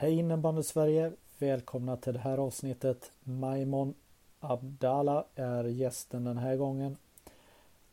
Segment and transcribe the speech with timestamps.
[0.00, 1.12] Hej innebandy Sverige!
[1.38, 3.12] Välkomna till det här avsnittet.
[3.22, 3.94] Maimon
[4.40, 6.96] Abdallah är gästen den här gången.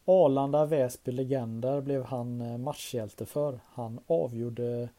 [0.06, 3.60] Arlanda Väsby Legender blev han eh, matchhjälte för.
[3.66, 4.90] Han avgjorde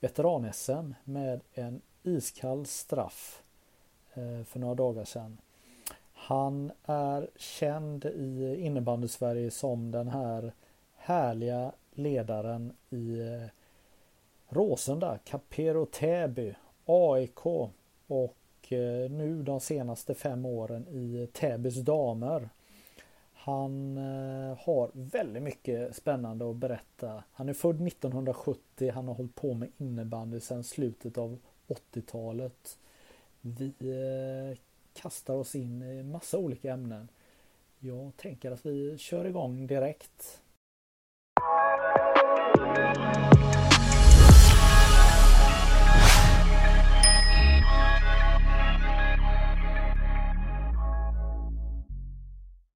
[0.00, 3.42] veteran-SM med en iskall straff
[4.14, 5.38] eh, för några dagar sedan.
[6.12, 10.52] Han är känd i innebandy Sverige som den här
[10.96, 13.59] härliga ledaren i eh,
[14.52, 16.54] Råsunda, Capero Täby,
[16.86, 17.46] AIK
[18.06, 22.48] och eh, nu de senaste fem åren i Täbys damer.
[23.32, 27.24] Han eh, har väldigt mycket spännande att berätta.
[27.32, 28.90] Han är född 1970.
[28.94, 32.78] Han har hållit på med innebandy sedan slutet av 80-talet.
[33.40, 34.58] Vi eh,
[35.02, 37.08] kastar oss in i massa olika ämnen.
[37.78, 40.40] Jag tänker att vi kör igång direkt.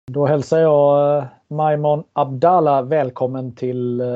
[0.06, 4.06] Då hälsar jag eh, Maimon Abdallah välkommen till eh,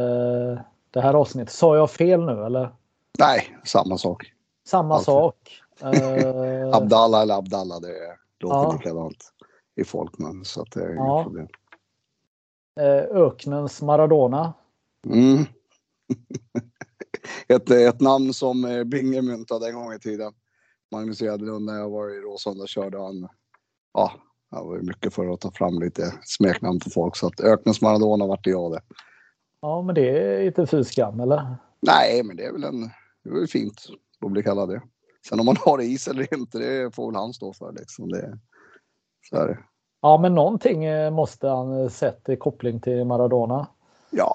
[0.90, 1.52] det här avsnittet.
[1.54, 2.70] Sa jag fel nu eller?
[3.18, 4.32] Nej, samma sak.
[4.66, 5.04] Samma Alltid.
[5.04, 5.36] sak.
[5.82, 8.72] Eh, Abdallah eller Abdallah, det låter Ja.
[8.72, 9.32] likadant
[9.76, 10.44] i folkmun.
[10.44, 11.14] Så det är Ja.
[11.14, 11.48] inga problem.
[13.10, 14.52] öknens Maradona.
[15.06, 15.44] Mm.
[17.48, 20.32] ett, ett namn som Binge myntade en gång i tiden.
[20.92, 23.28] Magnus Edlund när jag var i Råsunda körde han.
[23.94, 24.12] Ja,
[24.50, 27.16] det var mycket för att ta fram lite smeknamn på folk.
[27.16, 28.80] Så att Öknens Maradona vart det jag det.
[29.60, 31.56] Ja, men det är inte fy skam eller?
[31.80, 32.80] Nej, men det är väl en,
[33.24, 33.86] det är väl fint
[34.20, 34.82] att bli kallad det.
[35.28, 38.08] Sen om man har is eller inte, det får väl han stå för liksom.
[38.08, 38.38] Det,
[39.30, 39.58] så är det.
[40.00, 43.66] Ja, men någonting eh, måste han eh, sett i koppling till Maradona.
[44.10, 44.34] Ja,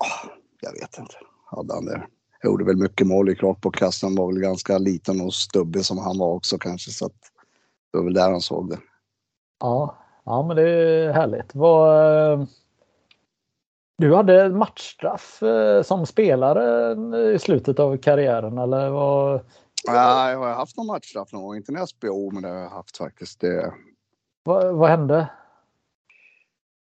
[0.62, 1.16] jag vet inte.
[1.46, 2.08] Hade han det?
[2.42, 4.16] Jag gjorde väl mycket mål i Krakpåkassen.
[4.16, 6.92] Var väl ganska liten och stubbig som han var också kanske.
[6.92, 7.32] Så att
[7.92, 8.78] det var väl där han såg det.
[9.60, 11.56] Ja, ja men det är härligt.
[11.56, 12.46] Vad, eh,
[13.98, 19.46] du hade matchstraff eh, som spelare eh, i slutet av karriären eller vad?
[19.86, 21.56] Ja, jag har haft någon matchstraff någon gång.
[21.56, 23.40] Inte när jag SPO, men det har jag haft faktiskt.
[23.40, 23.74] Det,
[24.44, 25.30] Vad, vad hände?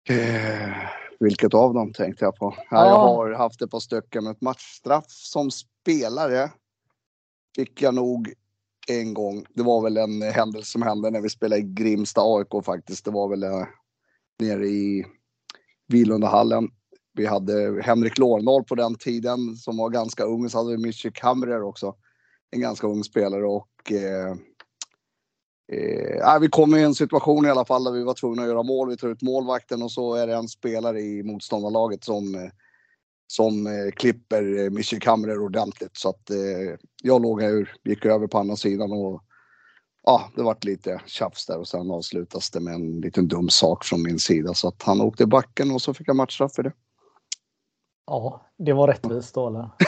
[0.10, 0.78] eh,
[1.20, 2.54] vilket av dem tänkte jag på?
[2.58, 2.88] Ja, Ja.
[2.88, 4.24] Jag har haft ett par stycken.
[4.24, 6.52] Men ett matchstraff som spelare
[7.56, 8.34] fick jag nog
[8.88, 9.46] en gång.
[9.54, 13.06] Det var väl en händelse som hände när vi spelade i Grimsta AIK faktiskt.
[13.06, 13.66] Det var väl eh,
[14.40, 15.06] nere i
[15.88, 16.70] Vilundahallen.
[17.14, 20.50] Vi hade Henrik Lorndahl på den tiden som var ganska ung.
[20.50, 21.96] Så hade vi Michi Kamrer också.
[22.52, 24.32] En ganska ung spelare och eh,
[25.72, 28.64] eh, vi kom i en situation i alla fall där vi var tvungna att göra
[28.64, 28.90] mål.
[28.90, 32.50] Vi tar ut målvakten och så är det en spelare i motståndarlaget som eh,
[33.28, 35.98] som eh, klipper eh, Michi Kamrer ordentligt.
[35.98, 39.24] Så att eh, jag låg här, gick över på andra sidan och
[40.04, 43.86] ja, det vart lite tjafs där och sen avslutas det med en liten dum sak
[43.86, 44.54] från min sida.
[44.54, 46.74] Så att han åkte i backen och så fick jag matchstraff för det.
[48.06, 49.70] Ja, det var rättvist då eller?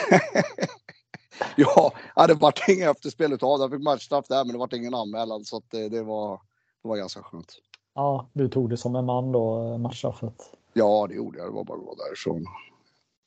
[1.55, 1.93] Ja,
[2.27, 3.63] det vart inget efterspel utav det.
[3.63, 6.41] Jag fick matchstraff där men det vart ingen anmälan så att det, det, var,
[6.83, 7.53] det var ganska skönt.
[7.95, 10.53] Ja, du tog det som en man då, eh, matchstraffet.
[10.73, 11.47] Ja, det gjorde jag.
[11.47, 12.45] Det var bara att gå därifrån.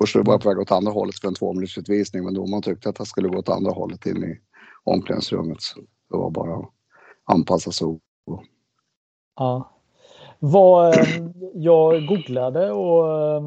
[0.00, 2.98] Först var jag på väg åt andra hållet för en tvåminutersutvisning men domaren tyckte att
[2.98, 4.40] jag skulle gå åt andra hållet in i
[4.84, 5.62] omklädningsrummet.
[5.62, 6.70] Så det var bara att
[7.24, 7.98] anpassa sig.
[9.36, 9.72] Ja.
[10.38, 11.06] Vad, eh,
[11.54, 13.42] jag googlade och eh,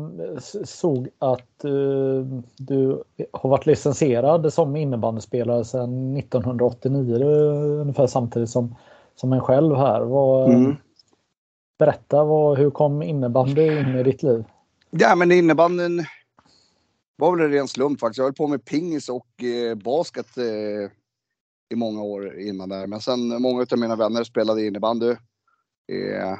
[0.65, 7.17] såg att eh, du har varit licensierad som innebandyspelare sedan 1989.
[7.17, 8.75] Det är ungefär samtidigt som,
[9.15, 10.01] som en själv här.
[10.01, 10.75] Vad, Mm.
[11.79, 14.43] Berätta, vad, hur kom innebandy in i ditt liv?
[14.89, 16.05] Ja, men innebandyn
[17.17, 18.17] var väl en ren slump faktiskt.
[18.17, 20.91] Jag höll på med pingis och eh, basket eh,
[21.73, 22.87] i många år innan där.
[22.87, 25.09] Men sen många av mina vänner spelade innebandy.
[25.91, 26.37] Eh,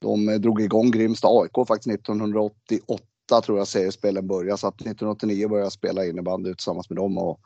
[0.00, 3.04] de eh, drog igång Grimsta AIK faktiskt 1988
[3.44, 4.58] tror jag seriespelen började.
[4.58, 7.40] Så att 1989 började jag spela innebandy tillsammans med dem och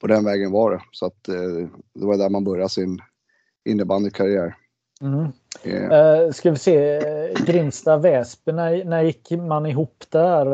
[0.00, 0.82] på den vägen var det.
[0.92, 2.98] Så att eh, det var där man började sin
[3.64, 4.56] innebandykarriär.
[5.00, 5.32] Mm.
[5.62, 10.46] Eh, Eh, ska vi se, eh, Grimsta Väsby, när, när gick man ihop där?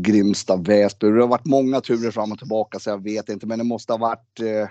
[0.00, 1.10] Eh, Grimsta, Väsby.
[1.10, 3.92] Det har varit många turer fram och tillbaka så jag vet inte men det måste
[3.92, 4.68] ha varit eh,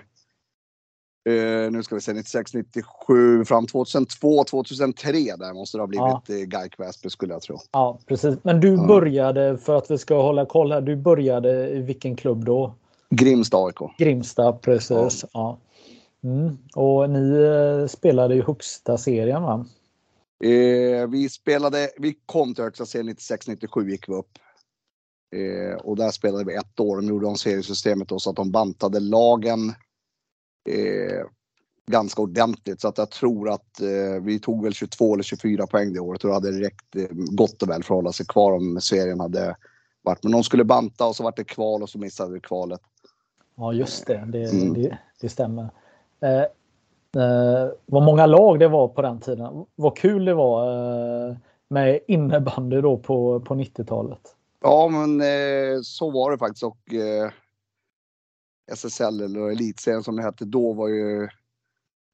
[1.28, 6.04] Uh, nu ska vi se, 96, 97, fram 2002, 2003 där måste det ha blivit
[6.26, 6.34] ja.
[6.34, 7.58] Uh, Gaik Väsby skulle jag tro.
[7.72, 8.34] Ja, precis.
[8.42, 8.86] Men du ja.
[8.86, 12.74] började, för att vi ska hålla koll här, du började i vilken klubb då?
[13.10, 13.76] Grimsta AIK.
[13.98, 15.24] Grimsta, precis.
[15.24, 15.28] Ja.
[15.32, 15.58] ja.
[16.24, 16.58] Mm.
[16.74, 19.66] Och ni uh, spelade i högsta serien va?
[21.08, 24.38] vi spelade, vi kom till högsta serien 96, 97 gick vi upp.
[25.82, 26.96] Och där spelade vi ett år.
[26.96, 29.68] De gjorde om seriesystemet då så att de bantade lagen
[30.68, 31.26] eh,
[31.90, 32.80] ganska ordentligt.
[32.80, 36.24] Så att jag tror att eh, vi tog väl 22 eller 24 poäng det året
[36.24, 39.20] och det hade räckt eh, gott och väl för att hålla sig kvar om serien
[39.20, 39.56] hade
[40.02, 40.22] varit.
[40.22, 42.80] Men de skulle banta och så var det kval och så missade vi kvalet.
[43.56, 44.74] Ja just det, det, mm.
[44.74, 45.68] det, det stämmer.
[46.20, 46.42] Eh,
[47.22, 49.66] eh, vad många lag det var på den tiden.
[49.74, 50.66] Vad kul det var
[51.28, 51.36] eh,
[51.68, 54.36] med innebandy då på, på 90-talet.
[54.60, 57.30] Ja men eh, så var det faktiskt och eh,
[58.72, 61.28] SSL eller elitserien som det hette då var ju,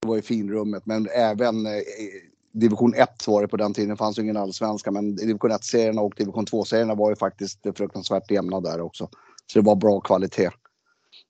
[0.00, 0.86] det var ju finrummet.
[0.86, 1.72] Men även eh,
[2.52, 3.90] division 1 var det på den tiden.
[3.90, 8.30] Det fanns ju ingen allsvenska men division 1-serierna och division 2-serierna var ju faktiskt fruktansvärt
[8.30, 9.08] jämna där också.
[9.46, 10.50] Så det var bra kvalitet.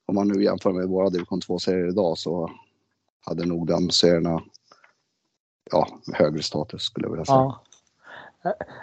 [0.05, 2.51] Om man nu jämför med våra division 2-serier idag så
[3.25, 4.41] hade nog de serierna
[5.71, 7.37] ja, högre status skulle jag vilja säga.
[7.37, 7.63] Ja.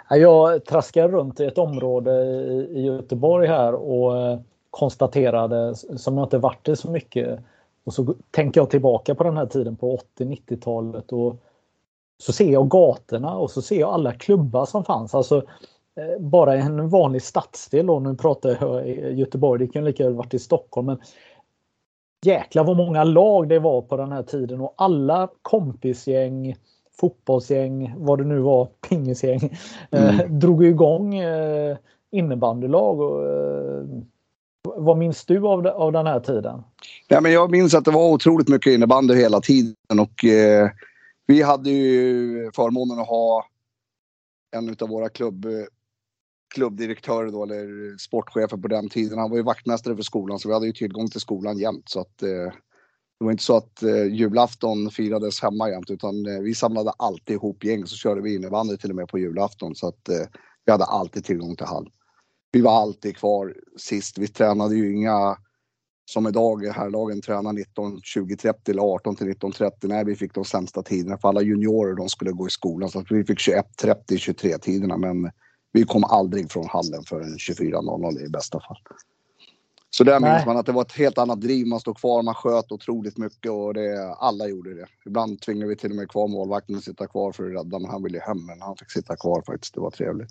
[0.09, 2.11] Jag traskar runt i ett område
[2.69, 4.39] i Göteborg här och eh,
[4.69, 7.39] konstaterade, som jag inte varit i så mycket.
[7.83, 11.35] Och så tänker jag tillbaka på den här tiden på 80-90-talet och
[12.17, 15.15] så ser jag gatorna och så ser jag alla klubbar som fanns.
[15.15, 15.37] Alltså
[15.95, 20.13] eh, bara en vanlig stadsdel och nu pratar jag i Göteborg, det kan lika väl
[20.13, 20.85] varit i Stockholm.
[20.85, 20.97] Men
[22.25, 26.55] jäklar vad många lag det var på den här tiden och alla kompisgäng,
[26.99, 29.57] fotbollsgäng, vad det nu var, pingisgäng,
[29.91, 30.39] eh, mm.
[30.39, 31.77] drog igång eh,
[32.11, 32.99] innebandylag.
[32.99, 33.21] Och,
[34.77, 36.63] vad minns du av, av den här tiden?
[37.07, 40.69] Ja, men jag minns att det var otroligt mycket innebandy hela tiden och eh,
[41.27, 43.45] vi hade ju förmånen att ha
[44.55, 45.45] en av våra klubb,
[46.55, 49.19] klubbdirektörer då, eller sportchefer på den tiden.
[49.19, 51.89] Han var ju vaktmästare för skolan så vi hade ju tillgång till skolan jämt.
[51.89, 52.53] Så att, eh,
[53.19, 57.35] det var inte så att eh, julafton firades hemma jämt utan eh, vi samlade alltid
[57.35, 59.75] ihop gäng så körde vi innebandy till och med på julafton.
[59.75, 60.27] Så att eh,
[60.65, 61.89] vi hade alltid tillgång till hall
[62.55, 64.17] vi var alltid kvar sist.
[64.17, 65.37] Vi tränade ju inga
[66.11, 69.87] som idag, här lagen tränar 19, 20, 30 eller 18 till 19, 30.
[69.87, 72.99] Nej, vi fick de sämsta tiderna för alla juniorer de skulle gå i skolan så
[72.99, 75.31] att vi fick 21, 30, 23 tiderna men
[75.71, 78.77] vi kom aldrig från hallen förrän 24.00 i bästa fall.
[79.97, 80.33] Så där Nej.
[80.33, 81.67] minns man att det var ett helt annat driv.
[81.67, 84.85] Man stod kvar, man sköt otroligt mycket och det, alla gjorde det.
[85.05, 87.91] Ibland tvingade vi till och med kvar målvakten att sitta kvar för att rädda, men
[87.91, 88.45] han ville hem.
[88.45, 89.73] Men han fick sitta kvar faktiskt.
[89.73, 90.29] Det var trevligt.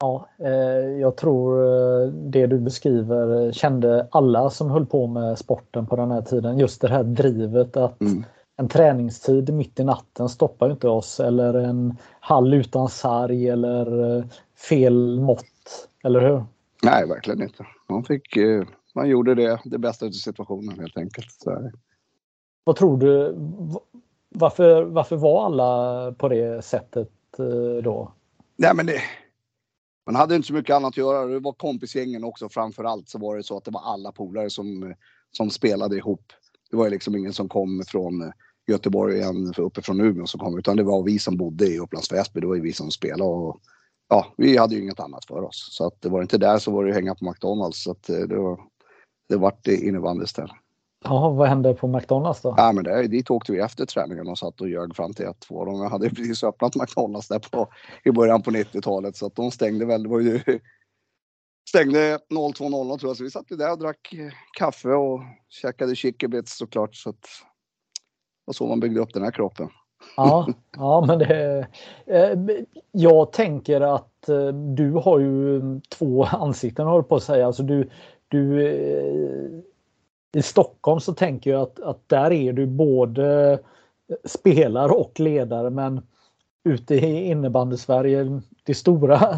[0.00, 5.86] Ja, eh, jag tror eh, det du beskriver kände alla som höll på med sporten
[5.86, 6.58] på den här tiden.
[6.58, 8.24] Just det här drivet att mm.
[8.56, 14.24] en träningstid mitt i natten stoppar inte oss eller en hall utan sarg eller eh,
[14.68, 16.44] fel mått, eller hur?
[16.82, 17.66] Nej, verkligen inte.
[17.88, 18.36] Man, fick,
[18.94, 21.32] man gjorde det, det bästa av situationen helt enkelt.
[21.32, 21.70] Så.
[22.64, 23.36] Vad tror du?
[24.28, 27.10] Varför, varför var alla på det sättet
[27.82, 28.12] då?
[28.56, 29.00] Nej, men det,
[30.06, 31.26] man hade inte så mycket annat att göra.
[31.26, 32.48] Det var kompisgängen också.
[32.48, 34.94] Framför allt så var det så att det var alla polare som,
[35.30, 36.32] som spelade ihop.
[36.70, 38.32] Det var ju liksom ingen som kom från
[38.66, 42.40] Göteborg igen uppifrån Umeå som kom utan det var vi som bodde i Upplands Väsby.
[42.40, 43.60] Det var ju vi som spelade och
[44.10, 45.68] ja, vi hade ju inget annat för oss.
[45.70, 47.82] Så att det var inte där så var det hänga på McDonalds.
[47.82, 48.60] Så att det var,
[49.28, 50.56] det vart innebandy istället.
[51.04, 52.54] Ja, vad hände på McDonalds då?
[52.56, 55.64] Ja, men det, dit åkte vi efter träningen och satt och ljög fram till 1-2.
[55.66, 57.68] De hade precis öppnat McDonalds där på,
[58.04, 60.02] i början på 90-talet så att de stängde väl.
[60.02, 60.40] Det var ju,
[61.68, 64.14] stängde 02.00 tror jag, så vi satt ju där och drack
[64.58, 66.94] kaffe och käkade chickabits såklart.
[66.94, 67.28] Så att,
[68.44, 69.68] var så man byggde upp den här kroppen.
[70.16, 71.66] Ja, ja men det,
[72.06, 72.38] eh,
[72.92, 77.46] jag tänker att eh, du har ju två ansikten håller på att säga.
[77.46, 77.88] Alltså du,
[78.28, 79.60] du eh,
[80.38, 83.58] i Stockholm så tänker jag att, att där är du både
[84.24, 86.06] spelare och ledare men
[86.64, 89.36] ute i innebandy-Sverige, det stora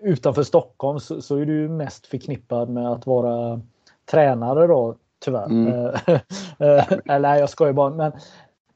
[0.00, 3.60] utanför Stockholm så, så, är du mest förknippad med att vara
[4.10, 5.46] tränare då tyvärr.
[5.46, 5.94] Mm.
[7.04, 8.12] Eller jag skojar bara men,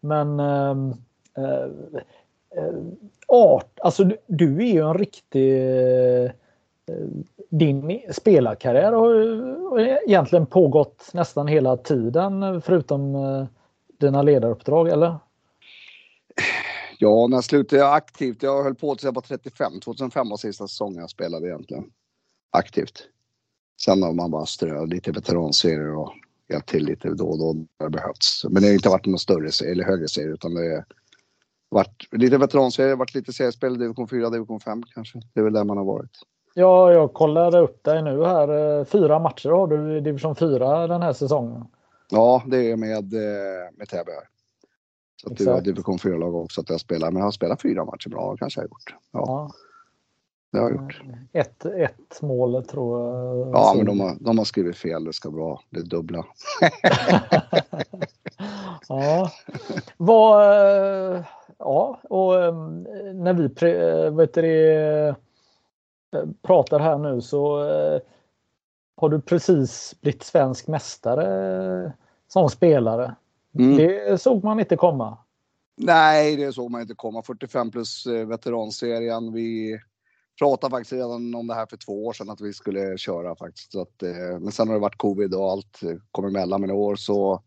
[0.05, 0.93] men ehm,
[1.37, 1.65] eh,
[2.57, 2.75] eh,
[3.29, 5.53] art, alltså du, du är ju en riktig
[6.27, 6.31] eh,
[7.51, 13.47] din spelarkarriär har egentligen pågått nästan hela tiden förutom eh,
[13.99, 15.17] dina ledaruppdrag, eller?
[16.99, 18.43] Ja, när slutade jag aktivt?
[18.43, 19.81] Jag höll på tills jag var 35.
[19.81, 21.85] 2005 var sista säsongen jag spelade egentligen.
[22.51, 23.09] Aktivt.
[23.81, 26.13] Sen har man bara strö lite veteranserier och
[26.67, 28.45] till lite då och då när det behövts.
[28.45, 30.85] Men det har inte varit någon större serie, eller högre serie utan det har
[31.69, 35.21] varit lite veteranserier, varit lite seriespel, division 4, division 5 kanske.
[35.35, 36.19] Det är väl där man har varit.
[36.55, 38.79] Ja, jag kollade upp dig nu här.
[38.79, 41.65] Eh, fyra matcher har du i division 4 den här säsongen.
[42.11, 44.29] Ja, det är med, eh, med Täby här.
[45.23, 47.11] Så att det var division 4-lag också att jag spelar.
[47.11, 48.95] Men jag har spelat fyra matcher bra kanske jag har gjort.
[49.13, 49.25] Ja.
[49.27, 49.51] ja.
[50.55, 51.03] Det har jag gjort.
[51.33, 53.49] Ett, ett mål tror jag.
[53.53, 55.05] Ja, men de har, de har skrivit fel.
[55.05, 56.25] Det ska vara det dubbla.
[58.89, 59.31] ja.
[59.97, 61.23] Vad, eh,
[61.59, 62.83] ja, och ehm,
[63.15, 63.49] när vi
[64.17, 65.15] vet det,
[66.43, 68.01] pratar här nu så eh,
[68.97, 71.93] har du precis blivit svensk mästare
[72.29, 73.15] som spelare.
[73.59, 73.77] Mm.
[73.77, 75.19] Det såg man inte komma.
[75.77, 77.23] Nej, det såg man inte komma.
[77.23, 79.33] 45 plus eh, veteranserien.
[79.33, 79.79] Vi
[80.39, 83.73] pratade faktiskt redan om det här för två år sedan att vi skulle köra faktiskt.
[83.73, 86.61] Så att, eh, men sen har det varit covid och allt kom emellan.
[86.61, 87.43] Men i år så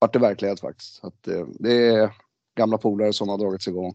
[0.00, 1.04] vart det verklighet faktiskt.
[1.04, 2.14] Att, eh, det är
[2.56, 3.94] gamla polare som har dragits igång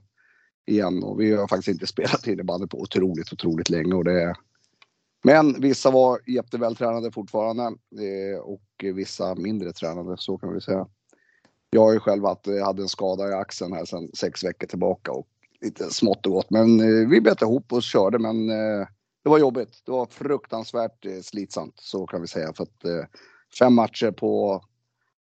[0.65, 4.35] igen och vi har faktiskt inte spelat innebandy på otroligt, otroligt länge och det
[5.25, 8.61] men vissa var jättevältränade fortfarande eh, och
[8.95, 10.87] vissa mindre tränade, så kan vi säga.
[11.69, 15.11] Jag har ju själv haft, hade en skada i axeln här sedan sex veckor tillbaka
[15.11, 15.27] och
[15.65, 16.49] lite smått och gott.
[16.49, 18.87] Men eh, vi bet ihop och körde men eh,
[19.23, 19.81] det var jobbigt.
[19.85, 22.53] Det var fruktansvärt slitsamt, så kan vi säga.
[22.53, 23.09] För att
[23.59, 24.61] fem matcher på,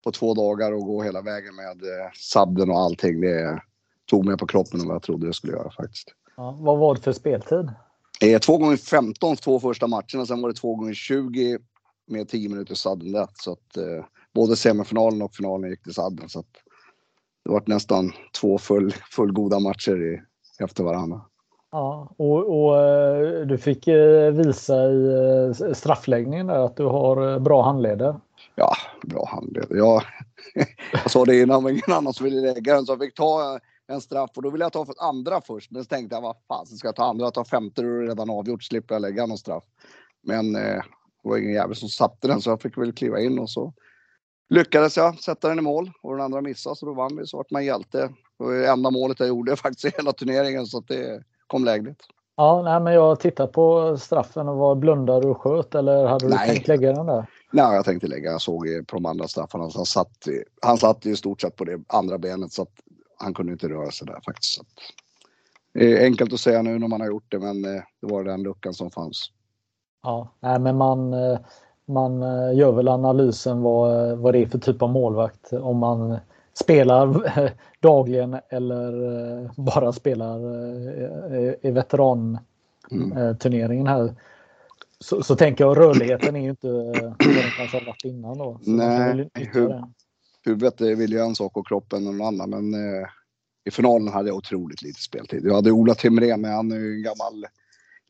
[0.05, 1.83] på två dagar och gå hela vägen med
[2.15, 3.63] sabden och allting, det
[4.07, 6.15] tog mig på kroppen än vad jag trodde det skulle göra faktiskt.
[6.37, 7.71] Ja, vad var det för speltid?
[8.21, 11.59] Eh, två gånger 15 två första matcherna, sen var det två gånger 20
[12.07, 13.33] med 10 minuter sudden death.
[13.37, 16.29] Så att eh, både semifinalen och finalen gick till sudden.
[16.29, 16.57] Så att
[17.50, 20.21] det var nästan två full, fullgoda matcher i,
[20.64, 21.21] efter varandra.
[21.73, 25.14] Ja, och, och eh, du fick eh, visa i
[25.64, 28.21] eh, straffläggningen där att du har bra handleder.
[28.54, 29.76] Ja, bra handleder.
[29.76, 30.02] Jag,
[30.92, 33.59] jag sa det innan, men ingen annan som ville lägga den så jag fick ta
[33.88, 35.71] en straff och då ville jag ta för andra först.
[35.71, 37.26] Men så tänkte jag, vad fan ska jag ta andra?
[37.26, 39.64] Jag tar femte, då är det redan avgjort, slipper jag lägga någon straff.
[40.23, 40.83] Men eh,
[41.23, 43.73] det var ingen jävel som satte den så jag fick väl kliva in och så
[44.50, 47.37] lyckades jag sätta den i mål och den andra missade så då vann vi så
[47.37, 47.99] vart man hjälte.
[48.38, 51.64] Det var det enda målet jag gjorde faktiskt i hela turneringen så att det kom
[51.64, 52.00] lägligt.
[52.37, 56.35] Ja, nej, men jag tittade på straffen och var blundade och sköt eller hade du
[56.35, 56.49] nej.
[56.49, 57.26] tänkt lägga den där?
[57.50, 58.30] Nej, jag tänkte lägga.
[58.30, 59.71] Jag såg på de andra straffarna.
[59.75, 60.28] Han satt,
[60.62, 62.73] han satt i stort sett på det andra benet så att
[63.19, 64.54] han kunde inte röra sig där faktiskt.
[64.54, 64.69] Så att,
[66.00, 68.75] enkelt att säga nu när man har gjort det, men eh, det var den luckan
[68.75, 69.30] som fanns.
[70.02, 71.38] Ja, nej, men man, eh,
[71.93, 75.53] man eh, gör väl analysen vad, vad det är för typ av målvakt.
[75.53, 76.19] Om man
[76.55, 77.31] spelar
[77.81, 80.39] dagligen eller bara spelar
[81.67, 84.15] i veteranturneringen här.
[84.99, 88.61] Så, så tänker jag rörligheten är ju inte vad den kanske har varit innan då.
[88.63, 89.31] Så Nej,
[90.45, 92.51] huvudet vill ju en sak och kroppen en annan.
[92.51, 93.07] Men eh,
[93.65, 95.45] i finalen hade jag otroligt lite speltid.
[95.45, 96.55] Jag hade Ola Timrén med.
[96.55, 97.47] Han är ju en gammal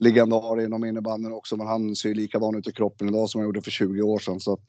[0.01, 1.57] legendar inom innebandyn också.
[1.57, 4.19] Men han ser ju likadan ut i kroppen idag som han gjorde för 20 år
[4.19, 4.41] sedan.
[4.41, 4.69] Så att,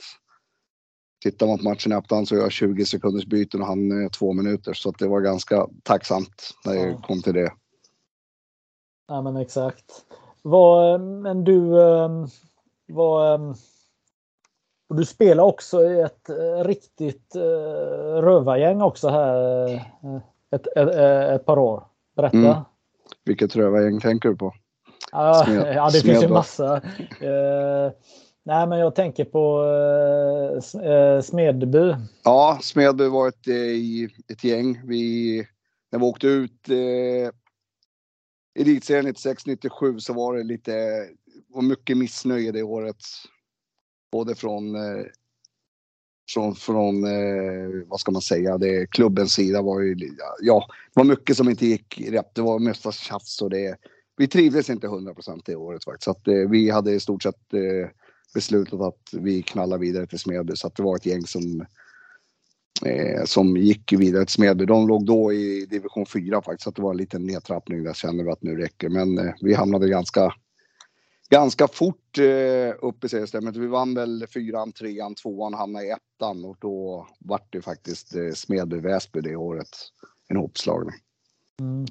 [1.23, 4.09] tittar man på matchen i efterhand så gör jag 20 sekunders byten och han eh,
[4.09, 4.73] två minuter.
[4.73, 7.01] Så att det var ganska tacksamt när jag ja.
[7.01, 7.53] kom till det.
[9.07, 10.05] Ja men exakt.
[10.41, 12.27] Vad, men du, ehm,
[12.87, 13.53] vad ehm,
[14.89, 17.41] du spelar också i ett eh, riktigt eh,
[18.21, 19.81] rövargäng också här eh,
[20.51, 20.95] ett, ett,
[21.35, 21.83] ett, par år.
[22.15, 22.37] Berätta.
[22.37, 22.61] Mm.
[23.25, 24.53] Vilket rövargäng tänker du på?
[25.11, 26.75] Ja, det finns ju massa.
[27.19, 27.91] Eh,
[28.43, 29.63] nej, men jag tänker på
[30.83, 31.95] eh, Smedby.
[32.23, 34.81] Ja, Smedby var ett, i ett gäng.
[34.85, 35.37] Vi,
[35.91, 37.31] när vi åkte ut eh,
[38.59, 40.71] elitserien 96-97 så var det lite
[41.47, 42.97] var mycket missnöje det året
[44.11, 45.05] både från eh,
[46.33, 49.95] från, från eh, vad ska man säga, det, klubbens sida var ju,
[50.41, 52.35] ja, det var mycket som inte gick rätt.
[52.35, 53.77] Det var mesta tjafs och det,
[54.17, 56.03] vi trivdes inte 100% det året faktiskt.
[56.03, 57.89] Så att, eh, vi hade i stort sett eh,
[58.33, 60.55] beslutat att vi knallar vidare till Smedby.
[60.55, 61.65] Så att det var ett gäng som,
[62.85, 64.65] eh, som gick vidare till Smedby.
[64.65, 67.83] De låg då i division 4 faktiskt, så att det var en liten nedtrappning.
[67.83, 68.89] Där kände vi att nu räcker.
[68.89, 70.33] Men eh, vi hamnade ganska
[71.31, 73.55] ganska fort eh, upp i seriesystemet.
[73.55, 78.31] Vi vann väl fyran, trean, tvåan, hamnade i ettan och då vart det faktiskt eh,
[78.33, 79.69] Smedby Väsby det året.
[80.27, 80.95] En hopslagning.
[81.59, 81.85] Mm.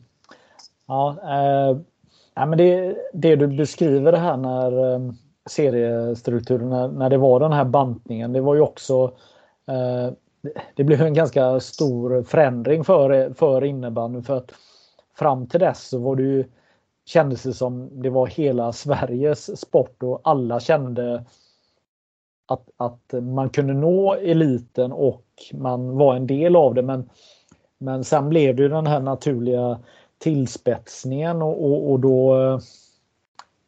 [0.86, 1.80] Ja, eh,
[2.40, 5.12] ja, men det, det du beskriver det här när eh,
[5.46, 9.12] seriestrukturen, när, när det var den här bantningen, det var ju också
[9.66, 10.12] eh,
[10.74, 14.52] det blev en ganska stor förändring för, för innebandyn för att
[15.18, 16.44] fram till dess så var det ju
[17.04, 21.24] kändes det som det var hela Sveriges sport och alla kände
[22.48, 26.82] att, att man kunde nå eliten och man var en del av det.
[26.82, 27.10] Men,
[27.78, 29.78] men sen blev det ju den här naturliga
[30.20, 32.60] tillspetsningen och, och, och då,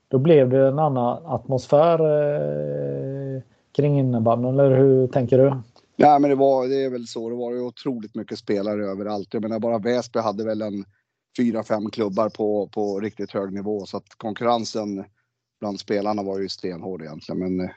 [0.09, 3.43] då blev det en annan atmosfär eh,
[3.73, 4.61] kring innebandyn.
[4.61, 5.63] Eller hur tänker du?
[5.97, 7.29] Ja, men det, var, det är väl så.
[7.29, 9.35] Det var ju otroligt mycket spelare överallt.
[9.35, 10.85] Jag menar bara Väsby hade väl en
[11.37, 15.05] fyra, fem klubbar på, på riktigt hög nivå så att konkurrensen
[15.61, 17.39] bland spelarna var ju stenhård egentligen.
[17.39, 17.71] Men eh,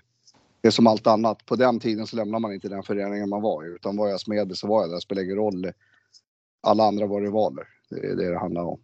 [0.62, 1.46] det är som allt annat.
[1.46, 4.22] På den tiden så lämnar man inte den föreningen man var i utan var jag
[4.22, 4.96] smed så var jag där.
[4.96, 5.72] Det spelar ingen roll.
[6.62, 7.75] Alla andra var rivaler.
[7.90, 8.80] Det är det det handlar om.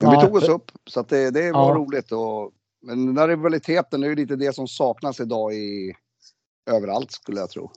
[0.00, 1.74] Men ja, vi tog oss upp så att det, det var ja.
[1.74, 2.12] roligt.
[2.12, 2.52] Och,
[2.82, 5.94] men den här rivaliteten är ju lite det som saknas idag i
[6.70, 7.70] överallt skulle jag tro.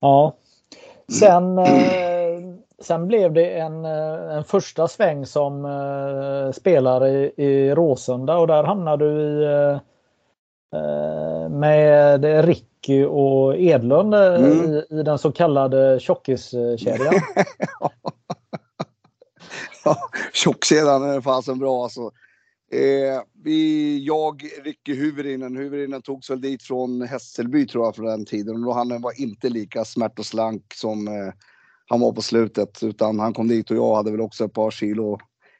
[0.00, 0.36] Ja.
[1.18, 2.40] Sen, eh,
[2.82, 8.46] sen blev det en, eh, en första sväng som eh, spelare i, i Råsunda och
[8.46, 9.80] där hamnade du i
[11.50, 14.50] med Ricky och Edlund mm.
[14.50, 17.14] i, i, den så kallade tjockiskedjan.
[17.80, 17.90] ja,
[20.32, 22.10] tjockkedjan är fasen bra alltså.
[22.72, 28.24] Eh, vi, jag, Ricky Huverinen, Huverinen togs väl dit från Hässelby tror jag från den
[28.24, 28.64] tiden.
[28.64, 31.32] Och han var inte lika smärt och slank som eh,
[31.86, 32.82] han var på slutet.
[32.82, 35.18] Utan han kom dit och jag hade väl också ett par kilo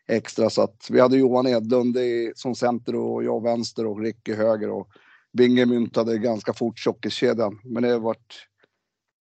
[0.09, 0.51] extra.
[0.51, 4.71] Så att vi hade Johan Edlund i, som center och jag vänster och Ricky höger.
[4.71, 4.89] Och
[5.33, 7.61] Binge myntade ganska fort tjockiskedjan.
[7.65, 8.47] Men det vart...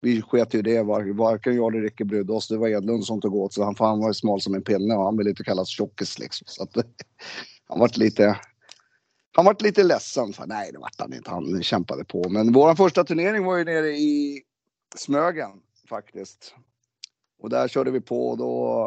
[0.00, 0.82] Vi sket ju det.
[0.82, 2.48] Varken jag eller Ricky brydde oss.
[2.48, 3.64] Det var Edlund som tog åt sig.
[3.64, 6.44] Han, han var ju smal som en pinne och han ville inte kallas tjockis liksom.
[6.48, 6.76] Så att,
[7.68, 8.40] han vart lite
[9.32, 10.32] han vart lite ledsen.
[10.32, 11.30] För, nej, det vart han inte.
[11.30, 12.28] Han kämpade på.
[12.28, 14.42] Men vår första turnering var ju nere i
[14.96, 15.50] Smögen
[15.88, 16.54] faktiskt.
[17.42, 18.86] Och där körde vi på och då.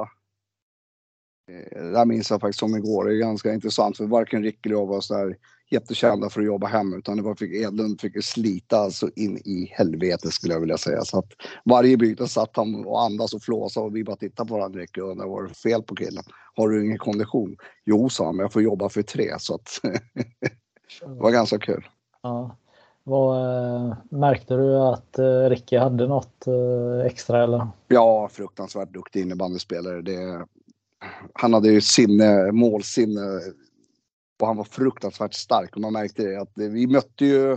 [1.49, 3.05] Eh, det där minns jag faktiskt som igår.
[3.05, 5.37] Det är ganska intressant för varken Rick eller jag var så där
[5.73, 9.71] jättekända för att jobba hem utan det var fick, Edlund fick slita alltså in i
[9.71, 11.01] helvete skulle jag vilja säga.
[11.01, 11.31] Så att
[11.65, 14.97] varje byte satt han och andas och flåsade och vi bara tittade på varandra och
[14.97, 16.23] undrade vad det fel på killen?
[16.55, 17.55] Har du ingen kondition?
[17.85, 19.79] Jo, sa han, men jag får jobba för tre så att
[21.01, 21.87] det var ganska kul.
[22.23, 22.57] Ja.
[23.05, 23.37] Vad,
[23.85, 25.19] äh, märkte du att
[25.49, 27.67] Ricky hade något äh, extra eller?
[27.87, 30.01] Ja, fruktansvärt duktig innebandyspelare.
[30.01, 30.45] Det,
[31.33, 33.41] han hade ju sinne, målsinne
[34.41, 37.51] och han var fruktansvärt stark och man märkte det att vi mötte ju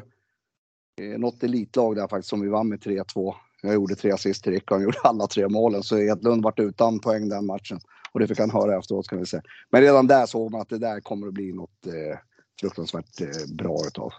[1.01, 3.35] eh, något elitlag där faktiskt som vi vann med 3-2.
[3.63, 6.59] Jag gjorde tre assist till Rick och han gjorde alla tre målen så Edlund vart
[6.59, 7.81] utan poäng den matchen.
[8.13, 9.43] Och det fick han höra efteråt kan vi säga.
[9.71, 12.19] Men redan där såg man att det där kommer att bli något eh,
[12.61, 14.13] fruktansvärt eh, bra utav.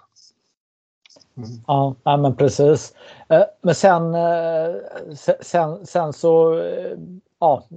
[1.38, 1.50] Mm.
[1.67, 2.93] Ja, men precis.
[3.30, 4.76] Eh, men sen, eh,
[5.41, 6.62] sen, sen så,
[7.39, 7.67] ja,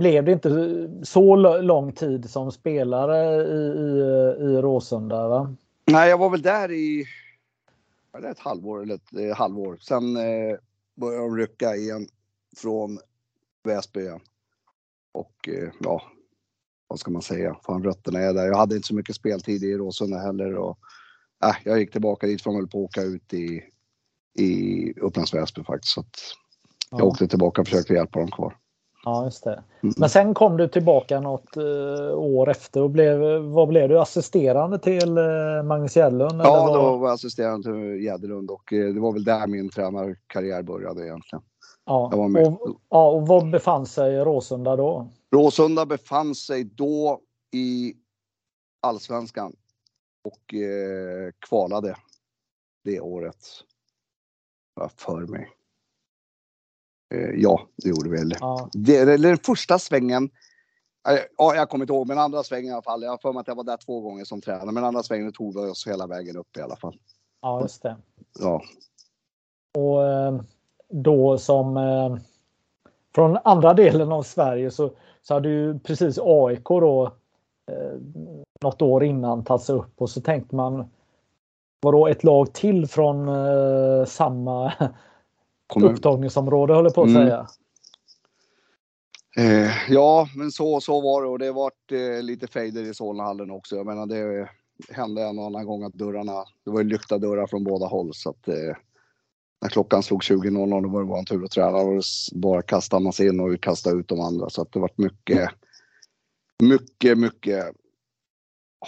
[0.00, 4.00] blev det inte så lång tid som spelare i, i,
[4.44, 5.28] i Råsunda?
[5.28, 5.56] Va?
[5.86, 7.06] Nej, jag var väl där i
[8.30, 9.78] ett halvår eller ett eh, halvår.
[9.80, 10.58] Sen eh,
[10.96, 12.06] började de rycka igen
[12.56, 12.98] från
[13.64, 14.20] Väsby igen.
[15.12, 16.02] Och eh, ja,
[16.88, 17.56] vad ska man säga?
[17.66, 18.46] Fan, rötterna är där.
[18.46, 20.54] Jag hade inte så mycket speltid i Råsunda heller.
[20.54, 20.78] Och,
[21.44, 23.62] äh, jag gick tillbaka dit för att på att åka ut i,
[24.38, 25.94] i Upplands Väsby faktiskt.
[25.94, 26.04] Så
[26.90, 27.04] jag ja.
[27.04, 28.56] åkte tillbaka och försökte hjälpa dem kvar.
[29.04, 29.62] Ja, just det.
[29.82, 29.94] Mm.
[29.96, 34.00] Men sen kom du tillbaka något uh, år efter och blev, vad blev du?
[34.00, 36.40] Assisterande till uh, Magnus Gäddlund?
[36.40, 36.78] Ja, var...
[36.78, 41.06] då var jag assisterande till Gäddlund och uh, det var väl där min tränarkarriär började
[41.06, 41.42] egentligen.
[41.84, 45.08] Ja, och, ja, och var befann sig Råsunda då?
[45.34, 47.20] Råsunda befann sig då
[47.52, 47.94] i
[48.80, 49.52] Allsvenskan
[50.24, 51.96] och eh, kvalade
[52.84, 53.36] det året.
[54.96, 55.48] För mig.
[57.14, 58.34] Eh, ja, det gjorde väl.
[58.40, 58.68] Ja.
[58.72, 60.30] Det, eller den första svängen.
[61.08, 63.02] Eh, ja, jag kommer inte ihåg, men andra svängen i alla fall.
[63.02, 65.32] Jag har för mig att jag var där två gånger som tränare, men andra svängen
[65.32, 66.96] tog vi oss hela vägen upp i alla fall.
[67.42, 67.96] Ja, just det.
[68.38, 68.62] Ja.
[69.78, 70.40] Och eh,
[70.88, 72.20] då som
[73.14, 74.90] från andra delen av Sverige så,
[75.22, 77.12] så hade ju precis AIK då
[78.62, 80.90] något år innan tagits upp och så tänkte man
[81.80, 83.28] vadå ett lag till från
[84.06, 84.72] samma
[85.70, 85.90] kommun.
[85.94, 87.22] upptagningsområde håller på att mm.
[87.22, 87.46] säga.
[89.36, 93.50] Eh, ja, men så, så var det och det vart eh, lite fejder i Solnahallen
[93.50, 93.76] också.
[93.76, 94.48] Jag menar det
[94.88, 98.14] hände en och annan gång att dörrarna, det var ju lyckta dörrar från båda håll
[98.14, 98.76] så att eh,
[99.62, 102.02] när klockan slog 20.00 då var det vår tur att träna och
[102.32, 105.50] bara kastade man sig in och kastade ut de andra så att det vart mycket,
[106.62, 107.66] mycket, mycket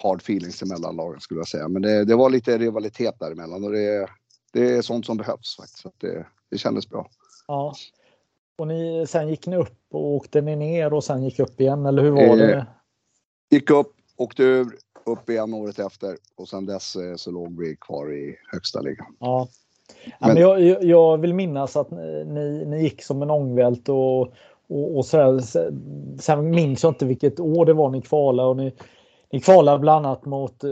[0.02, 1.68] hard feelings emellan lagen skulle jag säga.
[1.68, 4.08] Men det, det var lite rivalitet däremellan och det,
[4.52, 5.86] det är sånt som behövs faktiskt.
[5.86, 7.06] Att det, det kändes bra.
[7.48, 7.74] Ja.
[8.58, 11.86] Och ni, sen gick ni upp och åkte ni ner och sen gick upp igen
[11.86, 12.66] eller hur var Eh, det?
[13.50, 14.66] Gick upp, åkte ur,
[15.06, 19.06] upp igen året efter och sen dess eh, så låg vi kvar i högsta ligan.
[19.18, 19.48] Ja.
[20.20, 24.20] Men- men jag, jag- vill minnas att ni, ni gick som en ångvält och,
[24.68, 25.40] och, och sådär.
[26.20, 28.48] Sen minns jag inte vilket år det var ni kvalade.
[28.48, 28.72] Och ni,
[29.32, 30.70] ni kvalade bland annat mot eh,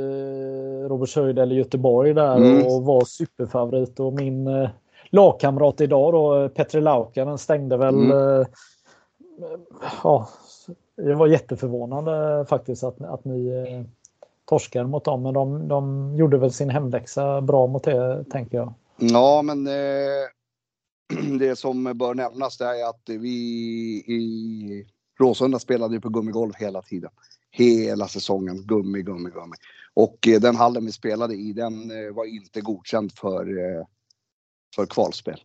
[0.88, 2.66] Robertshöjd eller Göteborg där Mm.
[2.66, 4.01] och var superfavorit.
[4.01, 4.69] Och min eh,
[5.11, 7.94] lagkamrat idag då, Petri Laukanen, stängde väl...
[7.94, 8.11] Mm.
[8.11, 8.46] Eh,
[10.03, 10.29] ja,
[10.96, 13.87] jag var jätteförvånad faktiskt att, att ni eh,
[14.44, 15.23] torskade mot dem.
[15.23, 18.75] Men de, de gjorde väl sin hemläxa bra mot det, tänker jag.
[18.96, 23.29] Ja, men eh, det som bör nämnas det är att vi
[24.07, 24.87] i
[25.20, 27.11] Råsunda spelade ju på gummigolv hela tiden.
[27.51, 29.57] Hela säsongen, gummi, gummi, gummi.
[29.94, 33.85] Och eh, den hallen vi spelade i, den eh, var inte godkänd för, eh,
[34.76, 35.40] för kvalspel.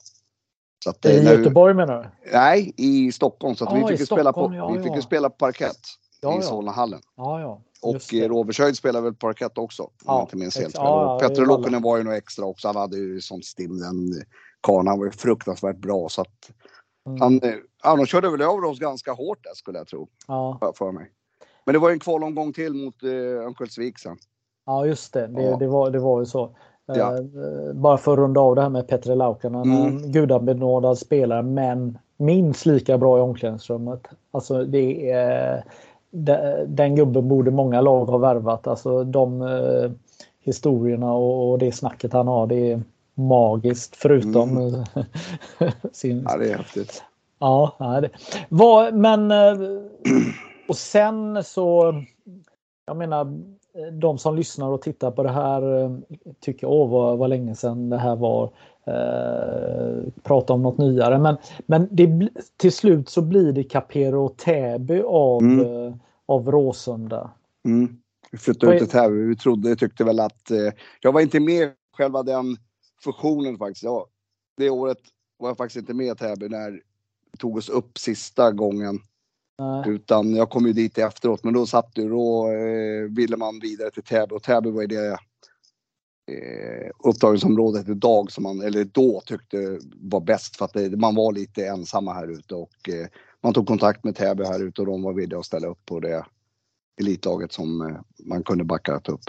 [0.83, 2.31] Så att, eh, I när vi- Göteborg menar du?
[2.31, 3.55] Nej, i Stockholm.
[3.55, 5.01] Så att Ja, vi fick ju spela på, ja, vi fick ja.
[5.01, 5.79] spela på parkett
[6.21, 6.41] Ja, i.
[6.41, 6.99] Solnahallen.
[7.15, 10.81] Ja, Och eh, Robertshöjd spelade väl parkett också, om Ja, jag inte minns helt fel.
[10.85, 12.67] ja, Petter var ju nog extra också.
[12.67, 14.23] Han hade ju sånt stim, den
[14.61, 14.88] karln.
[14.88, 16.09] Han var ju fruktansvärt bra.
[16.09, 16.51] Så att
[17.07, 17.21] Mm.
[17.21, 20.73] han, eh, ja, de körde väl över oss ganska hårt där skulle jag tro, Ja,
[20.77, 21.11] för- mig.
[21.65, 24.17] Men det var ju en kvalomgång till mot eh, Örnsköldsvik sen.
[24.65, 25.27] ja, just det.
[25.27, 26.55] Det, det, var, det var ju så.
[26.86, 27.17] Ja.
[27.17, 29.63] Eh, bara för att runda av det här med Petri Laukanen.
[29.63, 29.82] Mm.
[29.88, 34.08] En gudabenådad spelare men minst lika bra i omklädningsrummet.
[34.32, 35.63] Alltså det är,
[36.12, 38.67] de- den gubben borde många lag ha värvat.
[38.67, 39.91] Alltså de eh,
[40.41, 42.82] historierna och, det snacket han har det är
[43.13, 44.84] magiskt förutom Mm.
[45.91, 47.04] sin, Ja, det är häftigt.
[47.39, 48.10] Ja, det.
[48.50, 49.54] Vad, men eh,
[50.67, 51.93] och sen så.
[52.88, 53.28] Jag menar
[53.91, 55.91] de som lyssnar och tittar på det här eh,
[56.39, 58.53] tycker åh vad, vad länge sedan det här var.
[58.88, 64.38] Eh, prata om något nyare men, men det, till slut så blir det Capero och
[64.38, 65.88] Täby av, Mm.
[65.88, 67.31] eh, av Råsunda.
[67.65, 67.97] Mm.
[68.31, 69.15] Vi flyttade ut till Täby.
[69.15, 70.51] Vi trodde, tyckte väl att...
[70.51, 72.57] Eh, jag var inte med själva den
[73.03, 73.83] fusionen faktiskt.
[73.83, 74.05] Ja,
[74.57, 74.97] det året
[75.38, 76.71] var jag faktiskt inte med i Täby när
[77.31, 78.99] vi tog oss upp sista gången.
[79.60, 81.44] Eh, Utan jag kom ju dit efteråt.
[81.44, 84.36] Men då satt du, då eh, ville man vidare till Täby.
[84.36, 85.18] Och Täby var ju det
[86.32, 90.56] eh, upptagningsområdet idag som man, eller då tyckte var bäst.
[90.58, 92.56] För att det, man var lite ensamma här ute.
[92.56, 93.08] Och eh,
[93.41, 96.00] man tog kontakt med Täby här ute och de var villiga att ställa upp på
[96.00, 96.26] det
[97.02, 99.22] elitlaget som eh, man kunde backa upp.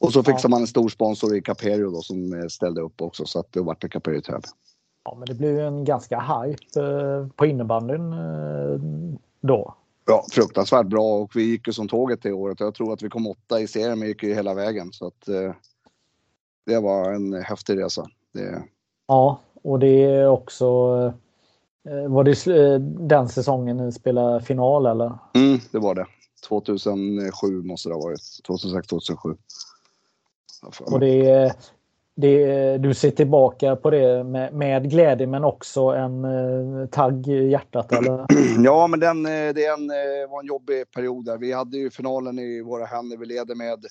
[0.00, 0.48] Och så fixade Ja.
[0.48, 3.60] man en stor sponsor i Caperio då som eh, ställde upp också så att det
[3.60, 4.48] vart det Caperio Täby.
[5.04, 8.80] ja, men det blev ju en ganska hype eh, på innebandyn eh,
[9.46, 9.74] då.
[10.06, 12.60] Ja, fruktansvärt bra och vi gick ju som tåget det året.
[12.60, 15.28] Jag tror att vi kom åtta i serien men gick ju hela vägen så att
[15.28, 15.52] eh,
[16.66, 18.06] det var en häftig resa.
[18.32, 18.62] Det,
[19.08, 20.64] Ja, och det är också
[21.88, 25.18] eh, var det eh, den säsongen ni spelade final eller?
[25.34, 26.06] mm, det var det.
[26.48, 28.20] 2007 måste det ha varit.
[28.46, 29.36] 2006, 2007.
[30.62, 30.92] Ja, fan.
[30.92, 31.56] Och det,
[32.16, 37.48] det, du ser tillbaka på det med, med glädje men också en eh, tagg i
[37.50, 38.26] hjärtat eller?
[38.64, 41.38] Ja, men den, eh, det en, eh, var en jobbig period där.
[41.38, 43.16] Vi hade ju finalen i våra händer.
[43.16, 43.86] Vi leder med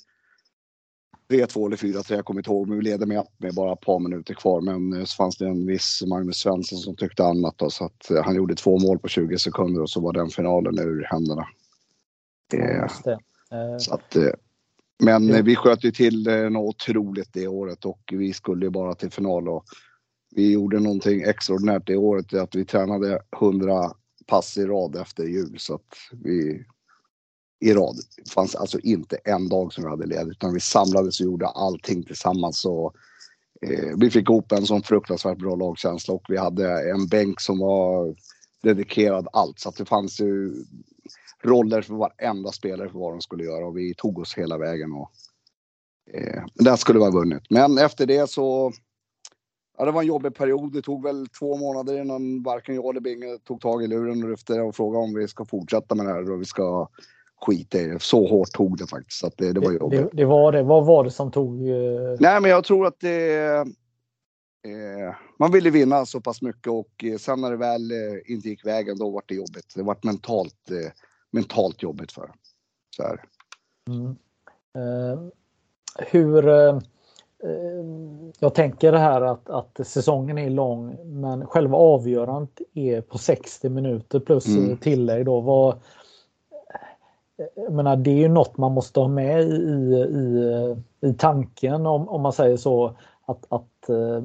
[1.29, 3.99] 3-2 eller 4-3, jag kommer inte ihåg, men vi leder med, med bara ett par
[3.99, 4.61] minuter kvar.
[4.61, 8.25] Men eh, så fanns det en viss Magnus Svensson som tyckte annat då, så att
[8.25, 11.47] han gjorde två mål på 20 sekunder och så var den finalen ur händerna.
[12.53, 12.87] Eh,
[13.77, 14.15] så att,
[15.03, 18.69] men eh, vi sköt ju till eh, något otroligt det året och vi skulle ju
[18.69, 19.49] bara till final.
[19.49, 19.65] Och
[20.35, 23.91] vi gjorde någonting extraordinärt det året, att vi tränade 100
[24.27, 25.55] pass i rad efter jul.
[25.59, 26.65] Så att vi
[27.59, 27.95] i rad.
[28.17, 31.47] Det fanns alltså inte en dag som vi hade led utan vi samlades och gjorde
[31.47, 32.65] allting tillsammans.
[32.65, 32.95] Och,
[33.61, 37.59] eh, vi fick ihop en sån fruktansvärt bra lagkänsla och vi hade en bänk som
[37.59, 38.15] var
[38.63, 39.59] dedikerad allt.
[39.59, 40.53] Så att det fanns ju
[41.45, 44.93] roller för varenda spelare för vad de skulle göra och vi tog oss hela vägen.
[44.93, 45.11] Och,
[46.13, 47.43] eh, det skulle vara vunnit.
[47.49, 48.71] Men efter det så
[49.77, 50.73] Ja, det var en jobbig period.
[50.73, 54.29] Det tog väl två månader innan varken jag eller Binge tog tag i luren och
[54.29, 56.87] lyfte och frågade om vi ska fortsätta med det här och vi ska
[57.45, 58.01] skita i det.
[58.01, 59.19] Så hårt tog det faktiskt.
[59.19, 59.99] Så det, det var jobbigt.
[59.99, 60.63] det, det var det.
[60.63, 61.69] Vad var det som tog?
[61.69, 61.75] eh,
[62.19, 63.35] Nej, men jag tror att det...
[64.65, 67.97] Eh, man ville vinna så pass mycket och eh, sen när det väl eh,
[68.33, 69.73] inte gick vägen då var det jobbigt.
[69.75, 70.91] Det var mentalt, eh,
[71.35, 72.31] mentalt jobbigt för
[72.97, 73.21] så här.
[73.89, 74.15] Mm.
[74.75, 75.19] Eh,
[76.07, 76.47] hur...
[76.47, 76.75] Eh,
[77.43, 77.85] eh,
[78.39, 83.69] jag tänker det här att, att säsongen är lång men själva avgörandet är på 60
[83.69, 84.77] minuter plus Mm.
[84.77, 85.39] tillägg då.
[85.41, 85.75] Vad,
[87.55, 89.55] jag menar, det är ju något man måste ha med i,
[89.95, 92.95] i, i tanken om, om man säger så.
[93.25, 94.23] Att, att eh,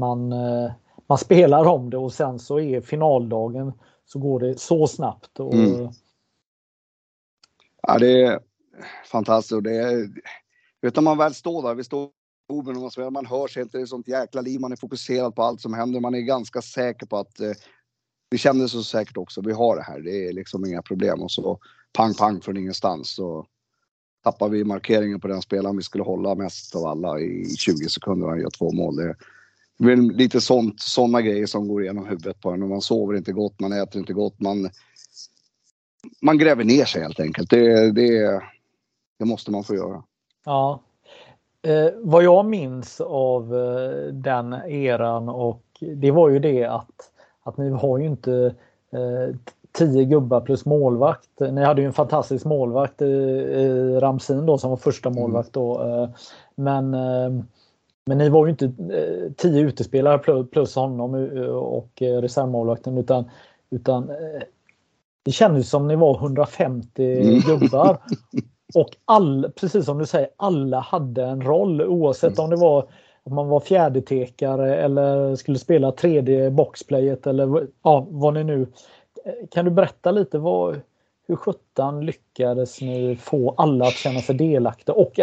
[0.00, 0.72] man, eh,
[1.06, 3.72] man spelar om det och sen så är finaldagen
[4.06, 5.40] så går det så snabbt.
[5.40, 5.54] Och...
[5.54, 5.88] Mm.
[7.86, 8.40] Ja, det är
[9.04, 9.64] fantastiskt.
[9.64, 10.08] Det är,
[10.82, 12.10] vet när man väl står där, vi står
[12.48, 15.34] och man, och man hör sig inte, det är sånt jäkla liv, man är fokuserad
[15.34, 17.52] på allt som händer, man är ganska säker på att eh,
[18.30, 21.30] vi känner så säkert också, vi har det här, det är liksom inga problem och
[21.30, 21.58] så
[21.92, 23.46] pang pang från ingenstans så
[24.24, 28.26] tappar vi markeringen på den spelaren vi skulle hålla mest av alla i 20 sekunder
[28.26, 28.96] och han gör två mål.
[28.96, 29.16] Det,
[29.78, 32.62] det är lite sånt, sådana grejer som går igenom huvudet på en.
[32.62, 34.70] och Man sover inte gott, man äter inte gott, man,
[36.24, 37.50] man gräver ner sig helt enkelt.
[37.50, 38.42] Det, det,
[39.18, 40.02] det måste man få göra.
[40.44, 40.80] Ja.
[41.62, 47.10] Eh, vad jag minns av eh, den eran och det var ju det att,
[47.42, 48.54] att ni har ju inte
[48.92, 49.36] eh,
[49.72, 51.40] tio gubbar plus målvakt.
[51.40, 55.22] Ni hade ju en fantastisk målvakt i, i Ramsin då som var första mm.
[55.22, 55.82] målvakt då.
[55.82, 56.08] Eh,
[56.54, 57.44] men eh,
[58.06, 61.14] men ni var ju inte eh, tio utespelare plus honom
[61.50, 63.24] och reservmålvakten utan,
[63.70, 64.10] utan
[65.24, 67.40] det kändes som ni var 150 mm.
[67.40, 67.98] gubbar.
[68.74, 72.88] Och all, precis som du säger, alla hade en roll oavsett om det var
[73.24, 78.66] om man var fjärdetekare eller skulle spela tredje boxplayet eller ja, vad ni nu
[79.50, 80.80] kan du berätta lite vad,
[81.26, 85.20] hur sjutton lyckades ni få alla att känna sig delaktiga och,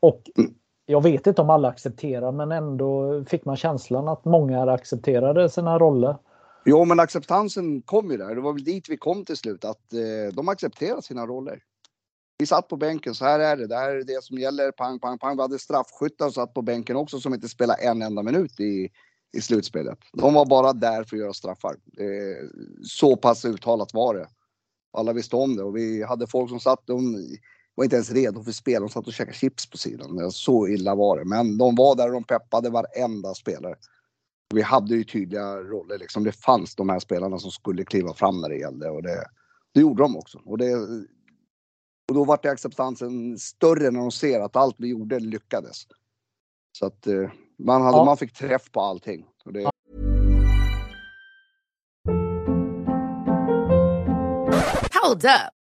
[0.00, 0.20] och
[0.86, 5.78] jag vet inte om alla accepterar men ändå fick man känslan att många accepterade sina
[5.78, 6.16] roller.
[6.64, 9.92] Jo men acceptansen kom ju där, det var väl dit vi kom till slut att
[9.92, 11.62] eh, de accepterar sina roller.
[12.38, 14.98] Vi satt på bänken, så här är det, det här är det som gäller, pang,
[14.98, 15.36] pang, pang.
[15.36, 18.90] Vi hade straffskyttar som satt på bänken också som inte spelade en enda minut i,
[19.36, 19.98] i slutspelet.
[20.12, 21.76] De var bara där för att göra straffar.
[21.98, 22.48] Eh,
[22.82, 24.28] så pass uttalat var det.
[24.92, 27.26] Alla visste om det och vi hade folk som satt, de
[27.74, 28.80] var inte ens redo för spel.
[28.82, 30.32] De satt och käkade chips på sidan.
[30.32, 31.24] Så illa var det.
[31.24, 33.74] Men de var där och de peppade varenda spelare.
[34.54, 36.24] Vi hade ju tydliga roller liksom.
[36.24, 39.24] Det fanns de här spelarna som skulle kliva fram när det gällde och det,
[39.74, 40.40] det gjorde de också.
[40.44, 40.74] Och, det,
[42.08, 45.86] och då var det acceptansen större när de ser att allt vi gjorde lyckades.
[46.78, 48.04] Så att eh, man, hade, ja.
[48.04, 49.26] man fick träff på allting.
[49.44, 49.70] Och det...
[55.02, 55.63] Hold up.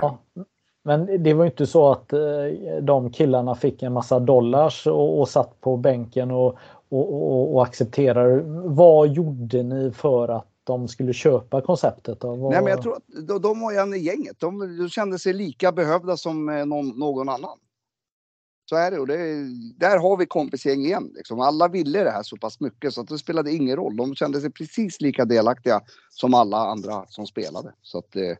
[0.00, 0.18] Ja,
[0.84, 2.20] men det var ju inte så att eh,
[2.82, 7.62] de killarna fick en massa dollars och, och satt på bänken och, och, och, och
[7.62, 8.42] accepterade.
[8.68, 12.20] Vad gjorde ni för att de skulle köpa konceptet?
[12.20, 12.34] Då?
[12.34, 12.52] Vad...
[12.52, 14.40] Nej, men jag tror att de, de var en i gänget.
[14.40, 17.58] De, de kände sig lika behövda som eh, någon, någon annan.
[18.68, 19.16] Så är det och det,
[19.76, 21.12] där har vi kompisgäng igen.
[21.14, 21.40] Liksom.
[21.40, 23.96] Alla ville det här så pass mycket så att det spelade ingen roll.
[23.96, 27.72] De kände sig precis lika delaktiga som alla andra som spelade.
[27.82, 28.36] Så att, eh,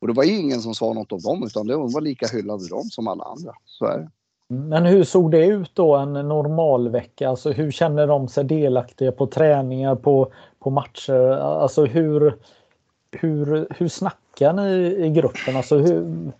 [0.00, 2.82] och det var ingen som sa något om dem utan de var lika hyllade de
[2.84, 3.52] som alla andra.
[3.64, 4.10] Så är det.
[4.48, 7.28] Men hur såg det ut då en normal vecka?
[7.28, 11.30] Alltså hur känner de sig delaktiga på träningar, på, på matcher?
[11.30, 12.38] Alltså hur,
[13.10, 14.72] hur, hur snackar ni
[15.06, 15.56] i gruppen?
[15.56, 16.32] Alltså hur...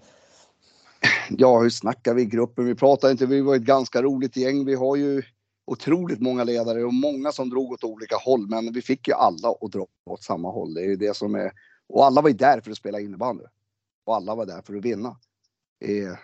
[1.31, 2.67] Ja, hur snackar vi i gruppen?
[2.67, 4.65] Vi pratar inte, vi var ett ganska roligt gäng.
[4.65, 5.23] Vi har ju
[5.67, 9.49] otroligt många ledare och många som drog åt olika håll, men vi fick ju alla
[9.61, 10.75] att dra åt samma håll.
[10.75, 11.53] Det är ju det som är...
[11.89, 13.45] Och alla var ju där för att spela innebandy.
[14.05, 15.17] Och alla var där för att vinna.
[15.81, 16.19] Eh,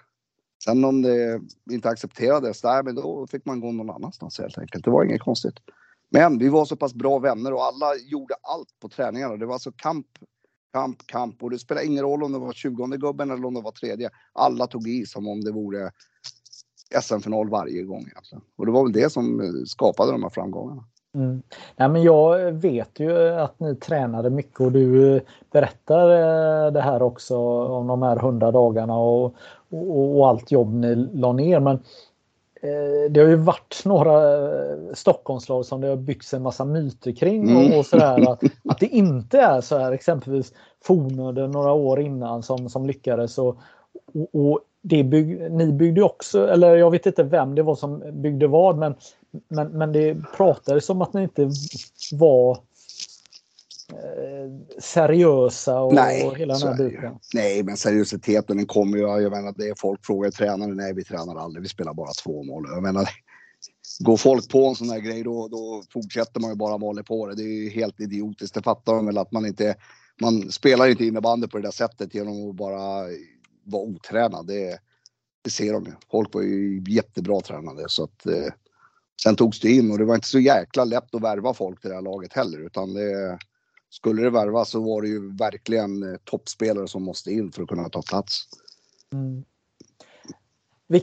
[0.65, 4.85] Sen om det inte accepterades där, men då fick man gå någon annanstans helt enkelt.
[4.85, 5.55] Det var inget konstigt.
[6.11, 9.37] Men vi var så pass bra vänner och alla gjorde allt på träningarna.
[9.37, 10.07] Det var alltså kamp,
[10.73, 13.61] kamp, kamp och det spelade ingen roll om det var 20 gubben eller om det
[13.61, 14.11] var tredje.
[14.33, 15.91] Alla tog i som om det vore
[17.01, 18.45] SM-final varje gång egentligen.
[18.57, 20.85] Och det var väl det som eh, skapade de här framgångarna.
[21.15, 21.43] Mm.
[21.77, 25.21] Nej, men jag vet ju att ni tränade mycket och du
[25.51, 29.35] berättar eh, det här också om de här hundra dagarna och,
[29.71, 31.61] och, och, allt jobb ni la ner.
[31.61, 31.75] Men
[32.63, 37.13] eh, det har ju varit några eh, Stockholmslag som det har byggts en massa myter
[37.13, 37.73] kring mm.
[37.73, 38.31] och, och sådär.
[38.31, 40.53] Att, att det inte är så här exempelvis
[40.85, 43.39] Fornöden några år innan som, som lyckades.
[43.39, 43.57] Och,
[44.15, 48.23] och, och det bygg, ni byggde också, eller jag vet inte vem det var som
[48.23, 48.95] byggde vad, men,
[49.49, 51.51] men, men det pratades om att ni inte
[52.13, 52.51] var
[53.93, 57.15] eh, seriösa och, nej, och hela den här biten.
[57.35, 59.03] Nej, men seriositeten den kommer ju.
[59.03, 60.77] Jag menar, det är folk frågar tränaren.
[60.77, 61.63] Nej, vi tränar aldrig.
[61.63, 62.65] Vi spelar bara två mål.
[62.69, 63.09] Jag menar,
[64.01, 67.27] går folk på en sån här grej då, då fortsätter man ju bara måla på
[67.27, 67.35] det.
[67.35, 68.55] Det är ju helt idiotiskt.
[68.55, 69.75] Det fattar de väl att man inte...
[70.21, 73.05] Man spelar inte innebandy på det där sättet genom att bara
[73.65, 74.47] vara otränad.
[74.47, 74.79] Det,
[75.43, 75.93] det ser de ju.
[76.11, 78.53] Folk var ju jättebra tränade så att eh,
[79.23, 81.91] sen togs det in och det var inte så jäkla lätt att värva folk till
[81.91, 83.39] det här laget heller utan det
[83.91, 87.69] skulle det värvas så var det ju verkligen eh, toppspelare som måste in för att
[87.69, 88.43] kunna ta plats.
[89.13, 89.45] Mm.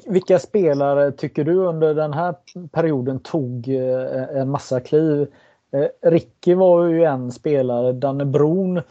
[0.06, 2.36] Vilka spelare tycker du under den här
[2.72, 5.28] perioden tog eh, en massa kliv?
[5.72, 8.82] Eh, Ricky var ju en spelare, Danne Bron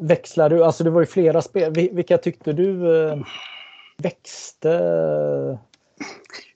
[0.00, 1.72] växlade du, alltså det var ju flera spel.
[1.72, 3.18] Vilka tyckte du eh,
[4.02, 5.58] växte?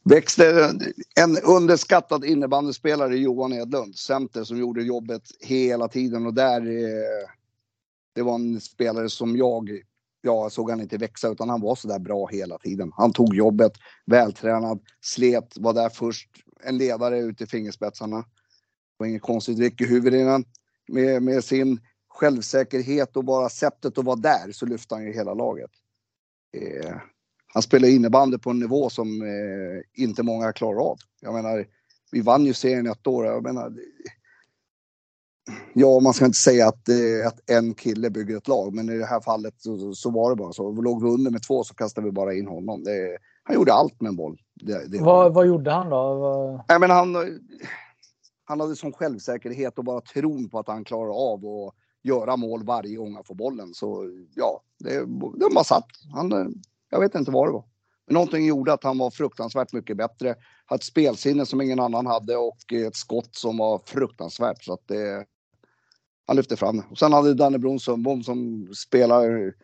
[0.04, 0.74] Växte
[1.16, 7.28] en underskattad innebandyspelare Johan Edlund, center som gjorde jobbet hela tiden och där eh,
[8.14, 9.70] det var en spelare som jag,
[10.22, 12.92] jag såg han inte växa utan han var så där bra hela tiden.
[12.96, 13.72] Han tog jobbet,
[14.06, 16.28] vältränad, slet, var där först,
[16.64, 18.16] en ledare ut i fingerspetsarna.
[18.16, 18.24] Det
[18.96, 20.44] var inget konstigt, Ricky Hyvärinen
[20.88, 21.80] med, med sin
[22.14, 25.70] självsäkerhet och bara sättet att vara där så lyfte han ju hela laget.
[26.56, 26.96] Eh,
[27.46, 30.98] han spelar innebandy på en nivå som eh, inte många klarar av.
[31.20, 31.66] Jag menar,
[32.12, 33.26] vi vann ju serien ett år.
[33.26, 33.72] Jag menar,
[35.72, 38.98] ja, man ska inte säga att, eh, att en kille bygger ett lag, men i
[38.98, 40.72] det här fallet så, så var det bara så.
[40.72, 42.84] Låg vi under med två så kastade vi bara in honom.
[42.84, 44.38] Det, han gjorde allt med en boll.
[44.54, 46.64] Det, det vad, vad, gjorde han då?
[46.68, 47.16] Nej, men han,
[48.44, 52.64] han hade sån självsäkerhet och bara tron på att han klarar av att göra mål
[52.64, 53.74] varje gång han får bollen.
[53.74, 54.98] Så ja, det,
[55.38, 55.88] det bara satt.
[56.14, 56.46] Han, eh,
[56.90, 57.64] jag vet inte vad det var.
[58.06, 60.34] Men någonting gjorde att han var fruktansvärt mycket bättre.
[60.66, 64.64] Hade ett spelsinne som ingen annan hade och ett skott som var fruktansvärt.
[64.64, 65.26] Så att det,
[66.26, 66.84] han lyfte fram det.
[66.90, 69.54] Och sen hade Danne Blom Sundbom som spelar,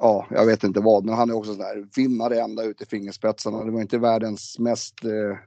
[0.00, 2.86] ja, jag vet inte vad, men han är också sån där vinnare ända ut i
[2.86, 3.64] fingerspetsarna.
[3.64, 5.38] Det var inte världens mest eh,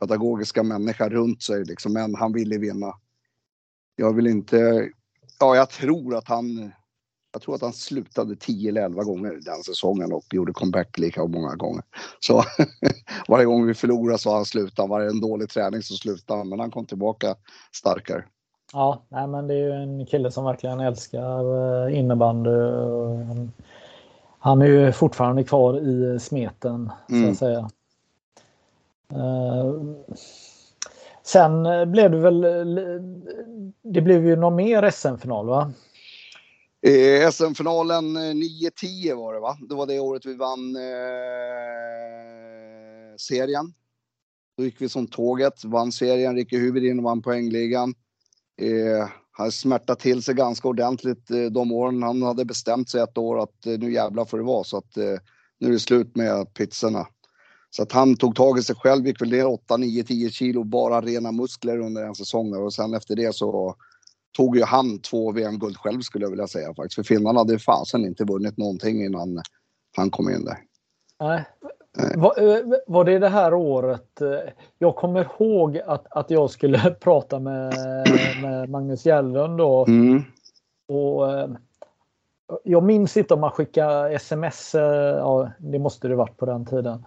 [0.00, 2.94] pedagogiska människa runt sig liksom, men han ville vinna.
[3.96, 4.88] Jag vill inte,
[5.40, 6.72] ja, jag tror att han
[7.32, 11.26] jag tror att han slutade 10 eller 11 gånger den säsongen och gjorde comeback lika
[11.26, 11.82] många gånger.
[12.20, 12.42] Så
[13.28, 14.88] varje gång vi förlorade så han slutade.
[14.88, 17.34] Varje en dålig träning så slutade han, men han kom tillbaka
[17.72, 18.24] starkare.
[18.72, 22.50] Ja, nej, men det är ju en kille som verkligen älskar eh, innebandy.
[24.38, 27.34] Han är ju fortfarande kvar i smeten, så att mm.
[27.34, 27.70] säga.
[31.22, 32.50] Sen eh, blev det väl, eh,
[33.94, 35.72] det blev ju någon mer SM-final va?
[36.86, 39.56] Eh, SM-finalen 9-10 eh, var det va?
[39.68, 40.82] Det var det året vi vann eh,
[43.16, 43.74] serien.
[44.56, 47.94] Då gick vi som tåget, vann serien, Ricky Huvudin vann poängligan.
[48.60, 52.02] Eh, han smärtat till sig ganska ordentligt eh, de åren.
[52.02, 54.96] Han hade bestämt sig ett år att eh, nu jävlar får det vara så att
[54.96, 55.16] eh,
[55.58, 57.06] nu är det slut med pizzorna.
[57.70, 60.64] Så att han tog tag i sig själv, gick väl ner 8, 9, 10 kilo,
[60.64, 63.74] bara rena muskler under en säsong och sen efter det så
[64.36, 66.94] tog ju han två VM-guld själv skulle jag vilja säga faktiskt.
[66.94, 69.42] För finnarna hade fasen inte vunnit någonting innan
[69.96, 70.58] han kom in där.
[71.20, 71.44] Nej.
[72.16, 74.20] Var, eh, var, det det här året?
[74.20, 77.74] Eh, jag kommer ihåg att, att jag skulle prata med,
[78.42, 79.86] med Magnus Gällund då.
[79.86, 80.22] Mm.
[80.88, 81.50] Och, eh,
[82.64, 84.74] jag minns inte om man skickade sms.
[84.74, 87.04] Ja, det måste det varit på den tiden.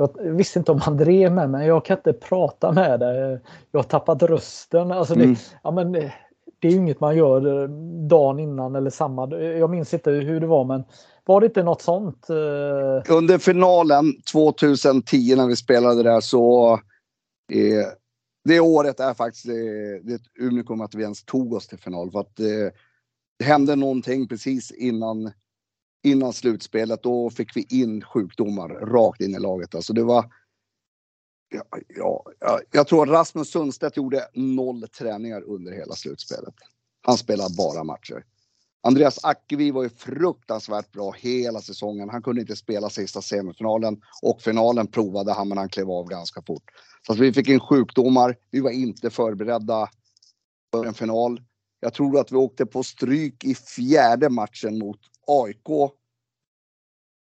[0.00, 1.66] Jag visste inte om han drev med mig.
[1.66, 3.40] Jag kan inte prata med dig.
[3.70, 4.92] Jag har tappat rösten.
[4.92, 5.36] Alltså det, mm.
[5.62, 5.92] ja, men,
[6.60, 7.68] det är inget man gör eh,
[8.08, 9.36] dagen innan eller samma.
[9.36, 10.84] Jag minns inte hur det var men
[11.24, 12.30] var det inte något sånt?
[12.30, 13.16] Eh?
[13.16, 16.72] Under finalen 2010 när vi spelade där så
[17.52, 17.86] eh,
[18.44, 19.52] det året är faktiskt eh,
[20.02, 22.72] det är ett unikum att vi ens tog oss till final för att eh,
[23.38, 25.32] det hände någonting precis innan
[26.02, 29.74] innan slutspelet, då fick vi in sjukdomar rakt in i laget.
[29.74, 30.32] Alltså det var...
[31.88, 36.54] Ja, ja, jag tror att Rasmus Sundstedt gjorde noll träningar under hela slutspelet.
[37.02, 38.24] Han spelade bara matcher.
[38.82, 42.08] Andreas Ackevi var ju fruktansvärt bra hela säsongen.
[42.08, 46.42] Han kunde inte spela sista semifinalen och finalen provade han men han klev av ganska
[46.42, 46.62] fort.
[47.06, 48.36] Så att vi fick in sjukdomar.
[48.50, 49.88] Vi var inte förberedda
[50.72, 51.42] för en final.
[51.80, 55.68] Jag tror att vi åkte på stryk i fjärde matchen mot AIK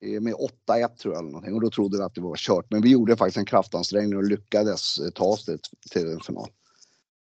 [0.04, 2.66] eh, med 8-1 tror jag eller någonting och då trodde vi att det var kört.
[2.70, 5.44] Men vi gjorde faktiskt en kraftansträngning och lyckades eh, ta oss
[5.90, 6.48] till en final.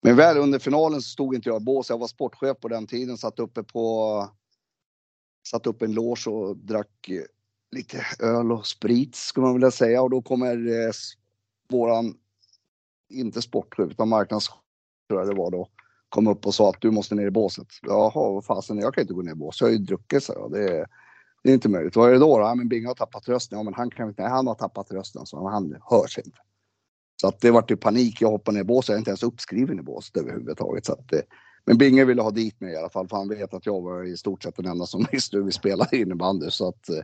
[0.03, 1.91] Men väl under finalen så stod inte jag i bås.
[1.91, 4.29] Jag var sportchef på den tiden, satt uppe på
[5.47, 7.23] satt upp en loge och drack eh,
[7.71, 10.93] lite öl och sprit skulle man vilja säga och då kommer eh,
[11.69, 12.15] våran,
[13.09, 14.57] inte sportchef utan marknadschef
[15.09, 15.69] tror jag det var då,
[16.17, 17.67] kom upp och sa att du måste ner i båset.
[17.83, 19.61] Jaha, vad fasen, jag kan inte gå ner i båset.
[19.61, 20.53] Jag har ju druckit, så jag.
[20.53, 20.87] Det,
[21.43, 21.97] det är inte möjligt.
[21.97, 22.41] Vad är det då?
[22.41, 23.59] Ja, men Binge har tappat rösten.
[23.59, 24.23] Ja, men han kan inte.
[24.23, 26.39] Nej, han har tappat rösten, så han hörs inte.
[27.21, 28.23] Så att det vart ju panik.
[28.23, 28.89] Jag hoppade ner i båset.
[28.89, 30.87] Jag är inte ens uppskriven i båset överhuvudtaget.
[30.87, 31.13] Så att,
[31.65, 34.05] men Binge ville ha dit mig i alla fall, för han vet att jag var
[34.05, 36.51] i stort sett den enda som visste hur vi spelade innebandy.
[36.51, 37.03] Så att eh,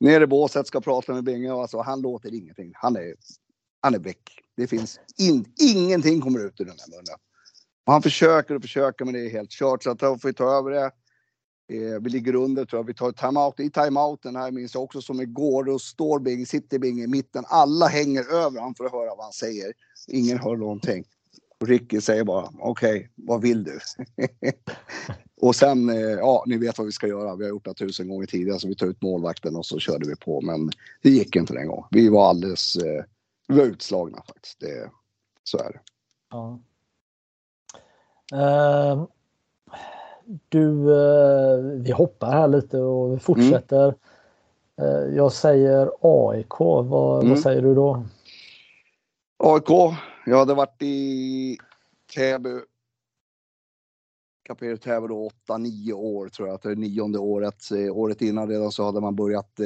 [0.00, 2.72] ner i båset, ska prata med Binge och alltså, han låter ingenting.
[2.74, 3.14] Han är,
[3.80, 4.30] han är väck.
[4.56, 7.18] Det finns in, ingenting kommer ut ur den här munnen.
[7.90, 10.58] Och han försöker och försöker men det är helt kört så att då får ta
[10.58, 10.90] över det.
[11.72, 12.86] Eh, vi ligger under tror jag.
[12.86, 13.60] Vi tar timeout.
[13.60, 15.64] I timeouten här minns jag också som igår.
[15.64, 17.44] Då står Bing, sitter Bing i mitten.
[17.46, 19.72] Alla hänger över honom för att höra vad han säger.
[20.08, 21.04] Ingen hör någonting.
[21.60, 23.78] Och Ricky säger bara okej, okay, vad vill du?
[25.40, 27.36] och sen, eh, ja, ni vet vad vi ska göra.
[27.36, 30.08] Vi har gjort det tusen gånger tidigare så vi tar ut målvakten och så körde
[30.08, 30.40] vi på.
[30.40, 30.70] Men
[31.02, 31.84] det gick inte den gången.
[31.90, 33.04] Vi var alldeles, eh,
[33.48, 34.60] vi var utslagna faktiskt.
[34.60, 34.90] Det,
[35.44, 35.80] så är det.
[36.30, 36.60] Ja.
[38.32, 39.06] Uh,
[40.48, 43.84] du, uh, vi hoppar här lite och vi fortsätter.
[43.84, 45.16] Mm.
[45.16, 46.60] Jag säger AIK.
[46.60, 47.34] Vad, mm.
[47.34, 48.04] vad säger du då?
[49.38, 49.96] AIK.
[50.26, 51.58] Jag hade varit i
[52.14, 52.60] Täby.
[54.42, 56.54] Kapell Täby då 8-9 år tror jag.
[56.54, 57.72] Att det är nionde året.
[57.92, 59.60] året innan redan så hade man börjat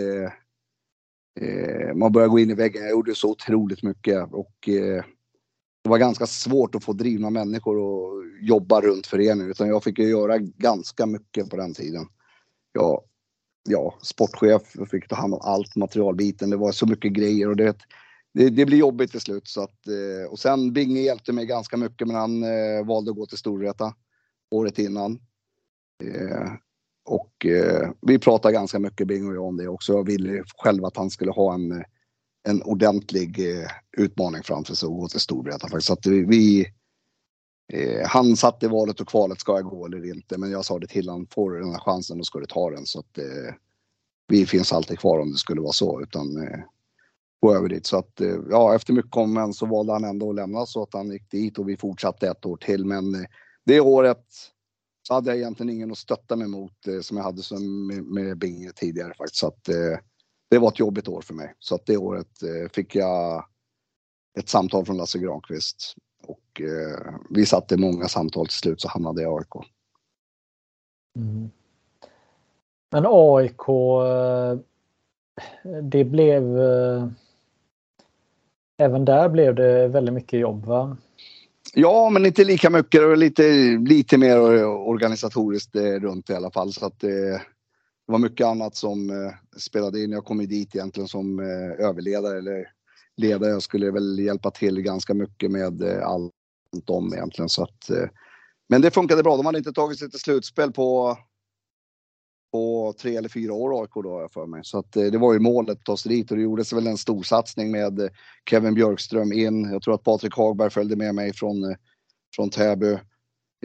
[1.95, 2.83] man började gå in i väggen.
[2.83, 4.69] Jag gjorde så otroligt mycket och
[5.85, 9.99] det var ganska svårt att få drivna människor och jobba runt föreningen utan jag fick
[9.99, 12.07] ju göra ganska mycket på den tiden.
[12.73, 13.03] Jag,
[13.69, 16.51] ja, sportchef, jag fick ta hand om allt materialbiten.
[16.51, 17.77] Det var så mycket grejer och det,
[18.35, 19.49] det, det blir jobbigt till slut.
[19.49, 23.17] Så att, eh, och sen Binge hjälpte mig ganska mycket men han eh, valde att
[23.17, 23.95] gå till Storvreta
[24.51, 25.13] året innan.
[26.05, 26.53] Eh,
[27.05, 29.93] och eh, vi pratade ganska mycket Binge och jag om det också.
[29.93, 31.85] Jag ville själv att han skulle ha en eh,
[32.49, 33.67] en ordentlig eh,
[33.97, 35.87] utmaning framför sig och gå till Storvreta faktiskt.
[35.87, 36.67] Så att vi,
[37.73, 40.39] eh, han satte valet och kvalet, ska jag gå eller inte?
[40.39, 42.71] Men jag sa det till honom, får du den här chansen då ska du ta
[42.71, 42.87] den.
[42.87, 43.55] Så att eh,
[44.29, 46.03] vi finns alltid kvar om det skulle vara så.
[46.03, 46.59] Utan eh,
[47.41, 47.87] gå över dit.
[47.87, 50.83] Så att eh, ja, efter mycket om men så valde han ändå att lämna så
[50.83, 52.85] att han gick dit och vi fortsatte ett år till.
[52.85, 53.27] Men eh,
[53.65, 54.25] det året
[55.03, 58.05] så hade jag egentligen ingen att stötta mig mot eh, som jag hade som med,
[58.05, 59.37] med Binge tidigare faktiskt.
[59.41, 59.99] Så att eh,
[60.51, 61.55] det var ett jobbigt år för mig.
[61.59, 63.45] Så att det året eh, fick jag
[64.39, 65.95] ett samtal från Lasse Granqvist.
[66.27, 69.67] Och eh, vi satte många samtal till slut så hamnade jag i AIK.
[71.19, 71.51] Mm.
[72.93, 74.59] Men AIK, eh,
[75.83, 76.61] det blev...
[76.61, 77.09] Eh,
[78.79, 80.97] även där blev det väldigt mycket jobb va?
[81.75, 83.01] Ja, men inte lika mycket.
[83.01, 83.43] Det var lite,
[83.89, 86.73] lite mer organisatoriskt runt i alla fall.
[86.73, 87.43] Så att det,
[88.07, 90.11] det var mycket annat som eh, spelade in.
[90.11, 92.69] Jag kom ju dit egentligen som eh, överledare eller
[93.17, 93.51] ledare.
[93.51, 96.33] Jag skulle väl hjälpa till ganska mycket med eh, allt
[96.87, 97.91] om egentligen så att.
[97.91, 98.09] Eh,
[98.69, 99.37] men det funkade bra.
[99.37, 101.19] De hade inte tagit sig till slutspel på
[102.55, 104.61] på tre eller fyra år AIK då har jag för mig.
[104.65, 106.87] Så att eh, det var ju målet att ta sig dit och det gjordes väl
[106.87, 108.09] en storsatsning med eh,
[108.51, 109.65] Kevin Björkström in.
[109.73, 111.77] Jag tror att Patrik Hagberg följde med mig från, eh,
[112.37, 112.93] från Täby.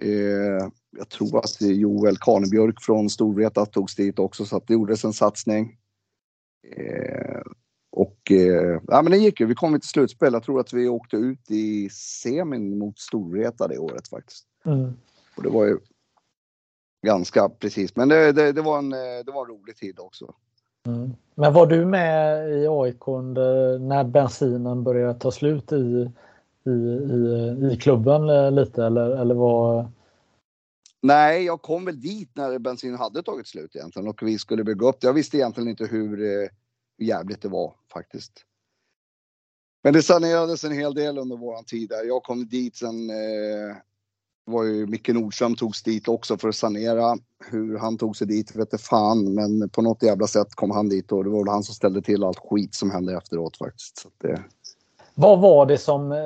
[0.02, 0.68] Eh,
[0.98, 5.14] jag tror att Joel Karnebjörk från Storvreta togs dit också så att det gjordes en
[5.14, 5.78] satsning.
[6.68, 7.42] Eh,
[7.92, 9.46] och eh, ja, men det gick ju.
[9.46, 10.34] Vi kom till slutspel.
[10.34, 14.46] Jag tror att vi åkte ut i semin mot Storvreta det året faktiskt.
[14.66, 14.94] Mm.
[15.38, 15.78] Och det var ju
[17.06, 17.96] ganska precis.
[17.96, 20.34] Men det, det, det, var, en, det var en rolig tid också.
[20.88, 21.14] Mm.
[21.36, 26.12] Men var du med i AIK under, när bensinen började ta slut i,
[26.66, 29.92] i, i, i klubben lite eller, eller var
[31.02, 34.88] Nej, jag kom väl dit när bensinen hade tagit slut egentligen och vi skulle bygga
[34.88, 35.08] upp det.
[35.08, 36.50] Jag visste egentligen inte hur eh,
[36.98, 38.46] jävligt det var faktiskt.
[39.84, 42.04] Men det sanerades en hel del under våran tid där.
[42.04, 43.10] Jag kom dit sen.
[43.10, 43.76] Eh,
[44.50, 47.18] var ju Micke Nordström togs dit också för att sanera.
[47.46, 50.90] Hur han tog sig dit vet jag fan, men på något jävla sätt kom han
[50.90, 53.98] dit och det var väl han som ställde till allt skit som hände efteråt faktiskt.
[53.98, 54.44] Så det,
[55.20, 56.18] vad var det som eh,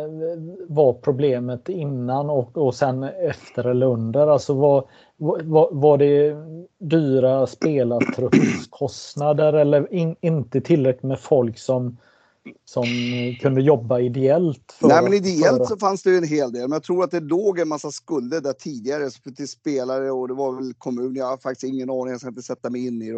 [0.67, 4.27] var problemet innan och, och sen efter eller under?
[4.27, 6.35] Alltså var, var, var det
[6.79, 11.97] dyra spelartruppskostnader eller in, inte tillräckligt med folk som,
[12.65, 12.83] som
[13.41, 14.75] kunde jobba ideellt?
[14.79, 15.65] För, Nej men ideellt för...
[15.65, 16.61] så fanns det ju en hel del.
[16.61, 20.33] Men jag tror att det låg en massa skulder där tidigare till spelare och det
[20.33, 21.15] var väl kommun.
[21.15, 23.17] Jag har faktiskt ingen aning, jag ska inte sätta mig in i det.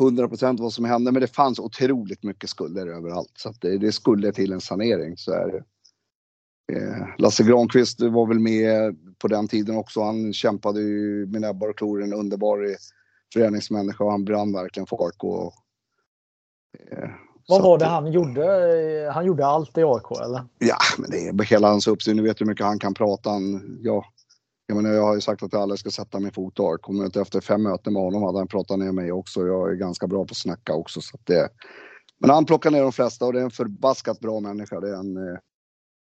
[0.00, 3.32] 100 procent vad som hände, men det fanns otroligt mycket skulder överallt.
[3.36, 5.64] Så att det, det skulle till en sanering, så är det.
[6.72, 10.02] Eh, Lasse Granqvist var väl med på den tiden också.
[10.02, 12.76] Han kämpade ju med näbbar och klor, en underbar
[13.32, 15.24] föreningsmänniska och han brann verkligen för AIK.
[15.24, 15.52] Och,
[16.90, 17.10] eh,
[17.48, 18.44] vad var det han gjorde?
[19.14, 20.44] Han gjorde allt i AIK eller?
[20.58, 22.16] Ja, men det är hela hans uppsyn.
[22.16, 23.30] Ni vet hur mycket han kan prata.
[23.30, 24.04] Han, ja,
[24.66, 26.88] jag, menar, jag har ju sagt att jag aldrig ska sätta min fot i AIK.
[26.88, 29.46] Men efter fem möten med honom hade han pratat ner mig också.
[29.46, 31.00] Jag är ganska bra på att snacka också.
[31.00, 31.48] Så det,
[32.18, 34.80] men han plockar ner de flesta och det är en förbaskat bra människa.
[34.80, 35.38] Det är en, eh,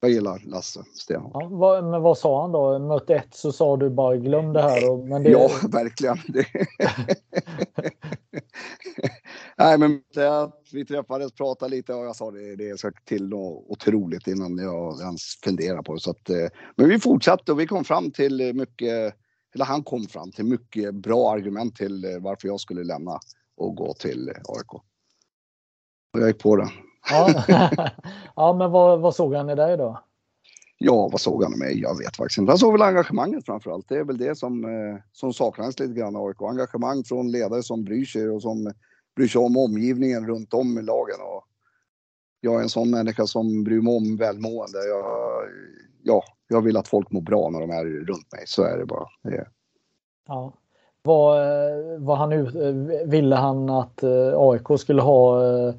[0.01, 1.33] jag gillar Lasse Stenhårt.
[1.35, 2.79] Ja, vad, men vad sa han då?
[2.79, 4.91] Möte ett så sa du bara glöm det här.
[4.91, 5.31] Och, men det...
[5.31, 6.17] Ja, verkligen.
[9.59, 10.01] Nej, men
[10.73, 15.01] vi träffades, pratade lite och jag sa det, det ska till något otroligt innan jag
[15.01, 16.01] ens funderar på det.
[16.01, 19.15] Så att, eh, men vi fortsatte och vi kom fram till mycket,
[19.55, 23.19] eller han kom fram till mycket bra argument till eh, varför jag skulle lämna
[23.57, 24.75] och gå till AIK.
[24.75, 26.69] Och jag gick på det.
[27.11, 27.45] Ja,
[28.37, 30.03] ja men vad, vad såg han i dig då?
[30.79, 31.81] Ja, vad såg han i mig?
[31.81, 32.53] Jag vet faktiskt inte.
[32.53, 33.89] Han såg väl engagemanget framför allt.
[33.89, 36.43] Det är väl det som, eh, som saknas lite grann i AIK.
[36.43, 38.73] Engagemang från ledare som bryr sig och som
[39.17, 41.21] bryr sig om omgivningen runt om i lagen.
[41.21, 41.45] Och
[42.41, 44.79] jag är en sån människa som bryr mig om välmående.
[44.79, 45.05] Jag,
[46.03, 48.43] ja, jag vill att folk mår bra när de är runt mig.
[48.47, 49.07] Så är det bara.
[49.23, 49.47] Det
[50.29, 50.53] Ja.
[51.03, 51.39] Vad,
[51.99, 52.31] vad han
[53.11, 55.75] ville han att eh, AIK skulle ha eh,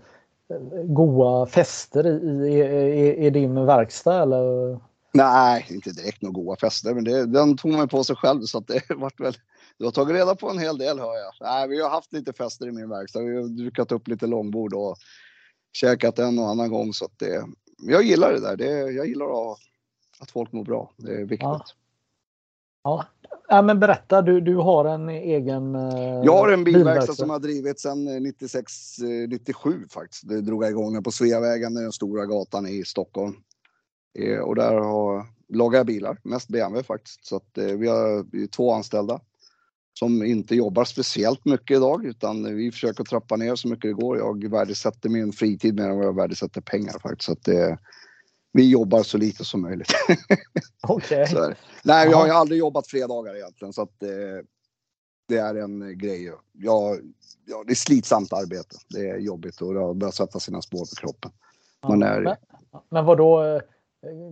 [0.84, 4.80] goa fester i, i, i, din verkstad eller?
[5.14, 8.58] Nej, inte direkt några goa fester, men det, den tog man på sig själv så
[8.58, 9.34] att det vart väl.
[9.78, 11.34] Du har tagit reda på en hel del hör jag.
[11.42, 13.20] Nej, vi har haft lite fester i min verkstad.
[13.20, 14.98] Vi har dukat upp lite långbord och
[15.74, 17.46] käkat en och annan gång så att det.
[17.78, 18.56] Jag gillar det där.
[18.58, 19.58] Det, jag gillar att,
[20.20, 20.92] att folk mår bra.
[20.98, 21.42] Det är viktigt.
[21.42, 21.66] Ja.
[22.84, 23.06] ja.
[23.50, 27.40] Ja, men berätta, du, du har en egen eh, Jag har en bilverkstad som har
[27.40, 30.28] drivit sedan 96, eh, 97 eh, faktiskt.
[30.28, 33.36] Det drog jag igång på Sveavägen, den stora gatan i Stockholm.
[34.20, 37.26] Eh, och där har, lagar jag bilar, mest BMW faktiskt.
[37.26, 39.20] Så att, eh, vi har två anställda
[40.00, 44.18] som inte jobbar speciellt mycket idag utan vi försöker trappa ner så mycket det går.
[44.18, 47.24] Jag värdesätter min fritid mer än vad jag värdesätter pengar faktiskt.
[47.24, 47.78] Så det,
[48.52, 49.94] vi jobbar så lite som möjligt.
[50.88, 51.24] Okej.
[51.24, 51.54] Okay.
[51.84, 54.46] Nej, jag har ju aldrig jobbat fredagar egentligen så att eh,
[55.28, 56.34] det är en grej.
[56.52, 57.00] Jag,
[57.46, 58.76] ja, det är slitsamt arbete.
[58.90, 61.32] Det är jobbigt och det börjar sätta sina spår på kroppen.
[61.88, 62.22] Man är...
[62.22, 62.36] men,
[62.90, 63.44] men vad då?
[63.44, 63.62] Eh,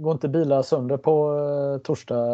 [0.01, 2.25] går inte bilar sönder på eh, torsdag?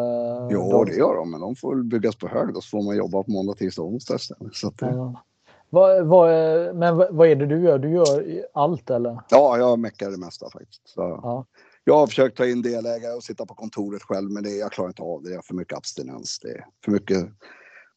[0.50, 0.86] Jo, dag?
[0.86, 2.54] det gör de, men de får byggas på hög.
[2.54, 4.54] Då så får man jobba på måndag, tisdag och onsdag istället.
[4.54, 5.22] Så att, ja.
[5.70, 6.30] Vad, vad,
[6.76, 7.78] men vad är det du gör?
[7.78, 9.18] Du gör allt eller?
[9.30, 10.88] Ja, jag meckar det mesta faktiskt.
[10.88, 11.00] Så.
[11.00, 11.46] Ja
[11.84, 14.88] jag har försökt ta in delägare och sitta på kontoret själv, men det, jag klarar
[14.88, 15.30] inte av det.
[15.30, 16.38] Jag har för mycket abstinens.
[16.38, 17.26] Det är för mycket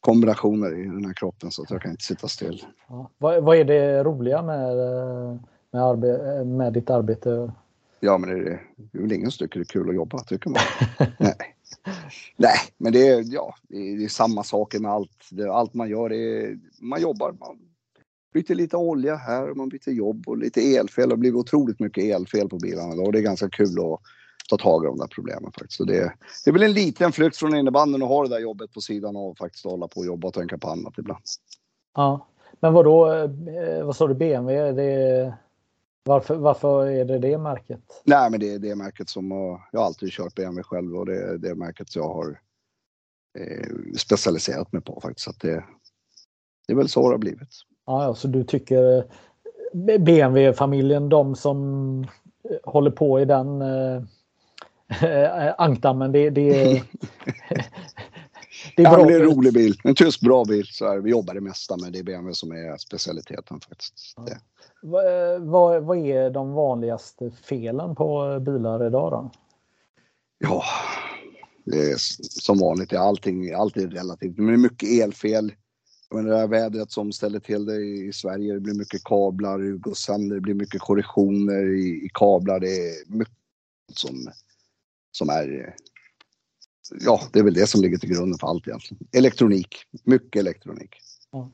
[0.00, 2.64] kombinationer i den här kroppen så att jag kan inte sitta still.
[2.88, 3.10] Ja.
[3.18, 4.76] Vad, vad, är det roliga med,
[5.70, 7.52] med, arbe med ditt arbete?
[8.00, 10.18] Ja, men det är, det är väl ingen som tycker det är kul att jobba,
[10.18, 10.62] tycker man.
[11.18, 11.56] Nej.
[12.36, 15.30] Nej, men det är, ja, det är, är samma saker med allt.
[15.52, 17.58] Allt man gör, är, man jobbar, man
[18.34, 21.08] byter lite olja här och man byter jobb och lite elfel.
[21.08, 24.00] Det har blivit otroligt mycket elfel på bilarna och det är ganska kul att
[24.48, 25.76] ta tag i de där problemen faktiskt.
[25.76, 26.12] Så det,
[26.44, 29.16] det är väl en liten flykt från innebandyn att ha det där jobbet på sidan
[29.16, 31.22] och faktiskt hålla på och jobba och tänka på annat ibland.
[31.94, 32.26] Ja,
[32.60, 33.12] men vad då?
[33.12, 34.72] Eh, vad sa du BMW?
[34.72, 35.34] Det,
[36.06, 37.80] varför, varför är det det märket?
[38.04, 39.30] Nej, men det är det märket som
[39.72, 42.40] jag har alltid kört BMW själv och det är det märket jag har
[43.38, 45.24] eh, specialiserat mig på faktiskt.
[45.24, 45.64] Så det,
[46.66, 47.48] det är väl så det har blivit.
[47.86, 52.00] Ja, så du tycker eh, BMW-familjen, de som
[52.50, 54.02] eh, håller på i den äh,
[55.58, 56.82] ankdammen, det, det,
[58.76, 59.00] det är bra.
[59.00, 59.80] Ja, det är en rolig bil.
[59.84, 60.66] En tysk bra bil.
[60.66, 64.14] Så här, vi jobbar det mesta men det är BMW som är specialiteten faktiskt.
[64.16, 64.26] Ja.
[64.82, 69.30] Vad, vad, vad är de vanligaste felen på bilar idag då?
[70.38, 70.62] Ja,
[71.64, 71.96] det är
[72.40, 72.92] som vanligt.
[72.92, 74.36] Allting, allting är relativt.
[74.36, 75.52] Men det är mycket elfel
[76.10, 78.54] men det här vädret som ställer till det i Sverige.
[78.54, 82.60] Det blir mycket kablar, det går sönder, det blir mycket korrektioner i, i kablar.
[82.60, 83.34] Det är mycket
[83.92, 84.30] som,
[85.12, 85.74] som är...
[87.00, 89.06] Ja, det är väl det som ligger till grunden för allt egentligen.
[89.12, 90.90] Elektronik, mycket elektronik.
[91.32, 91.50] Ja.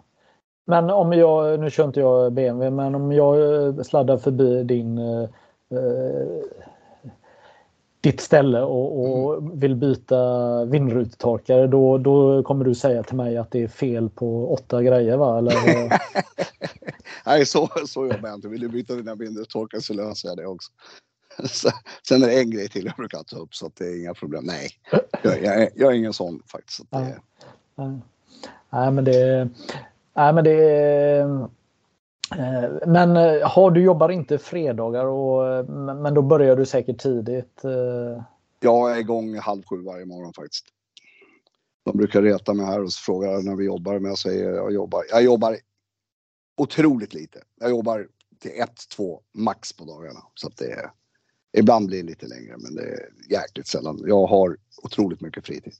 [0.65, 5.29] Men om jag, nu kör inte jag BMW, men om jag sladdar förbi din eh,
[8.03, 9.61] ditt ställe och, och mm.
[9.61, 14.53] vill byta vindrutetorkare då, då kommer du säga till mig att det är fel på
[14.53, 15.39] åtta grejer va?
[15.39, 15.55] Eller?
[17.27, 18.49] Nej så, så jobbar jag inte.
[18.49, 20.73] Vill du byta dina vindrutetorkare så löser jag det också.
[22.09, 24.15] Sen är det en grej till jag brukar ta upp så att det är inga
[24.15, 24.45] problem.
[24.45, 24.71] Nej,
[25.23, 26.79] jag, jag, jag är ingen sån faktiskt.
[26.79, 27.21] Så det...
[27.75, 28.01] nej.
[28.71, 29.49] nej men det...
[30.15, 31.49] Nej men det
[32.39, 37.61] Eh, men eh, har du jobbar inte fredagar och, men då börjar du säkert tidigt?
[38.61, 40.67] Jag är igång halv sju varje morgon faktiskt.
[41.85, 45.03] De brukar reta mig här och fråga när vi jobbar, men jag säger jag jobbar.
[45.11, 45.57] Jag jobbar
[46.57, 47.43] otroligt lite.
[47.61, 48.09] Jag jobbar
[48.39, 50.21] till ett, två max på dagarna.
[50.35, 50.91] Så att det är,
[51.53, 54.03] ibland blir det lite längre, men det är jäkligt sällan.
[54.07, 55.73] Jag har otroligt mycket fritid.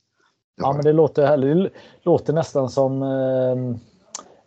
[0.57, 1.71] Ja, men det låter, det
[2.03, 3.03] låter nästan som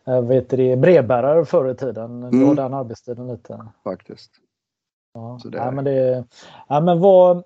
[0.06, 2.24] eh, vet det, brevbärare förr i tiden.
[2.24, 2.40] Mm.
[2.40, 3.66] Du har den arbetstiden lite.
[3.84, 4.32] Faktiskt.
[5.14, 6.26] Ja, Så det ja, men det,
[6.68, 7.44] ja, men vad,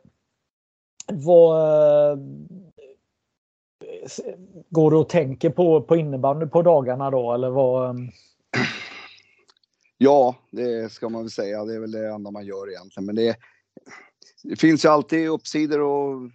[1.12, 2.20] vad
[4.70, 7.98] Går du och tänker på, på innebandy på dagarna då eller vad?
[9.98, 11.66] Ja, det ska man väl säga.
[11.66, 13.06] Det är väl det enda man gör egentligen.
[13.06, 13.36] Men det,
[14.44, 16.30] det finns ju alltid uppsidor och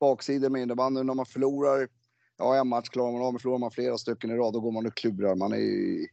[0.00, 1.02] baksidor med innebandy.
[1.02, 1.88] När man förlorar,
[2.38, 4.72] ja en match klarar man av, men förlorar man flera stycken i rad då går
[4.72, 5.34] man och klurar.
[5.34, 6.06] Man är ju,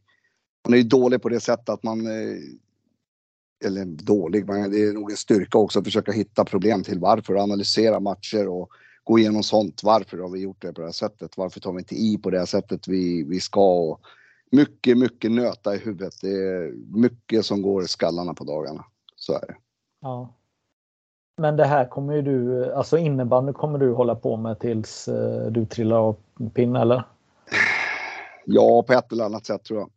[0.64, 2.38] man är ju dålig på det sättet att man eh,
[3.64, 7.34] eller dålig, men det är nog en styrka också att försöka hitta problem till varför,
[7.34, 8.70] analysera matcher och
[9.04, 9.82] gå igenom sånt.
[9.82, 11.36] Varför har vi gjort det på det här sättet?
[11.36, 13.60] Varför tar vi inte i på det här sättet vi, vi ska?
[13.60, 14.00] Och
[14.50, 16.14] mycket, mycket nöta i huvudet.
[16.22, 18.84] Det är mycket som går i skallarna på dagarna.
[19.16, 19.56] Så är det.
[20.00, 20.34] Ja.
[21.36, 25.46] Men det här kommer ju du, alltså innebandy kommer du hålla på med tills eh,
[25.46, 26.16] du trillar av
[26.54, 27.02] pinn eller?
[28.44, 29.90] Ja, på ett eller annat sätt tror jag.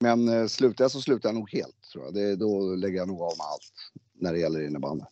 [0.00, 2.14] Men eh, slutar jag så slutar jag nog helt tror jag.
[2.14, 3.72] Det, då lägger jag nog av med allt
[4.14, 5.04] när det gäller innebandy.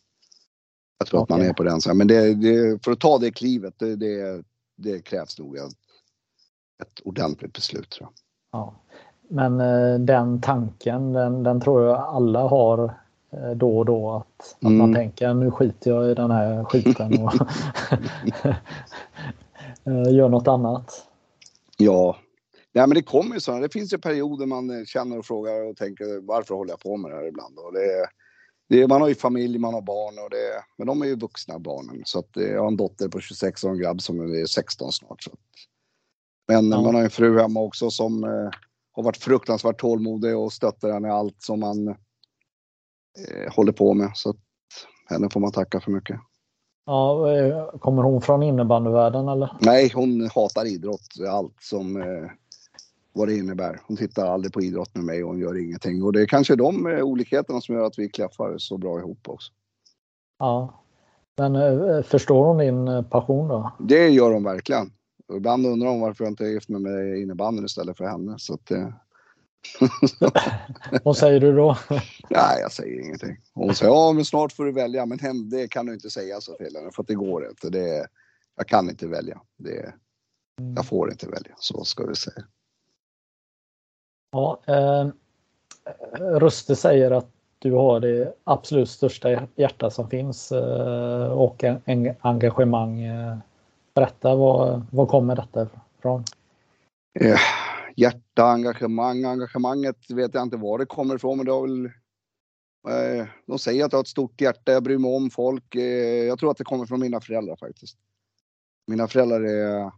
[0.98, 1.34] Jag tror okay.
[1.34, 1.96] att man är på den.
[1.96, 3.96] Men det, det, för att ta det klivet, det,
[4.76, 5.64] det, krävs nog ett,
[6.82, 8.12] ett ordentligt beslut tror jag.
[8.60, 8.74] Ja.
[9.28, 12.99] Men eh, den tanken, den, den, tror jag alla har
[13.56, 14.10] då och då.
[14.10, 14.78] Att, att mm.
[14.78, 17.34] man tänker nu skiter jag i den här skiten och
[19.84, 21.06] eh, gör något annat.
[21.76, 22.16] Ja,
[22.72, 23.62] Nej, men det kommer ju sådana.
[23.62, 27.10] Det finns ju perioder man känner och frågar och tänker varför håller jag på med
[27.10, 27.58] det här ibland?
[27.58, 28.06] Och det,
[28.68, 31.58] det, man har ju familj, man har barn och det, men de är ju vuxna
[31.58, 32.02] barnen.
[32.04, 35.22] Så att jag har en dotter på 26 och en grabb som är 16 snart.
[35.22, 35.38] Så att,
[36.48, 36.82] men ja.
[36.82, 38.50] man har en fru hemma också som eh,
[38.92, 41.96] har varit fruktansvärt tålmodig och stöttar henne i allt som man
[43.18, 44.10] eh, håller på med.
[44.14, 44.36] Så att
[45.08, 46.20] henne får man tacka för mycket.
[46.86, 49.56] Ja, eh, kommer hon från innebandyvärlden eller?
[49.60, 52.30] Nej, hon hatar idrott, allt som eh,
[53.12, 53.80] vad det innebär.
[53.86, 56.02] Hon tittar aldrig på idrott med mig och hon gör ingenting.
[56.02, 59.28] Och det är kanske de eh, olikheterna som gör att vi klaffar så bra ihop
[59.28, 59.52] också.
[60.38, 60.82] Ja,
[61.36, 63.72] men eh, förstår hon din passion då?
[63.78, 64.92] Det gör hon verkligen.
[65.28, 68.34] Och ibland undrar hon varför jag inte är gift med mig innebandyn istället för henne.
[68.38, 68.88] Så att, eh...
[71.04, 71.76] Vad säger du då?
[72.30, 73.36] Nej, jag säger ingenting.
[73.54, 75.06] Hon säger ja, men snart får du välja.
[75.06, 77.70] Men det kan du inte säga så till henne för att det går inte.
[77.70, 78.06] Det,
[78.56, 79.40] jag kan inte välja.
[79.56, 79.94] Det,
[80.76, 82.44] jag får inte välja, så ska vi säga.
[84.32, 85.08] Ja, eh,
[86.18, 92.14] Ruste säger att du har det absolut största hjärta som finns eh, och en, en
[92.20, 93.02] engagemang.
[93.02, 93.36] Eh,
[93.94, 96.24] berätta, var, var kommer detta ifrån?
[97.20, 97.38] Eh,
[97.96, 101.84] hjärta, engagemang, engagemanget vet jag inte var det kommer ifrån men det har väl
[102.88, 105.74] eh, de säger att jag har ett stort hjärta, jag bryr mig om folk.
[105.74, 107.96] Eh, jag tror att det kommer från mina föräldrar faktiskt.
[108.86, 109.90] Mina föräldrar är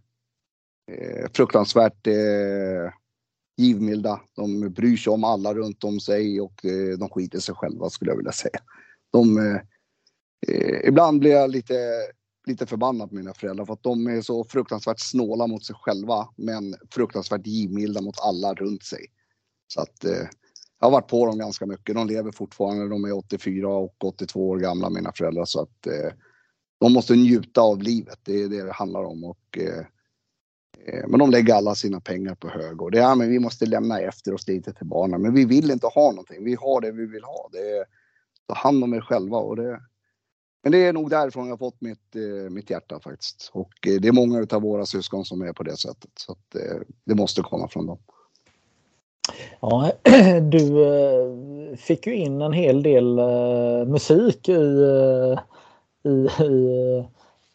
[0.93, 2.93] eh, fruktansvärt eh,
[3.57, 4.21] givmilda.
[4.37, 8.11] De bryr sig om alla runt om sig och eh, de skiter sig själva skulle
[8.11, 8.61] jag vilja säga.
[9.13, 9.61] De, eh,
[10.49, 11.75] eh, ibland blir jag lite,
[12.47, 16.29] lite förbannad på mina föräldrar för att de är så fruktansvärt snåla mot sig själva
[16.37, 19.07] men fruktansvärt givmilda mot alla runt sig.
[19.67, 20.29] Så att eh,
[20.81, 21.95] jag har varit på dem ganska mycket.
[21.95, 22.89] De lever fortfarande.
[22.89, 26.13] De är 84 och 82 år gamla mina föräldrar så att eh,
[26.81, 28.19] de måste njuta av livet.
[28.23, 29.85] Det är det det handlar om och eh,
[30.87, 33.39] eh men de lägger alla sina pengar på hög och det är, ja, men vi
[33.39, 35.23] måste lämna efter oss lite till barnen.
[35.23, 36.45] Men vi vill inte ha någonting.
[36.45, 37.49] Vi har det vi vill ha.
[37.53, 37.85] Det är,
[38.49, 39.81] ta hand om er själva och det.
[40.63, 43.51] Men det är nog därifrån jag fått mitt, eh, mitt hjärta faktiskt.
[43.53, 46.11] Och eh, det är många av våra syskon som är på det sättet.
[46.15, 46.57] Så att,
[47.05, 47.99] det måste komma från dem.
[49.61, 49.93] Ja,
[50.51, 53.21] du fick ju in en hel del
[53.87, 54.53] musik i,
[56.03, 56.09] i,
[56.45, 57.05] i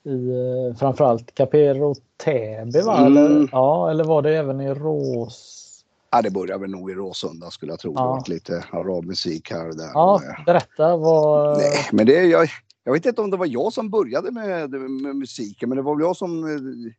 [0.07, 2.97] i eh, framförallt Capero Täby va?
[2.97, 3.17] Mm.
[3.17, 5.63] Eller, ja, eller var det även i Rås?
[6.11, 7.93] Ja, det började väl nog i Råsunda skulle jag tro.
[7.95, 8.23] Ja.
[8.25, 9.89] Det lite arabmusik här och där.
[9.93, 11.57] Ja, berätta vad...
[11.57, 12.49] Nej, men det, jag,
[12.87, 15.95] jag vet inte om det var jag som började med, med musiken, men det var
[15.95, 16.91] väl jag som eh,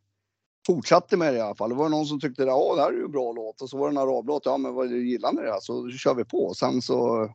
[0.67, 1.71] fortsatte med det i alla fall.
[1.71, 3.79] Det var någon som tyckte att det här är ju en bra låt och så
[3.79, 4.43] var det en arablåt.
[4.45, 5.59] Ja, men vad gillar ni det?
[5.61, 6.55] Så kör vi på.
[6.55, 7.29] Sen så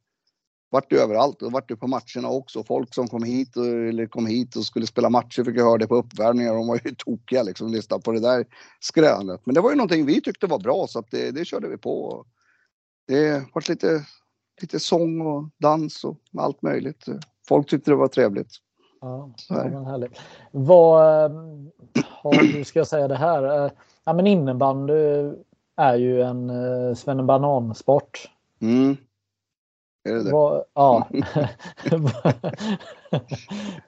[0.70, 2.64] vart det överallt och vart det på matcherna också.
[2.64, 5.78] Folk som kom hit, och, eller kom hit och skulle spela matcher fick jag höra
[5.78, 6.54] det på uppvärmningar.
[6.54, 8.46] De var ju tokiga liksom, lyssna på det där
[8.80, 9.42] skränet.
[9.46, 11.78] Men det var ju någonting vi tyckte var bra så att det, det körde vi
[11.78, 12.26] på.
[13.08, 14.06] det vart lite,
[14.62, 17.06] lite sång och dans och allt möjligt.
[17.48, 18.52] Folk tyckte det var trevligt.
[19.02, 20.22] Ja, det var härligt.
[20.52, 21.32] Vad
[22.10, 23.72] har du, ska jag säga det här?
[24.04, 25.32] Ja, men innebandy
[25.76, 28.32] är ju en eh, svennebanan-sport.
[28.62, 28.98] Mm.
[30.04, 30.32] Är det det?
[30.32, 31.08] Vad, ja.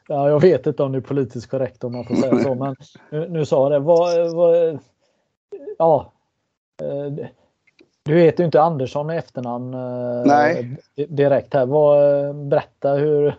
[0.07, 2.75] ja, jag vet inte om det är politiskt korrekt om man får säga så, men
[3.09, 3.79] nu, nu sa jag det.
[3.85, 4.79] Vad, vad,
[5.77, 6.13] ja.
[8.09, 10.77] Eh, du heter ju inte Andersson i efternamn eh, Nej.
[11.09, 11.65] direkt här.
[11.65, 13.35] Vad, berätta hur...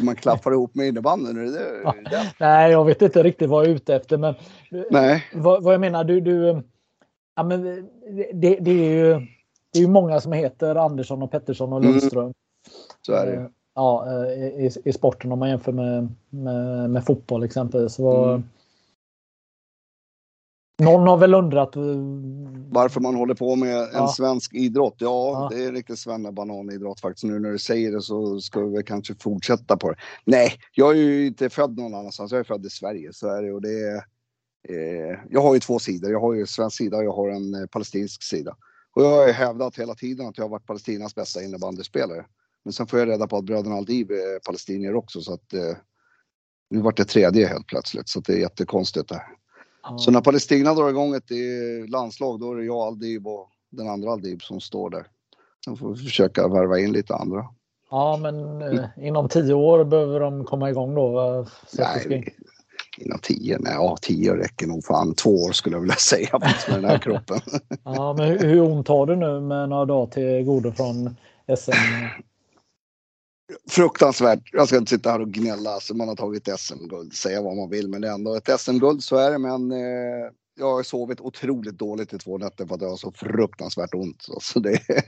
[0.00, 1.56] man klappar ihop med innebandyn?
[1.84, 1.94] Ja.
[2.40, 4.18] Nej, jag vet inte riktigt vad jag är ute efter.
[4.18, 4.34] Men
[4.90, 5.24] Nej.
[5.34, 6.62] Vad, vad jag menar, du, du
[7.36, 7.62] ja, men
[8.34, 9.12] det, det, är ju,
[9.72, 12.22] det är ju många som heter Andersson och Pettersson och Lundström.
[12.22, 12.34] Mm.
[13.02, 17.98] Så är det Ja, i, i sporten om man jämför med, med, med fotboll exempelvis.
[17.98, 18.44] Vad, mm.
[20.82, 21.82] Någon har väl undrat eh,
[22.70, 24.08] varför man håller på med en ja.
[24.08, 24.94] svensk idrott.
[24.98, 25.08] Ja,
[25.50, 25.56] ja.
[25.56, 27.24] det är riktigt svennebananidrott faktiskt.
[27.24, 29.96] Nu när du säger det så ska vi kanske fortsätta på det.
[30.24, 32.32] Nej, jag är ju inte född någon annanstans.
[32.32, 33.52] Jag är född i Sverige, så är det.
[33.52, 33.96] Och det är,
[34.68, 36.10] eh, jag har ju två sidor.
[36.10, 38.56] Jag har ju en svensk sida och jag har en eh, palestinsk sida.
[38.94, 42.26] Och jag har ju hävdat hela tiden att jag har varit Palestinas bästa innebandyspelare.
[42.64, 45.76] Men sen får jag reda på att bröderna Aldiv är palestinier också så att eh,
[46.70, 49.22] nu vart det tredje helt plötsligt så det är jättekonstigt det
[49.98, 51.30] så när Palestina drar igång ett
[51.88, 55.06] landslag då är det jag, Aldib och den andra Aldib som står där.
[55.64, 57.44] Sen får vi försöka värva in lite andra.
[57.90, 61.46] Ja, men eh, inom tio år behöver de komma igång då?
[61.78, 62.34] Nej,
[62.98, 63.58] inom tio?
[63.60, 65.14] Nej, ja, tio räcker nog fan.
[65.14, 67.40] Två år skulle jag vilja säga med den här kroppen.
[67.84, 71.16] ja, men hur, hur ont har du nu med några dagar till godo från
[71.58, 71.72] SM?
[73.68, 74.40] fruktansvärt.
[74.52, 75.70] Jag ska inte sitta här och gnälla.
[75.70, 79.04] Alltså man har tagit SM-guld, säga vad man vill, men det är ändå ett SM-guld,
[79.04, 79.38] så är det.
[79.38, 83.12] Men eh, jag har sovit otroligt dåligt i två nätter för att jag har så
[83.12, 84.22] fruktansvärt ont.
[84.22, 85.04] Så alltså, det är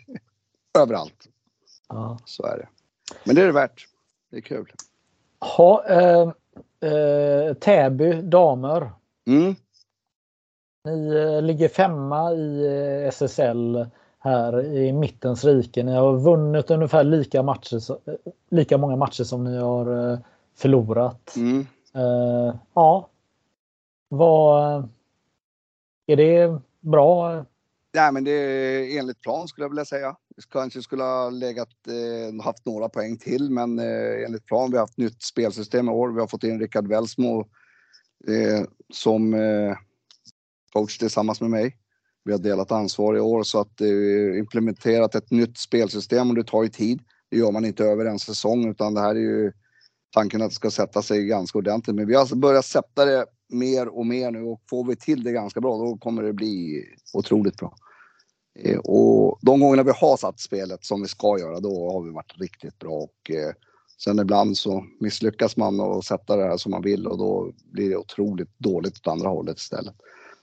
[0.78, 1.28] överallt.
[1.88, 2.18] Ja.
[2.24, 2.68] Så är det.
[3.24, 3.86] Men det är det värt.
[4.30, 4.72] Det är kul.
[5.40, 6.32] Ha, eh,
[6.90, 8.92] eh, Täby damer.
[9.26, 9.54] Mm.
[10.84, 13.86] Ni eh, ligger femma i eh, SSL
[14.20, 15.82] här i mittens rike.
[15.82, 17.80] Ni har vunnit ungefär lika, matcher,
[18.50, 20.18] lika många matcher som ni har eh,
[20.56, 21.36] förlorat.
[21.36, 21.66] Mm.
[21.96, 23.08] Uh, ja.
[24.08, 24.88] Vad...
[26.06, 27.44] Är det bra?
[27.94, 30.16] Nej, men det är enligt plan skulle jag vilja säga.
[30.36, 34.70] Vi kanske skulle ha legat, eh, haft några poäng till, men eh, enligt plan.
[34.70, 36.08] Vi har haft nytt spelsystem i år.
[36.08, 37.40] Vi har fått in Rickard Welsmo
[38.28, 39.76] eh, som eh,
[40.72, 41.76] coach tillsammans med mig.
[42.24, 46.44] Vi har delat ansvar i år så att eh, implementerat ett nytt spelsystem och det
[46.44, 47.00] tar ju tid.
[47.30, 49.52] Det gör man inte över en säsong utan det här är ju
[50.14, 51.96] tanken att det ska sätta sig ganska ordentligt.
[51.96, 55.24] Men vi har alltså börjat sätta det mer och mer nu och får vi till
[55.24, 57.74] det ganska bra då kommer det bli otroligt bra.
[58.58, 62.10] Eh, och de gångerna vi har satt spelet som vi ska göra då har vi
[62.10, 63.52] varit riktigt bra och eh,
[64.04, 67.90] sen ibland så misslyckas man och sätta det här som man vill och då blir
[67.90, 69.94] det otroligt dåligt åt andra hållet istället.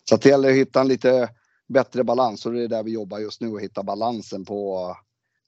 [0.09, 1.29] Så att det gäller att hitta en lite
[1.67, 4.91] bättre balans och det är där vi jobbar just nu och hitta balansen på,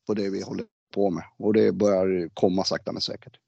[0.08, 3.40] på det vi håller på med och det börjar komma sakta men säkert.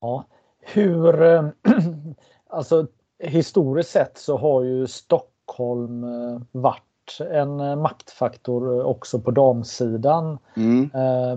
[0.00, 0.24] Ja,
[0.60, 1.48] hur eh,
[2.46, 2.86] alltså
[3.18, 6.82] historiskt sett så har ju Stockholm eh, varit
[7.30, 10.90] en eh, maktfaktor också på damsidan mm.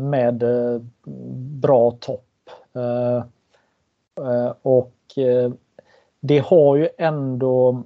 [0.09, 0.43] med
[1.61, 2.29] bra topp.
[4.61, 4.93] Och
[6.19, 7.83] det har ju ändå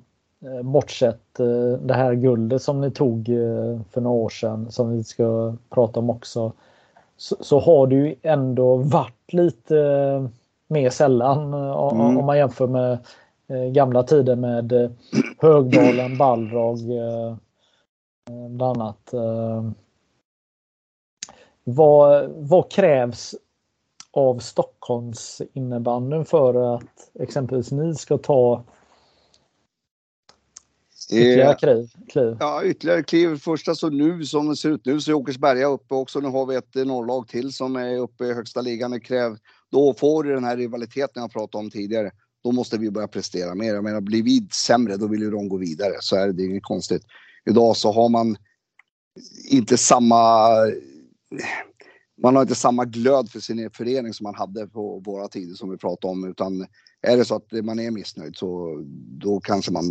[0.63, 5.03] bortsett eh, det här guldet som ni tog eh, för några år sedan som vi
[5.03, 6.51] ska prata om också.
[7.17, 9.75] Så, så har det ju ändå varit lite
[10.67, 12.17] mer sällan mm.
[12.17, 12.97] om man jämför med
[13.73, 14.95] gamla tider med
[15.37, 16.79] Högdalen, Balrog
[18.49, 19.13] bland annat.
[21.63, 23.35] Vad, vad krävs
[24.11, 28.63] av Stockholms innebanden för att exempelvis ni ska ta
[31.11, 32.37] Ytterligare kliv, kliv.
[32.39, 33.37] Ja, ytterligare kliv.
[33.37, 36.19] Första så nu som det ser ut nu så är Åkersberga uppe också.
[36.19, 38.91] Nu har vi ett norrlag till som är uppe i högsta ligan.
[38.91, 39.37] Det kräv,
[39.71, 42.11] då får du den här rivaliteten jag pratade om tidigare.
[42.43, 43.73] Då måste vi börja prestera mer.
[43.73, 45.93] Jag menar, blir vi sämre då vill ju de gå vidare.
[45.99, 47.03] Så är det, det är inget konstigt.
[47.49, 48.37] Idag så har man
[49.49, 50.49] inte samma...
[52.21, 55.69] Man har inte samma glöd för sin förening som man hade på våra tider som
[55.69, 56.29] vi pratade om.
[56.29, 56.65] Utan
[57.01, 58.81] är det så att man är missnöjd så
[59.21, 59.83] då kanske man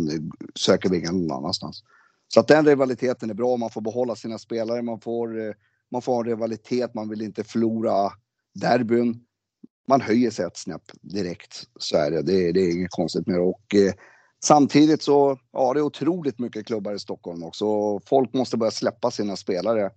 [0.55, 1.83] söker vägen någon annanstans.
[2.27, 3.57] Så att den rivaliteten är bra.
[3.57, 4.81] Man får behålla sina spelare.
[4.81, 5.53] Man får, eh,
[5.91, 6.93] man får en rivalitet.
[6.93, 8.11] Man vill inte förlora
[8.53, 9.23] derbyn.
[9.87, 11.63] Man höjer sig ett snäpp direkt.
[11.79, 12.21] Så är det.
[12.21, 13.41] Det är, det är inget konstigt med det.
[13.41, 13.93] Och eh,
[14.43, 17.99] samtidigt så, ja det är otroligt mycket klubbar i Stockholm också.
[17.99, 19.91] Folk måste börja släppa sina spelare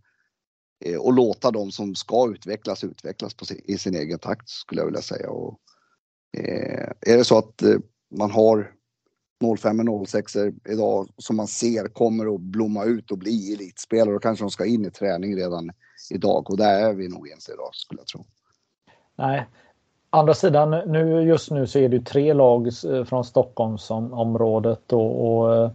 [0.84, 4.80] eh, och låta de som ska utvecklas utvecklas på sin, i sin egen takt skulle
[4.80, 5.30] jag vilja säga.
[5.30, 5.60] Och,
[7.00, 7.76] är det så att eh,
[8.10, 8.70] man har
[9.58, 10.36] 05 och 06
[10.68, 14.12] idag som man ser kommer att blomma ut och bli elitspelare.
[14.12, 15.70] Då kanske de ska in i träning redan
[16.10, 18.24] idag och där är vi nog inte idag skulle jag tro.
[19.16, 19.46] Nej.
[20.12, 25.56] Andra sidan, nu, just nu så är det tre lag eh, från Stockholmsområdet och, och
[25.56, 25.70] eh,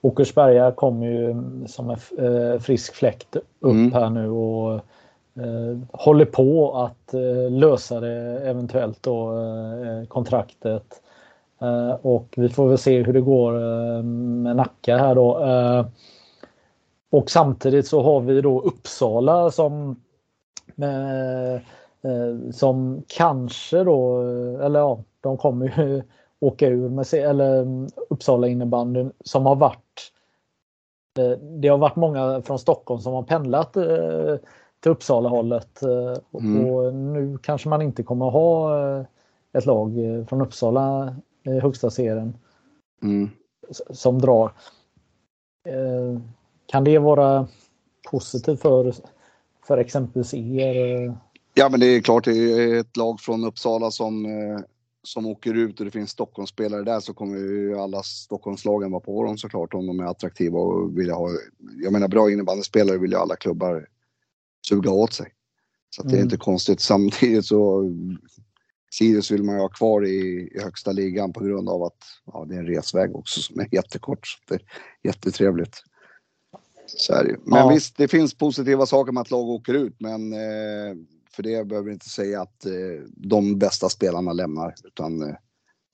[0.00, 1.34] Åkersberga kommer ju
[1.66, 3.92] som en eh, frisk fläkt upp mm.
[3.92, 4.80] här nu och eh,
[5.38, 11.02] Eh, håller på att eh, lösa det eventuellt då eh, eh, kontraktet.
[11.60, 15.44] Eh, och vi får väl se hur det går eh, med Nacka här då.
[15.44, 15.86] Eh,
[17.10, 20.00] och samtidigt så har vi då Uppsala som
[20.76, 21.60] eh,
[22.52, 24.20] som kanske då,
[24.62, 26.02] eller ja, de kommer ju
[26.40, 30.12] åka ur med sig, eller mm, Uppsala innebandyn som har varit
[31.40, 33.76] det har varit många från Stockholm som har pendlat
[34.80, 36.66] till Uppsala hållet mm.
[36.66, 38.72] och nu kanske man inte kommer ha
[39.52, 39.92] ett lag
[40.28, 42.36] från Uppsala i högsta serien
[43.02, 43.30] mm.
[43.90, 44.52] som drar.
[45.66, 46.20] Eh,
[46.66, 47.48] kan det vara
[48.10, 48.94] positivt för,
[49.66, 51.16] för exempelvis er?
[51.54, 54.60] Ja, men det är klart, det är ett lag från Uppsala som, eh,
[55.02, 59.24] som åker ut och det finns Stockholmsspelare där så kommer ju alla Stockholmslagen vara på
[59.24, 61.28] dem såklart om de är attraktiva och vill ha.
[61.82, 63.86] Jag menar bra innebandyspelare vill ju alla klubbar
[64.68, 65.32] suga åt sig.
[65.90, 66.24] Så det är mm.
[66.24, 66.80] inte konstigt.
[66.80, 67.84] Samtidigt så
[68.92, 72.44] Sirius vill man ju ha kvar i, i högsta ligan på grund av att ja,
[72.48, 74.26] det är en resväg också som är jättekort.
[74.26, 74.62] Så det är
[75.02, 75.82] jättetrevligt.
[76.86, 77.36] Så är det.
[77.44, 77.68] Men ja.
[77.68, 80.96] visst, det finns positiva saker med att lag åker ut, men eh,
[81.30, 82.72] för det behöver vi inte säga att eh,
[83.08, 85.34] de bästa spelarna lämnar, utan eh,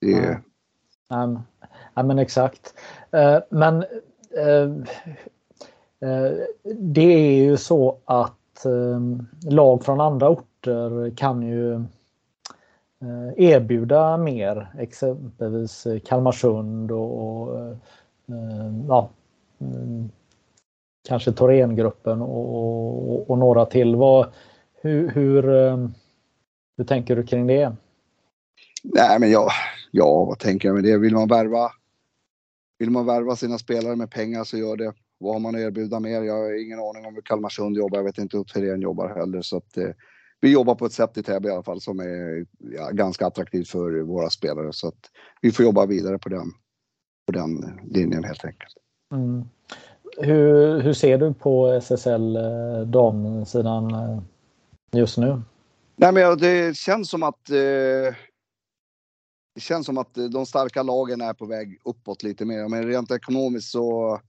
[0.00, 0.42] det är...
[1.08, 1.42] Ja.
[1.94, 2.74] ja, men exakt.
[3.10, 3.82] Eh, men
[4.36, 4.70] eh,
[6.10, 6.32] eh,
[6.78, 8.36] det är ju så att
[8.66, 11.84] Ehm, lag från andra orter kan ju
[13.02, 17.76] Eh, erbjuda mer, exempelvis Kalmarsund och, och eh,
[18.88, 19.10] ja,
[19.60, 20.10] mm,
[21.08, 23.96] kanske Thorengruppen och, och, och, några till.
[23.96, 24.32] Vad,
[24.82, 25.88] hur, hur, eh,
[26.76, 27.76] hur tänker du kring det?
[28.82, 29.50] Nej, men jag,
[29.90, 30.98] ja, vad tänker jag med det?
[30.98, 31.70] Vill man värva
[32.78, 34.92] vill man värva sina spelare med pengar så gör det.
[35.22, 36.22] Vad har man att erbjuda mer?
[36.22, 37.98] Jag har ingen aning om hur Kalmarsund jobbar.
[37.98, 39.42] Jag vet inte hur Thorén jobbar heller.
[39.42, 39.78] Så att,
[40.42, 43.68] vi jobbar på ett sätt i Täby i alla fall som är ja, ganska attraktivt
[43.68, 44.72] för våra spelare.
[44.72, 45.10] Så att
[45.40, 46.52] vi får jobba vidare på den,
[47.26, 48.74] på den linjen helt enkelt.
[49.12, 49.44] Mm.
[50.18, 54.22] Hur, hur ser du på SSL eh, damsidan eh,
[54.92, 55.42] just nu?
[55.96, 58.14] Nej, men det känns som att eh,
[59.54, 62.68] det känns som att de starka lagen är på väg uppåt lite mer.
[62.68, 64.20] Men rent ekonomiskt så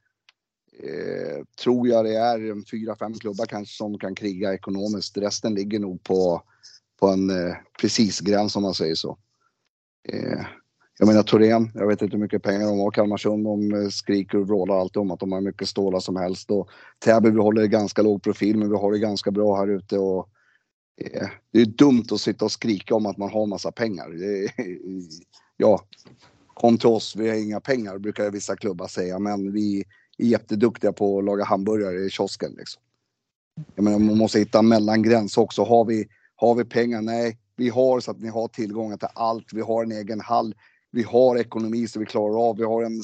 [0.79, 5.17] eh, tror jag det är en fyra, fem klubbar kanske som kan kriga ekonomiskt.
[5.17, 6.41] Resten ligger nog på,
[6.99, 9.17] på en eh, precis gräns om man säger så.
[10.09, 10.45] Eh,
[10.99, 12.91] jag menar Torén, jag vet inte hur mycket pengar de har.
[12.91, 16.51] Kalmarsund, de eh, skriker och vrålar alltid om att de har mycket stålar som helst.
[16.51, 16.69] Och
[16.99, 19.97] Täby, vi håller ganska låg profil, men vi har det ganska bra här ute.
[19.97, 20.29] Och,
[21.01, 24.09] eh, det är dumt att sitta och skrika om att man har massa pengar.
[24.09, 24.51] Det,
[25.57, 25.81] ja,
[26.53, 29.83] kom till oss, vi har inga pengar, brukar vissa klubbar säga, men vi,
[30.17, 32.53] är jätteduktiga på att laga hamburgare i kiosken.
[32.57, 32.81] Liksom.
[33.75, 35.63] Jag menar, man måste hitta en mellangräns också.
[35.63, 37.01] Har vi, har vi pengar?
[37.01, 39.53] Nej, vi har så att ni har tillgång till allt.
[39.53, 40.55] Vi har en egen hall.
[40.91, 42.57] Vi har ekonomi så vi klarar av.
[42.57, 43.01] Vi har en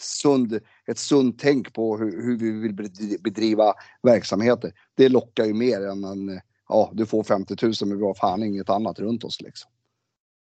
[0.00, 2.74] sund, ett sunt tänk på hur, hur vi vill
[3.20, 4.72] bedriva verksamheter.
[4.94, 8.42] Det lockar ju mer än en, ja, du får 50 000 men vi har fan
[8.42, 9.70] inget annat runt oss liksom.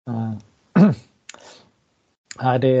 [0.09, 0.93] Mm.
[2.41, 2.77] Nej, det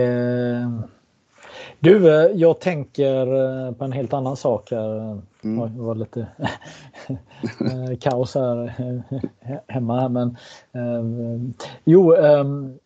[1.85, 3.27] du, eh, jag tänker
[3.67, 5.21] eh, på en helt annan sak här.
[5.43, 5.75] Mm.
[5.75, 6.19] Det var lite
[7.61, 8.73] eh, kaos här
[9.73, 10.09] hemma.
[10.09, 10.37] Men,
[11.83, 12.77] jo, ehm,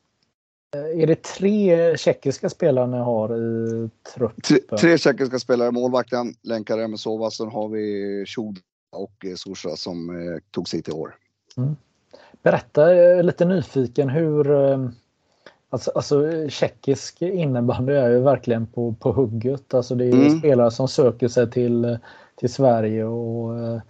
[0.96, 4.42] är det tre tjeckiska spelare ni har i truppen?
[4.42, 8.58] Tre, tre tjeckiska spelare, målvakten, länkare med Sova, sen har vi Chod
[8.92, 10.10] och Sorsa som
[10.52, 11.16] tog sig till år.
[11.58, 11.76] Mm.
[12.44, 12.86] Berätta,
[13.22, 14.46] lite nyfiken, hur
[15.72, 19.74] Alltså, alltså tjeckisk innebandy är ju verkligen på, på hugget.
[19.74, 20.40] Alltså det är mm.
[20.40, 21.98] spelare som söker sig till,
[22.36, 23.82] till Sverige och eh,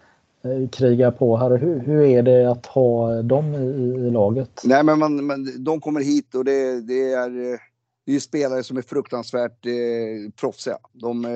[0.71, 1.57] krigar på här.
[1.57, 4.61] Hur, hur är det att ha dem i, i laget?
[4.63, 7.59] Nej men, man, man, de kommer hit och det, det är,
[8.05, 10.77] det är spelare som är fruktansvärt eh, proffsiga.
[10.93, 11.31] De eh,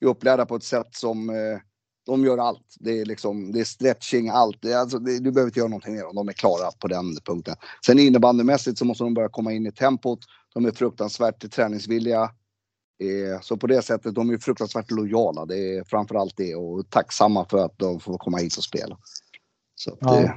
[0.00, 1.60] är upplärda på ett sätt som eh,
[2.06, 2.76] de gör allt.
[2.80, 4.58] Det är, liksom, det är stretching, allt.
[4.62, 6.14] Det är, alltså, det, du behöver inte göra någonting mer.
[6.14, 7.56] De är klara på den punkten.
[7.86, 10.18] Sen innebandymässigt så måste de börja komma in i tempot.
[10.54, 12.22] De är fruktansvärt träningsvilliga.
[13.00, 15.46] Eh, så på det sättet, de är fruktansvärt lojala.
[15.46, 18.98] Det är framförallt det och tacksamma för att de får komma hit och spela.
[19.74, 20.10] Så ja.
[20.10, 20.34] det...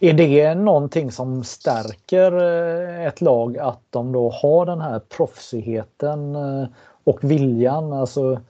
[0.00, 6.34] Är det någonting som stärker eh, ett lag att de då har den här proffsigheten
[6.34, 6.66] eh,
[7.04, 7.92] och viljan?
[7.92, 8.40] Alltså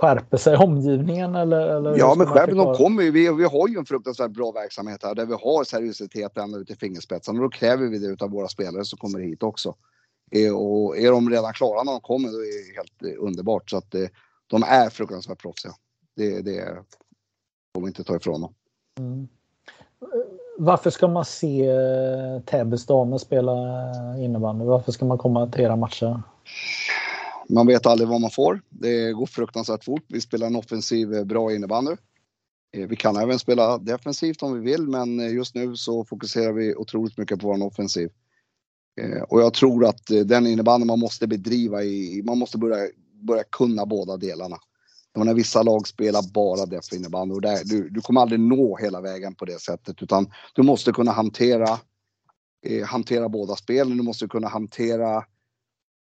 [0.00, 1.68] skärper sig omgivningen eller?
[1.68, 3.10] eller ja, men skärper de kommer ju.
[3.10, 6.70] Vi, vi har ju en fruktansvärt bra verksamhet här där vi har seriositet ända ut
[6.70, 7.40] i fingerspetsarna.
[7.40, 9.74] Då kräver vi det av våra spelare som kommer hit också.
[10.30, 13.70] Eh, och är de redan klara när de kommer, då är det helt eh, underbart.
[13.70, 14.06] Så att eh,
[14.46, 15.72] de är fruktansvärt proffsiga.
[16.16, 16.78] Det, det
[17.74, 18.54] får vi inte ta ifrån dem.
[18.98, 19.28] Mm.
[20.58, 21.70] Varför ska man se
[22.46, 23.52] Täbys damer spela
[24.18, 24.64] innebandy?
[24.64, 26.22] Varför ska man komma till era matcher?
[27.48, 28.62] Man vet aldrig vad man får.
[28.68, 30.04] Det går fruktansvärt fort.
[30.08, 31.92] Vi spelar en offensiv, eh, bra innebandy.
[32.76, 36.52] Eh, vi kan även spela defensivt om vi vill, men eh, just nu så fokuserar
[36.52, 38.10] vi otroligt mycket på vår offensiv.
[39.28, 42.88] Och jag tror att den innebandy man måste bedriva i, man måste börja,
[43.22, 44.56] börja kunna båda delarna.
[45.16, 49.00] När vissa lag spelar bara def innebandy och där, du, du kommer aldrig nå hela
[49.00, 51.78] vägen på det sättet utan du måste kunna hantera,
[52.66, 53.96] eh, hantera båda spelen.
[53.96, 55.24] Du måste kunna hantera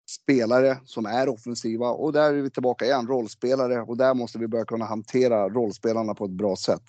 [0.06, 4.48] spelare som är offensiva och där är vi tillbaka igen, rollspelare och där måste vi
[4.48, 6.82] börja kunna hantera rollspelarna på ett bra sätt.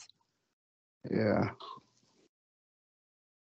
[1.10, 1.48] Yeah.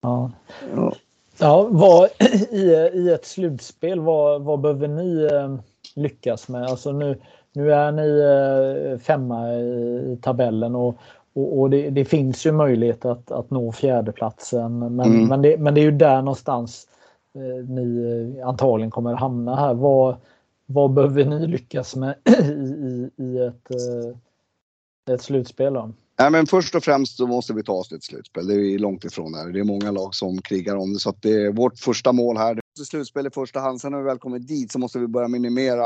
[0.01, 0.32] Ja.
[0.76, 0.93] ja.
[1.39, 2.09] Ja, vad,
[2.51, 5.55] i, i ett slutspel, vad, vad behöver ni eh,
[5.95, 6.63] lyckas med?
[6.63, 7.22] Alltså nu,
[7.53, 10.97] nu är ni eh, femma i, i tabellen och,
[11.34, 14.80] och, och det, det, finns ju möjlighet att, att nå fjärdeplatsen.
[14.80, 15.28] Men, mm.
[15.28, 16.88] men, det, men det är ju där någonstans
[17.36, 19.73] Eh, ni eh, antagligen kommer hamna här.
[19.73, 20.17] Vad,
[20.65, 25.73] vad behöver ni lyckas med i, i, i ett, eh, ett slutspel?
[25.73, 25.93] Då?
[26.19, 28.47] Nej, men först och främst så måste vi ta oss till ett slutspel.
[28.47, 29.51] Det är långt ifrån där.
[29.51, 30.99] Det är många lag som krigar om det.
[30.99, 32.55] Så att det är vårt första mål här.
[32.55, 33.82] Det är slutspel i första hand.
[33.82, 35.86] Sen när vi väl kommit dit så måste vi börja minimera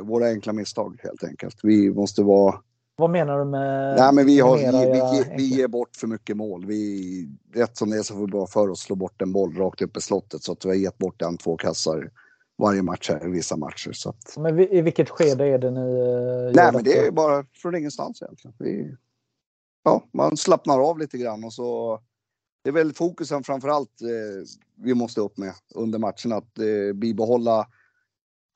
[0.00, 1.58] våra enkla misstag helt enkelt.
[1.62, 2.60] Vi måste vara...
[2.96, 6.36] Vad menar du med Nej, men vi, har, vi, vi, vi, ger bort för mycket
[6.36, 6.66] mål.
[6.66, 9.56] Vi, rätt som det är så får vi bara för oss slå bort en boll
[9.56, 12.10] rakt upp i slottet så att vi har gett bort den två kassar
[12.58, 13.92] varje match här, vissa matcher.
[13.92, 14.36] Så att...
[14.36, 18.22] Men i vilket skede är det ni uh, Nej, men det är bara från ingenstans
[18.22, 18.54] egentligen.
[18.58, 18.96] Vi,
[19.82, 22.00] ja, man slappnar av lite grann och så.
[22.62, 26.94] Det är väl fokusen framför allt eh, vi måste upp med under matchen att eh,
[26.94, 27.66] bibehålla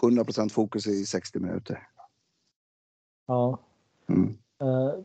[0.03, 1.89] 100% fokus i 60 minuter.
[3.27, 3.59] Ja.
[4.09, 4.37] Mm.
[4.63, 5.05] Uh,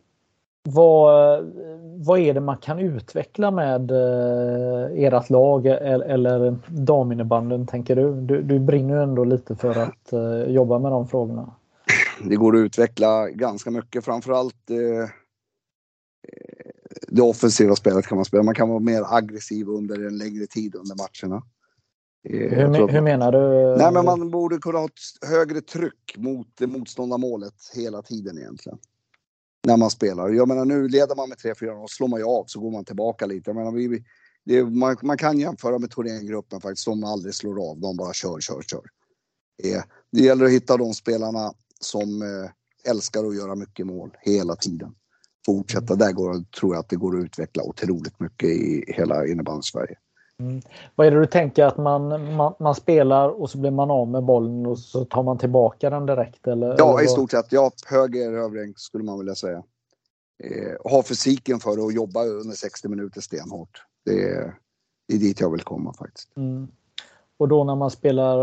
[0.63, 1.53] vad,
[1.97, 8.21] vad är det man kan utveckla med eh, ert lag eller, eller daminnebanden tänker du?
[8.21, 8.41] du?
[8.41, 11.55] Du brinner ju ändå lite för att eh, jobba med de frågorna.
[12.23, 15.09] Det går att utveckla ganska mycket, framförallt eh,
[17.07, 18.43] det offensiva spelet kan man spela.
[18.43, 21.43] Man kan vara mer aggressiv under en längre tid under matcherna.
[22.29, 23.75] Eh, hur, hur, menar du?
[23.77, 28.77] Nej, men man borde kunna ha ett högre tryck mot motståndarmålet hela tiden egentligen
[29.67, 30.29] när man spelar.
[30.29, 32.85] Jag menar nu leder man med 3-4 och slår man ju av så går man
[32.85, 33.49] tillbaka lite.
[33.49, 34.03] Jag menar, vi,
[34.45, 37.79] det, man, man, kan jämföra med Thorengruppen faktiskt, som aldrig slår av.
[37.79, 38.83] De bara kör, kör, kör.
[39.63, 44.55] Det, det gäller att hitta de spelarna som eh, älskar att göra mycket mål hela
[44.55, 44.95] tiden.
[45.45, 49.95] Fortsätta, där går, tror jag att det går att utveckla otroligt mycket i hela innebandy-Sverige.
[50.39, 50.61] Mm.
[50.95, 54.07] Vad är det du tänker att man, man, man, spelar och så blir man av
[54.07, 56.47] med bollen och så tar man tillbaka den direkt?
[56.47, 57.51] Eller, ja, eller i stort sett.
[57.51, 59.63] Ja, höger övring skulle man vilja säga.
[60.43, 63.85] Eh, ha fysiken för att jobba under 60 minuter stenhårt.
[64.05, 64.55] Det är,
[65.07, 66.37] det är dit jag vill komma faktiskt.
[66.37, 66.67] Mm.
[67.37, 68.37] Och då när man spelar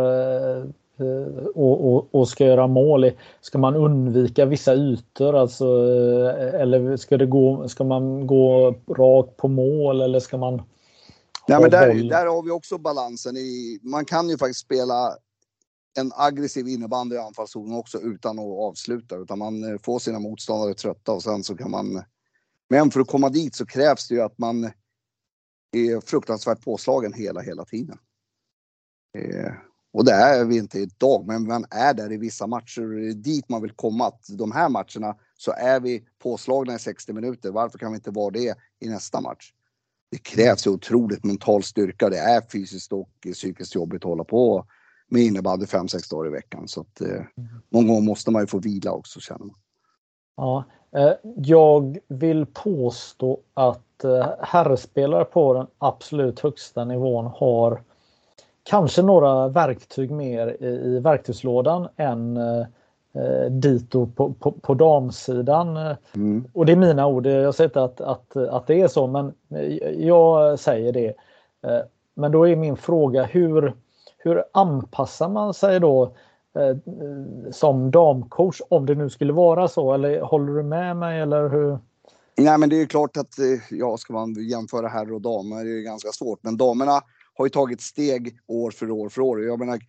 [0.56, 0.64] eh,
[1.54, 3.10] och, och, och, ska göra mål,
[3.40, 5.36] ska man undvika vissa ytor?
[5.36, 10.62] Alltså, eh, eller ska, det gå, ska man gå rakt på mål eller ska man
[11.48, 13.36] Nej, men där, där har vi också balansen.
[13.36, 15.16] I, man kan ju faktiskt spela
[15.98, 19.16] en aggressiv innebandy i anfallszon också utan att avsluta.
[19.16, 22.02] Utan man eh, får sina motståndare trötta och sen så kan man...
[22.70, 24.64] Men för att komma dit så krävs det ju att man
[25.72, 27.98] är fruktansvärt påslagen hela, hela tiden.
[29.18, 29.52] Eh,
[29.92, 32.82] och det är vi inte idag, men man är där i vissa matcher.
[32.82, 34.06] Det är dit man vill komma.
[34.06, 37.50] Att de här matcherna så är vi påslagna i 60 minuter.
[37.50, 39.52] Varför kan vi inte vara det i nästa match?
[40.10, 42.08] Det krävs ju otroligt mental styrka.
[42.10, 44.66] Det är fysiskt och psykiskt jobbigt att hålla på
[45.08, 46.68] med innebandy fem, sex dagar i veckan.
[46.68, 47.22] Så att eh,
[47.68, 49.56] någon gång måste man ju få vila också känner man.
[50.36, 50.64] Ja,
[50.96, 57.82] eh, jag vill påstå att eh, herrspelare på den absolut högsta nivån har
[58.62, 62.38] kanske några verktyg mer i, i verktygslådan än
[63.14, 65.96] eh, eh, dito på, på, på damsidan.
[66.14, 66.44] Mm.
[66.52, 69.32] Och det är mina ord, jag säger inte att, att, att det är så men
[69.98, 71.14] jag säger det.
[71.62, 71.80] Eh,
[72.14, 73.74] men då är min fråga hur,
[74.18, 76.02] hur anpassar man sig då
[76.58, 76.76] eh,
[77.50, 81.78] som damcoach om det nu skulle vara så eller håller du med mig eller hur?
[82.36, 85.70] Nej men det är klart att, eh, ja ska man jämföra herr och damer det
[85.70, 87.00] är ganska svårt men damerna
[87.34, 89.44] har ju tagit steg år för år för år.
[89.44, 89.80] Jag menar, eh,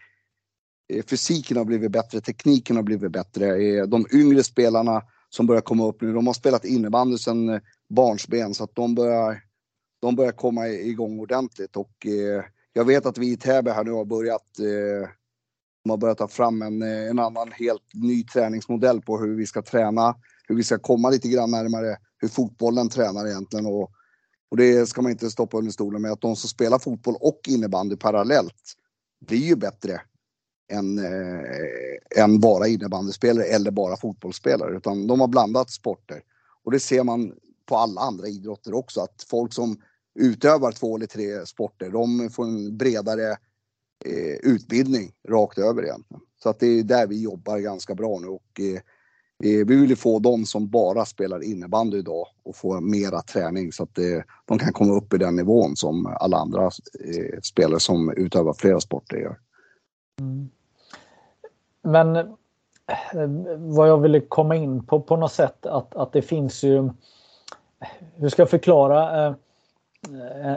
[0.91, 3.63] Eh, fysiken har blivit bättre, tekniken har blivit bättre.
[3.63, 7.61] Eh, de yngre spelarna som börjar komma upp nu, de har spelat innebandy sedan eh,
[7.89, 9.41] barnsben så att de börjar,
[10.01, 11.91] de börjar komma igång ordentligt och
[12.73, 14.45] jag vet att vi i Täby här nu har börjat
[15.83, 19.61] de har börjat ta fram en, en annan helt ny träningsmodell på hur vi ska
[19.61, 20.15] träna,
[20.47, 23.65] hur vi ska komma lite grann närmare hur fotbollen tränar egentligen.
[23.65, 23.91] Och,
[24.51, 27.39] och det ska man inte stoppa under stolen med att de som spelar fotboll och
[27.47, 28.73] innebandy parallellt
[29.27, 30.01] blir ju bättre
[30.71, 30.99] än,
[32.15, 34.77] en eh, bara innebandyspelare eller bara fotbollsspelare.
[34.77, 36.21] Utan de har blandat sporter.
[36.63, 37.33] Och det ser man
[37.65, 39.77] på alla andra idrotter också att folk som
[40.19, 43.31] utövar två eller tre sporter, de får en bredare
[44.05, 46.21] eh, utbildning rakt över egentligen.
[46.43, 48.75] Så att det är där vi jobbar ganska bra nu och eh,
[49.43, 53.83] eh vi vill få de som bara spelar innebandy idag och få mera träning så
[53.83, 56.63] att eh, de kan komma upp i den nivån som alla andra
[56.99, 59.37] eh, spelare som utövar flera sporter gör.
[60.19, 60.49] Mm.
[61.81, 62.25] Men eh,
[63.57, 66.89] vad jag ville komma in på på något sätt att, att det finns ju
[68.15, 69.35] hur ska jag förklara?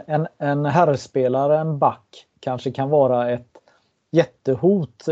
[0.07, 3.57] En, en herrspelare, en back, kanske kan vara ett
[4.11, 5.09] jättehot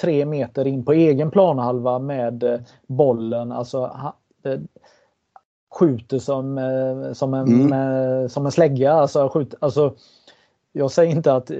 [0.00, 3.52] tre meter in på egen planhalva med eh, bollen.
[3.52, 4.60] Alltså eh,
[5.70, 8.28] skjuter som, eh, som, en, mm.
[8.28, 8.92] som en slägga.
[8.92, 9.94] Alltså, skjut, alltså,
[10.78, 11.50] jag säger inte att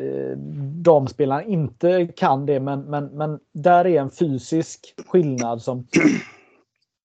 [0.82, 5.86] damspelarna inte kan det men, men, men där är en fysisk skillnad som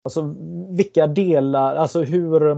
[0.03, 0.35] Alltså
[0.75, 2.55] vilka delar, alltså hur...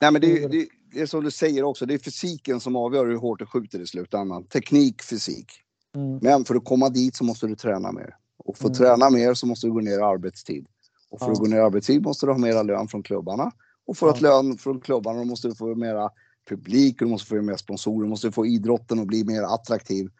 [0.00, 3.06] Nej men det, det, det är som du säger också, det är fysiken som avgör
[3.06, 4.44] hur hårt du skjuter i slutändan.
[4.44, 5.46] Teknik, fysik.
[5.94, 6.18] Mm.
[6.22, 8.16] Men för att komma dit så måste du träna mer.
[8.44, 8.88] Och för att mm.
[8.88, 10.66] träna mer så måste du gå ner i arbetstid.
[11.10, 11.32] Och för ja.
[11.32, 13.52] att gå ner i arbetstid måste du ha mera lön från klubbarna.
[13.86, 14.12] Och för ja.
[14.12, 16.10] att lön från klubbarna måste du få mera
[16.48, 20.10] publik, du måste få mer sponsorer, du måste få idrotten att bli mer attraktiv.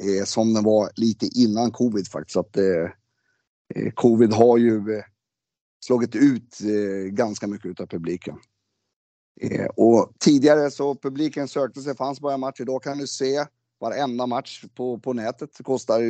[0.00, 2.32] Eh, som den var lite innan covid faktiskt.
[2.32, 2.90] Så Att, eh,
[3.74, 5.04] eh covid har ju eh,
[5.84, 8.38] slagit ut eh, ganska mycket av publiken.
[9.40, 12.60] Eh, och tidigare så publiken sökte sig, fanns bara en match.
[12.60, 13.44] Idag kan du se
[13.80, 15.50] varenda match på, på nätet.
[15.58, 16.00] Det kostar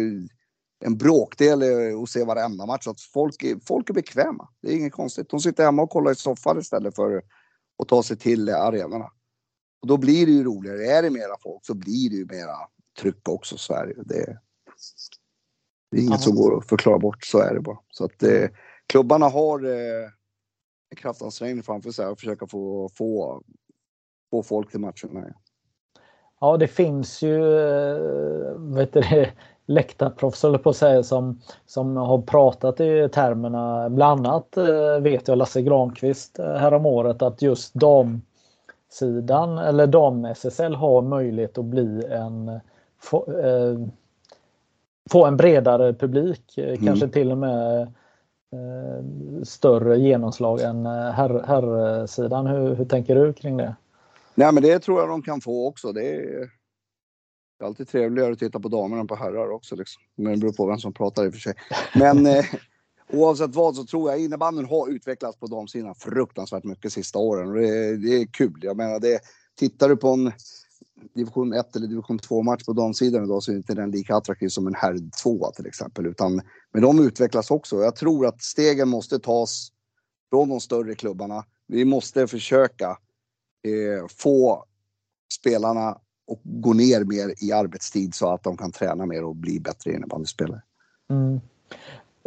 [0.85, 2.85] en bråkdel eh, att se varenda match.
[2.85, 4.49] Så att folk, är, folk är bekväma.
[4.63, 5.31] Det är inget konstigt.
[5.31, 7.23] De sitter hemma och kollar i soffan istället för
[7.83, 9.11] att ta sig till arenorna.
[9.81, 10.87] Och då blir det ju roligare.
[10.87, 12.57] Är det mera folk så blir det ju mera
[13.01, 13.95] tryck också i Sverige.
[13.97, 14.39] Det,
[15.91, 16.21] det är inget Aha.
[16.21, 17.25] som går att förklara bort.
[17.25, 17.79] Så är det bara.
[17.91, 18.49] Så att eh,
[18.87, 20.11] klubbarna har eh,
[20.91, 23.43] en kraftansträngning framför sig att försöka få, få,
[24.31, 25.35] få folk till matcherna.
[26.41, 29.27] Ja, det finns ju eh, vet du,
[29.67, 33.91] läktarproffs på att säga som, som har pratat i termerna.
[33.91, 37.75] Bland annat eh, vet jag Lasse Granqvist eh, häromåret att just
[38.89, 42.61] damsidan eller dam-SSL har möjlighet att bli en
[43.01, 43.79] få, eh,
[45.11, 46.59] få en bredare publik.
[46.59, 46.77] Mm.
[46.77, 47.83] Kanske till och med
[48.53, 49.05] eh,
[49.43, 52.47] större genomslag än herr, herrsidan.
[52.47, 53.77] Hur, hur tänker du kring det?
[54.35, 55.93] Nej, men det tror jag de kan få också.
[55.93, 56.51] Det är,
[57.59, 59.77] det är alltid trevligare att titta på damerna än på herrar också.
[59.77, 60.03] Liksom.
[60.17, 61.55] Men det beror på vem som pratar i och för sig.
[61.95, 62.45] Men eh,
[63.13, 67.49] oavsett vad så tror jag innebandyn har utvecklats på damsidan fruktansvärt mycket sista åren.
[67.49, 68.61] Och det, det är kul.
[68.63, 69.21] Jag menar, det,
[69.59, 70.33] tittar du på en
[71.15, 74.49] division 1 eller division 2 match på damsidan idag så är inte den lika attraktiv
[74.49, 76.07] som en herr 2 till exempel.
[76.07, 77.83] Utan, men de utvecklas också.
[77.83, 79.73] Jag tror att stegen måste tas
[80.31, 81.45] från de större klubbarna.
[81.67, 82.89] Vi måste försöka
[83.65, 84.65] eh, få
[85.41, 89.61] spelarna att gå ner mer i arbetstid så att de kan träna mer och bli
[89.61, 90.63] bättre innebandyspelare.
[91.11, 91.41] Mm.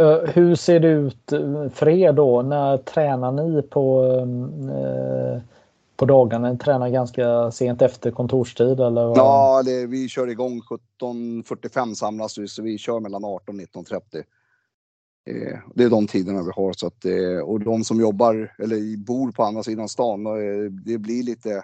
[0.01, 2.41] Eh, hur ser det ut eh, för er då?
[2.41, 4.03] När tränar ni på,
[4.75, 5.41] eh,
[5.95, 6.51] på dagarna?
[6.51, 9.05] Ni tränar ganska sent efter kontorstid eller?
[9.05, 9.17] Vad?
[9.17, 10.61] Ja, det, vi kör igång
[11.01, 14.23] 17.45 samlas vi så vi kör mellan 18 och 19.30.
[15.25, 16.73] Eh, det är de tiderna vi har.
[16.73, 20.97] Så att, eh, och de som jobbar eller bor på andra sidan stan, eh, det
[20.97, 21.63] blir lite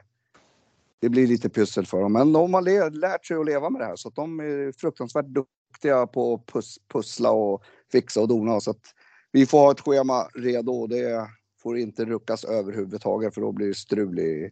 [1.00, 2.14] det blir lite pyssel för dem.
[2.14, 5.26] Men de har lärt sig att leva med det här så att de är fruktansvärt
[5.26, 8.60] duktiga på att pus pussla och fixa och dona.
[8.60, 8.82] Så att
[9.32, 11.28] vi får ha ett schema redo och det
[11.64, 14.52] får inte ruckas överhuvudtaget för då blir det strul i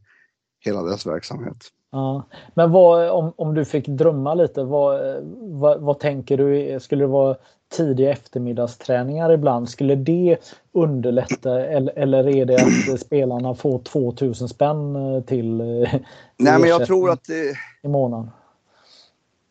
[0.65, 1.57] hela dess verksamhet.
[1.91, 2.29] Ja.
[2.53, 6.79] Men vad, om, om du fick drömma lite, vad, vad, vad tänker du?
[6.79, 7.37] Skulle det vara
[7.77, 9.69] tidiga eftermiddagsträningar ibland?
[9.69, 10.37] Skulle det
[10.71, 14.95] underlätta eller, eller är det att spelarna får 2000 spänn
[15.27, 16.01] till, till eh,
[16.37, 18.31] Nej, men jag tror att det, i månaden?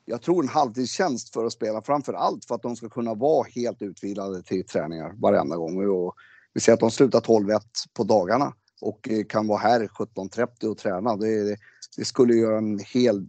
[0.04, 3.46] Jag tror en halvtidstjänst för att spela, framför allt för att de ska kunna vara
[3.54, 5.88] helt utvilade till träningar varenda gång.
[5.88, 6.14] Och
[6.54, 7.60] vi ser att de slutar 12-1
[7.94, 11.16] på dagarna och eh, kan vara här 17.30 och träna.
[11.16, 11.56] Det,
[11.96, 13.28] det skulle göra en hel,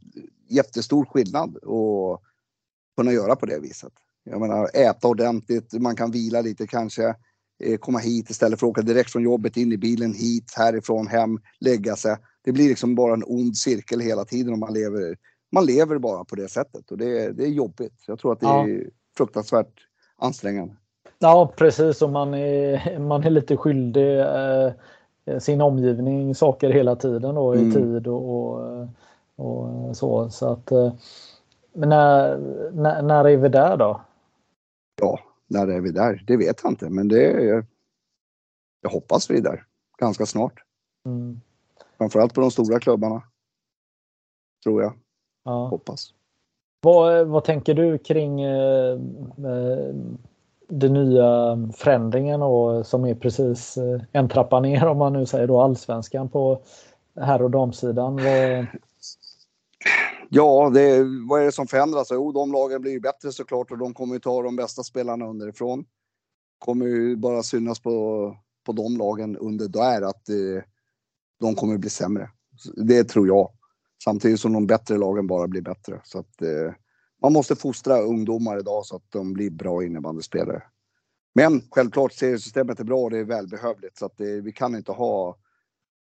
[0.49, 2.21] jättestor skillnad och
[2.97, 3.93] kunna göra på det viset.
[4.23, 7.15] Jag menar äta ordentligt, man kan vila lite kanske,
[7.63, 11.07] eh, komma hit istället för att åka direkt från jobbet in i bilen hit, härifrån,
[11.07, 12.17] hem, lägga sig.
[12.43, 15.17] Det blir liksom bara en ond cirkel hela tiden om man lever,
[15.51, 18.03] man lever bara på det sättet och det, det är jobbigt.
[18.07, 18.67] Jag tror att det ja.
[18.67, 20.75] är fruktansvärt ansträngande.
[21.19, 24.71] Ja precis och man är, man är lite skyldig eh,
[25.39, 27.71] sin omgivning saker hela tiden då i mm.
[27.71, 28.87] tid och, och,
[29.35, 30.29] och, så.
[30.29, 30.93] så att, eh,
[31.73, 32.37] men när,
[32.71, 34.01] när, när är vi där då?
[35.01, 36.23] Ja, när är vi där?
[36.27, 37.65] Det vet jag inte, men det är,
[38.81, 39.63] jag hoppas vi är där
[39.97, 40.63] ganska snart.
[41.05, 41.41] Mm.
[41.97, 43.23] Framförallt på de stora klubbarna.
[44.63, 44.93] Tror jag.
[45.45, 45.67] Ja.
[45.67, 46.13] Hoppas.
[46.81, 48.91] Vad, vad tänker du kring eh,
[49.37, 49.95] eh
[50.67, 55.47] den nya förändringen och som är precis eh, en trappa ner om man nu säger
[55.47, 56.61] då allsvenskan på
[57.21, 58.15] herr och damsidan?
[58.15, 58.65] Vad...
[60.29, 62.07] Ja, det, vad är det som förändras?
[62.11, 65.25] Jo, de lagen blir ju bättre såklart och de kommer ju ta de bästa spelarna
[65.25, 65.85] underifrån.
[66.59, 70.63] Kommer ju bara synas på, på de lagen under där att eh,
[71.39, 72.29] de kommer bli sämre.
[72.75, 73.51] Det tror jag.
[74.03, 76.01] Samtidigt som de bättre lagen bara blir bättre.
[76.03, 76.73] Så att, eh,
[77.21, 80.63] man måste fostra ungdomar idag så att de blir bra innebandyspelare.
[81.35, 84.91] Men självklart, seriesystemet är bra och det är välbehövligt så att det, vi kan inte
[84.91, 85.37] ha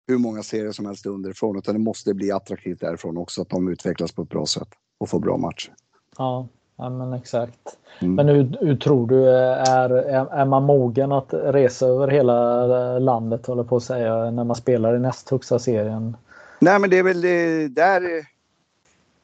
[0.07, 3.67] hur många serier som helst underifrån utan det måste bli attraktivt därifrån också att de
[3.67, 4.67] utvecklas på ett bra sätt
[4.97, 5.73] och får bra matcher.
[6.17, 7.59] Ja, ja men exakt.
[7.99, 8.15] Mm.
[8.15, 13.63] Men hur, hur, tror du, är, är, man mogen att resa över hela landet håller
[13.63, 16.17] på att säga när man spelar i näst högsta serien?
[16.59, 18.01] Nej men det är väl det, där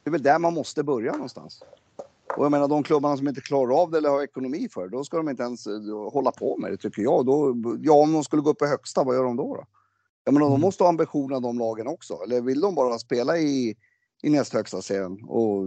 [0.04, 1.62] det är väl där man måste börja någonstans.
[2.36, 4.96] Och jag menar de klubbarna som inte klarar av det eller har ekonomi för det,
[4.96, 7.26] då ska de inte ens eh, hålla på med det tycker jag.
[7.26, 9.56] Då, ja, om de skulle gå upp i högsta, vad gör de då?
[9.56, 9.64] då?
[10.24, 10.60] Jag menar, de mm.
[10.60, 12.14] måste ha ambitioner de lagen också.
[12.24, 13.76] Eller vill de bara spela i,
[14.22, 15.64] i näst högsta serien och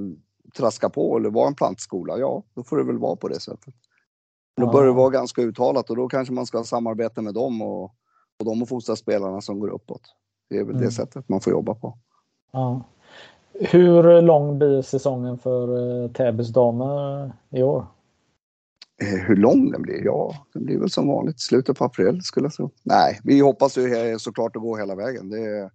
[0.58, 3.74] traska på eller vara en plantskola, ja, då får det väl vara på det sättet.
[4.58, 7.84] Då bör det vara ganska uttalat och då kanske man ska samarbeta med dem och,
[8.40, 10.02] och de och fostra spelarna som går uppåt.
[10.50, 10.86] Det är väl mm.
[10.86, 11.98] det sättet man får jobba på.
[12.52, 12.84] Ja.
[13.60, 17.86] Hur lång blir säsongen för eh, Täbys damer i år?
[19.02, 20.06] Eh, hur lång den blir?
[20.06, 22.72] Ja, den blir väl som vanligt slutet på april skulle jag tro.
[22.84, 25.30] Nej, vi hoppas ju såklart att gå hela vägen.
[25.30, 25.72] Det är,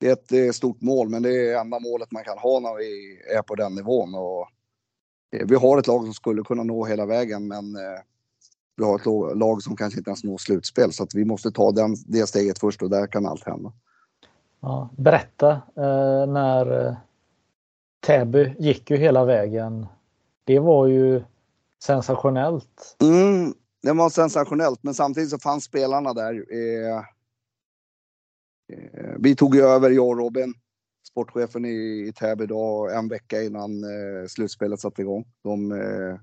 [0.00, 3.18] det är ett stort mål, men det är enda målet man kan ha när vi
[3.36, 4.14] är på den nivån.
[4.14, 4.48] Och
[5.36, 7.76] eh, vi har ett lag som skulle kunna nå hela vägen, men
[8.76, 10.92] vi har ett lag som kanske inte ens når slutspel.
[10.92, 13.72] Så att vi måste ta den, det steget först och där kan allt hända.
[14.60, 16.94] Ja, berätta eh, när eh,
[18.06, 19.86] Täby gick ju hela vägen.
[20.44, 21.22] Det var ju
[21.84, 22.96] sensationellt.
[23.02, 26.44] Mm, det var sensationellt, men samtidigt så fanns spelarna där.
[26.52, 26.96] Eh,
[28.72, 30.54] eh, vi tog över, jag och Robin,
[31.08, 35.24] sportchefen i, i Täby då, en vecka innan eh, slutspelet satte igång.
[35.42, 36.16] De eh,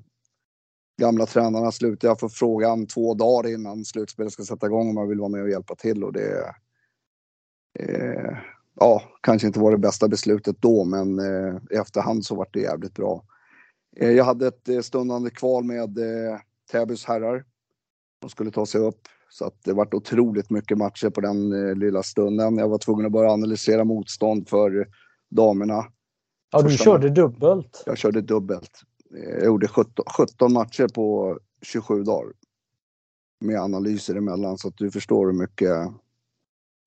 [1.02, 2.12] gamla tränarna slutade.
[2.12, 5.42] Jag får frågan två dagar innan slutspelet ska sätta igång om man vill vara med
[5.42, 6.56] och hjälpa till och det
[7.80, 8.38] eh,
[8.80, 12.60] ja, kanske inte var det bästa beslutet då, men eh, i efterhand så var det
[12.60, 13.24] jävligt bra.
[13.96, 16.40] Eh, jag hade ett eh, stundande kval med eh,
[16.72, 17.46] Täbys herrar.
[18.22, 19.08] De skulle ta sig upp.
[19.30, 22.58] Så att det vart otroligt mycket matcher på den eh, lilla stunden.
[22.58, 24.88] Jag var tvungen att börja analysera motstånd för
[25.30, 25.86] damerna.
[26.52, 27.84] Ja, du Första körde dubbelt.
[27.86, 28.82] Jag körde dubbelt.
[29.16, 32.34] Eh, jag gjorde 17, 17 matcher på 27 dagar.
[33.40, 35.92] Med analyser emellan så att du förstår hur mycket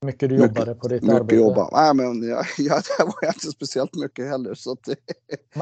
[0.07, 1.37] mycket du jobbade på ditt mycket arbete?
[1.37, 1.69] Jobba.
[1.73, 4.55] Nej, men jag, jag, det var inte speciellt mycket heller.
[4.55, 4.89] Så att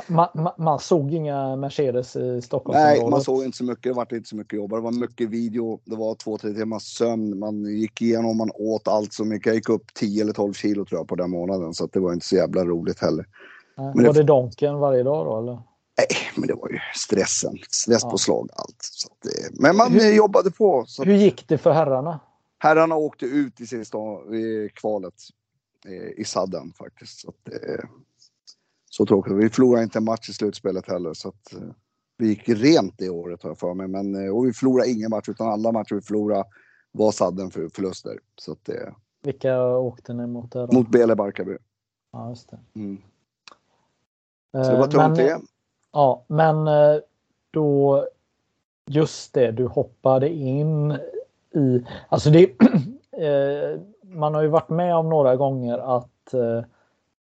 [0.06, 2.78] man, man, man, såg inga Mercedes i Stockholm?
[2.78, 3.82] Nej, man såg inte så mycket.
[3.82, 4.70] Det var inte så mycket jobb.
[4.70, 5.80] Det var mycket video.
[5.84, 7.38] Det var två, tre timmars sömn.
[7.38, 9.46] Man gick igenom, man åt allt så mycket.
[9.46, 11.74] Jag gick upp 10 eller 12 kilo tror jag på den månaden.
[11.74, 13.26] Så det var inte så jävla roligt heller.
[13.76, 15.38] Nej, var det, det Donken varje dag då?
[15.38, 15.62] Eller?
[15.98, 16.06] Nej,
[16.36, 17.58] men det var ju stressen.
[17.70, 18.62] Stresspåslag, ja.
[18.62, 18.76] allt.
[18.80, 20.84] Så att, men man hur, jobbade på.
[20.86, 21.04] Så.
[21.04, 22.20] Hur gick det för herrarna?
[22.58, 23.98] Herrarna åkte ut i sista
[24.34, 25.14] i kvalet
[26.16, 27.20] i sadden faktiskt.
[27.20, 27.48] Så, att,
[28.90, 29.32] så tråkigt.
[29.32, 31.54] Vi förlorade inte en match i slutspelet heller så att
[32.18, 33.88] vi gick rent det året har jag för mig.
[33.88, 36.44] Men, och vi förlorade ingen match utan alla matcher vi förlorade
[36.92, 38.18] var sadden för förluster.
[38.40, 38.68] Så att,
[39.22, 40.52] Vilka åkte ni mot?
[40.52, 40.72] Där då?
[40.72, 41.56] Mot Bele Barkarby.
[42.12, 42.58] Ja, just det.
[42.74, 42.98] Mm.
[44.52, 45.40] Så det var tungt det.
[45.94, 46.96] Ja, men eh,
[47.50, 48.04] då
[48.90, 50.92] just det, du hoppade in
[51.54, 52.42] i, alltså det,
[53.18, 56.62] eh, man har ju varit med om några gånger att eh,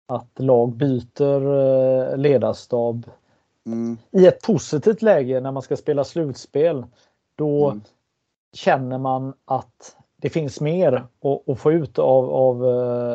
[0.06, 3.06] att lag byter ledarstab
[3.66, 3.98] Mm.
[4.12, 6.86] i ett positivt läge när man ska spela slutspel.
[7.36, 7.82] Då Mm.
[8.54, 12.66] känner man att det finns mer att, att få ut av, av,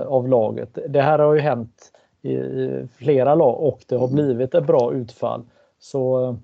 [0.09, 0.78] av laget.
[0.89, 1.93] Det här har ju hänt
[2.30, 4.14] i, i flera lag och det har Mm.
[4.14, 5.44] blivit ett bra utfall.
[5.78, 6.34] Så eh,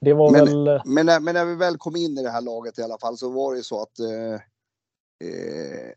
[0.00, 0.80] det var Men- väl...
[0.84, 3.16] Men, när, men när vi väl kom in i det här laget i alla fall
[3.18, 4.34] så var det ju så att eh,
[5.28, 5.90] eh,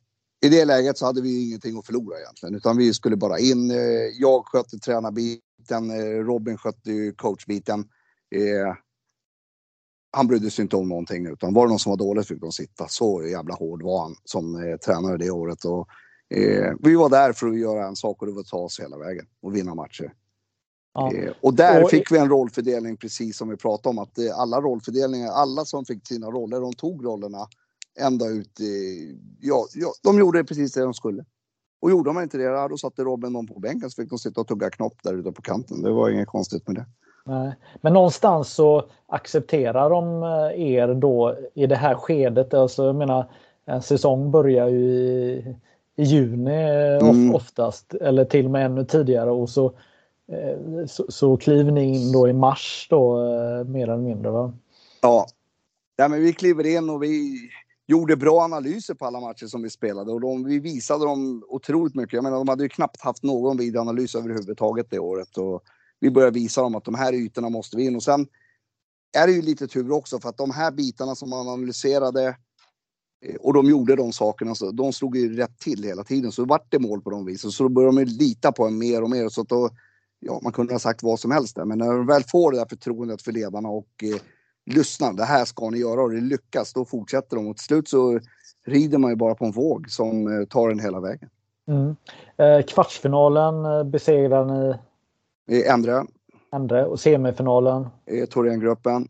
[0.46, 3.72] i det läget så hade vi ingenting att förlora egentligen utan vi skulle bara in.
[3.72, 3.78] Eh,
[4.20, 7.86] jag skötte tränarbiten, eh, Robin skötte coachbiten.
[10.12, 12.52] Han brydde sig inte om någonting utan var det någon som var dålig fick de
[12.52, 12.88] sitta.
[12.88, 15.66] Så jävla hård var han som tränare det året.
[15.66, 15.88] Och,
[16.38, 18.80] eh, vi var där för att göra en sak och det var att ta oss
[18.80, 20.14] hela vägen och vinna matcher.
[20.94, 21.14] Ja.
[21.14, 24.00] Eh, Och där Och- fick vi en rollfördelning precis som vi pratade om.
[24.00, 27.48] Att eh, alla rollfördelningar, alla som fick sina roller, de tog rollerna
[28.00, 28.60] ända ut.
[29.40, 31.26] Ja, ja, de gjorde precis det de skulle.
[31.82, 34.42] Och gjorde de inte det, då satte Robin dem på bänken så fick de sitta
[34.42, 35.82] och tugga knopp där ute på kanten.
[35.82, 36.86] Det var inget konstigt med det.
[37.26, 37.56] Nej.
[37.82, 42.54] Men någonstans så accepterar de eh, er då i det här skedet.
[42.54, 43.32] Alltså jag menar,
[43.66, 45.56] en säsong börjar ju i,
[45.96, 47.36] i juni eh, Mm.
[47.36, 47.94] oftast.
[47.94, 49.32] Eller till och med ännu tidigare.
[49.32, 49.66] Och så,
[50.32, 54.32] eh, så, så kliver ni in då i mars då eh, mer eller mindre.
[54.32, 54.54] Va?
[55.02, 55.28] Ja.
[55.96, 57.40] ja, men vi kliver in och vi
[57.88, 61.96] gjorde bra analyser på alla matcher som vi spelade och de, vi visade dem otroligt
[61.96, 62.14] mycket.
[62.14, 65.64] Jag menar, de hade ju knappt haft någon videoanalys överhuvudtaget det året och
[66.00, 68.28] vi började visa dem att de här ytorna måste vi in och sen
[69.18, 72.38] är det ju lite tur också för att de här bitarna som man analyserade
[73.40, 76.32] och de gjorde de sakerna, så de slog ju rätt till hela tiden.
[76.32, 77.52] Så vart det mål på de visen.
[77.52, 79.30] Så då började de ju lita på en mer och mer.
[79.30, 79.70] Så att då,
[80.20, 81.66] ja, man kunde ha sagt vad som helst där.
[81.66, 84.22] Men när de väl får det där förtroendet för ledarna och eh,
[84.76, 87.48] lyssnar, det här ska ni göra och det lyckas, då fortsätter de.
[87.48, 88.20] Och till slut så
[88.66, 91.30] rider man ju bara på en våg som eh, tar den hela vägen.
[91.68, 91.96] Mm.
[92.38, 94.76] Eh, kvartsfinalen eh, besegrar ni
[95.62, 96.06] Ändra,
[96.56, 99.08] Endre och semifinalen eh, Thorengruppen,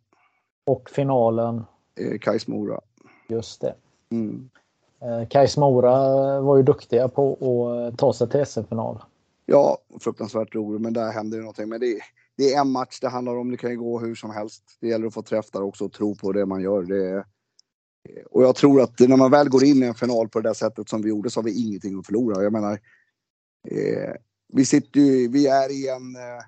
[0.66, 1.64] och finalen.
[2.00, 2.80] eh, Kais Mora.
[3.30, 3.76] Just det.
[4.14, 4.50] Mm.
[5.02, 9.04] Eh, Kais Mora var ju duktiga på att eh, ta sig till SM-final.
[9.46, 11.70] Ja, fruktansvärt roligt, men där händer ju någonting.
[11.70, 12.00] Men det,
[12.38, 13.52] det är en match det handlar om.
[13.52, 14.64] Det kan ju gå hur som helst.
[14.80, 16.84] Det gäller att få träff där också och tro på det man gör.
[16.84, 17.26] Det,
[18.32, 20.54] och jag tror att när man väl går in i en final på det där
[20.54, 22.44] sättet som vi gjorde så har vi ingenting att förlora.
[22.44, 22.80] Jag menar,
[23.68, 24.14] eh,
[24.54, 26.16] vi sitter ju, vi är i en...
[26.16, 26.44] Eh,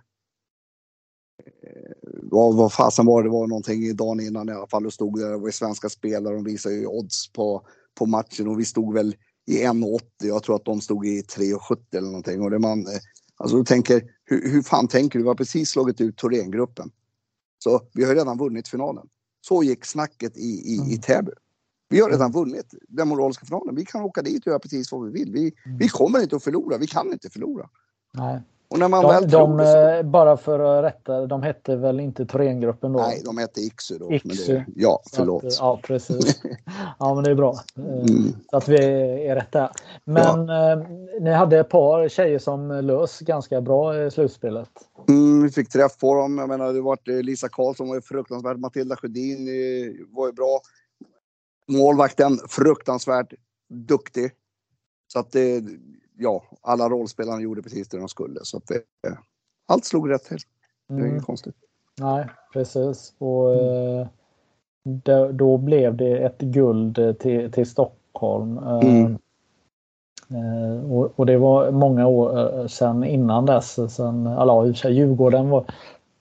[2.03, 3.29] vad, vad fasen var det?
[3.29, 4.85] Det var någonting dagen innan i alla fall.
[4.85, 7.67] Och stod där, det var svenska spelare, de visade ju odds på,
[7.99, 9.15] på matchen och vi stod väl
[9.47, 9.99] i 1,80.
[10.19, 12.41] Jag tror att de stod i 3,70 eller någonting.
[12.41, 12.99] Och det man, eh,
[13.37, 15.23] alltså du tänker, hur, hur fan tänker du?
[15.23, 16.91] Vi har precis slagit ut Thorengruppen.
[17.63, 19.07] Så vi har redan vunnit finalen.
[19.47, 21.31] Så gick snacket i, i, i Täby.
[21.89, 23.75] Vi har redan vunnit den moraliska finalen.
[23.75, 25.31] Vi kan åka dit och göra precis vad vi vill.
[25.31, 26.77] Vi, vi kommer inte att förlora.
[26.77, 27.69] Vi kan inte förlora.
[28.13, 28.41] Nej.
[28.67, 29.89] Och när man De, väl de, det så...
[29.89, 32.99] eh, bara för att rätta, de hette väl inte Thorengruppen då?
[32.99, 34.13] Nej, de hette Iksu då.
[34.13, 34.53] Iksu.
[34.53, 35.43] Det, ja, förlåt.
[35.45, 36.41] Att, ja, precis.
[36.99, 37.53] Ja, men det är bra.
[37.77, 38.33] Eh, Mm.
[38.49, 38.75] Så att vi
[39.27, 39.69] är rätt där.
[40.03, 40.87] Men eh,
[41.21, 44.69] ni hade ett par tjejer som lös ganska bra i slutspelet.
[45.07, 46.37] Mm, vi fick träff på dem.
[46.37, 48.57] Jag menar, det var eh, Lisa Karlsson var ju fruktansvärt.
[48.57, 50.59] Matilda Sjödin eh, var ju bra.
[51.67, 53.33] Målvakten fruktansvärt
[53.69, 54.31] duktig.
[55.13, 55.63] Så att det,
[56.17, 58.39] ja, alla rollspelarna gjorde precis det de skulle.
[58.43, 58.81] Så att det,
[59.67, 60.37] allt slog rätt till.
[60.87, 61.11] Det är Mm.
[61.11, 61.55] inget konstigt.
[62.01, 63.13] Nej, precis.
[63.17, 64.07] Och eh,
[64.83, 68.57] då, då blev det ett guld eh, till, till Stockholm.
[68.57, 69.17] Eh, Mm.
[70.29, 73.95] eh, och, och det var många år eh, sedan innan dess.
[73.95, 75.65] Sen, alla, sig, Djurgården var,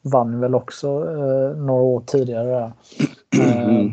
[0.02, 2.72] vann väl också eh, några år tidigare.
[3.40, 3.92] Eh, Mm.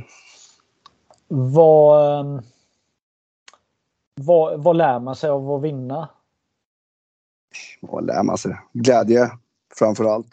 [1.28, 2.42] vad, eh,
[4.16, 6.10] vad, vad lär man sig av att vinna?
[7.82, 8.58] Vad lär man sig?
[8.74, 9.30] Glädje
[9.78, 10.32] framför allt.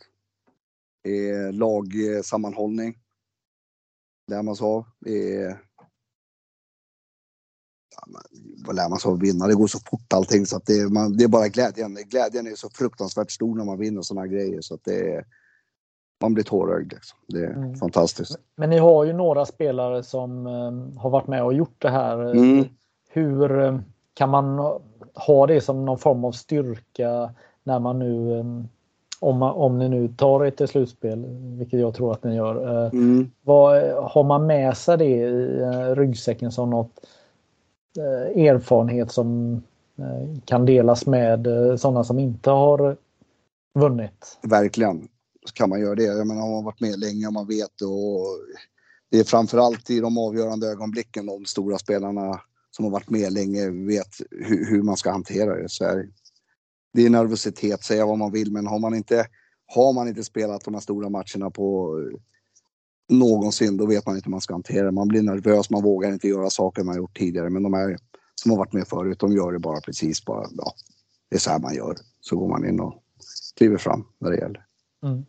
[1.04, 2.98] Eh, lagsammanhållning.
[4.30, 4.84] Lär man sig av.
[5.06, 5.56] Eh,
[8.66, 9.46] vad lär man sig av att vinna?
[9.46, 11.94] Det går så fort allting så att det, man, det är bara glädjen.
[11.94, 15.24] Glädjen är så fruktansvärt stor när man vinner sådana grejer så att det är,
[16.20, 16.92] man blir tårögd.
[16.92, 17.18] Liksom.
[17.26, 17.74] Det är Mm.
[17.74, 18.36] fantastiskt.
[18.56, 22.34] Men ni har ju några spelare som eh, har varit med och gjort det här.
[22.36, 22.64] Mm.
[23.08, 23.78] Hur eh,
[24.14, 24.58] kan man
[25.14, 28.44] ha det som någon form av styrka när man nu, eh,
[29.20, 31.26] om, man, om ni nu tar ett till slutspel,
[31.58, 32.84] vilket jag tror att ni gör.
[32.84, 33.30] Eh, Mm.
[33.42, 35.26] vad, har man med sig det i
[35.94, 37.06] ryggsäcken som något
[38.36, 39.62] erfarenhet som
[40.44, 42.96] kan delas med sådana som inte har
[43.74, 44.38] vunnit?
[44.42, 45.08] Verkligen.
[45.46, 46.02] Så kan man göra det.
[46.02, 48.26] Jag menar, har man varit med länge och man vet och
[49.10, 52.40] det är framförallt i de avgörande ögonblicken de stora spelarna
[52.78, 55.68] som har varit med länge vet hur, hur man ska hantera det.
[55.68, 56.08] Så är
[56.94, 57.06] det.
[57.06, 59.26] är nervositet, säga vad man vill, men har man inte,
[59.66, 61.96] har man inte spelat de här stora matcherna på
[63.08, 64.92] någonsin, då vet man inte hur man ska hantera det.
[64.92, 67.50] Man blir nervös, man vågar inte göra saker man gjort tidigare.
[67.50, 67.96] Men de här
[68.34, 70.72] som har varit med förut, de gör det bara precis bara, ja,
[71.28, 71.96] det är så här man gör.
[72.20, 72.94] Så går man in och
[73.56, 74.64] kliver fram när det gäller.
[75.02, 75.24] Mm.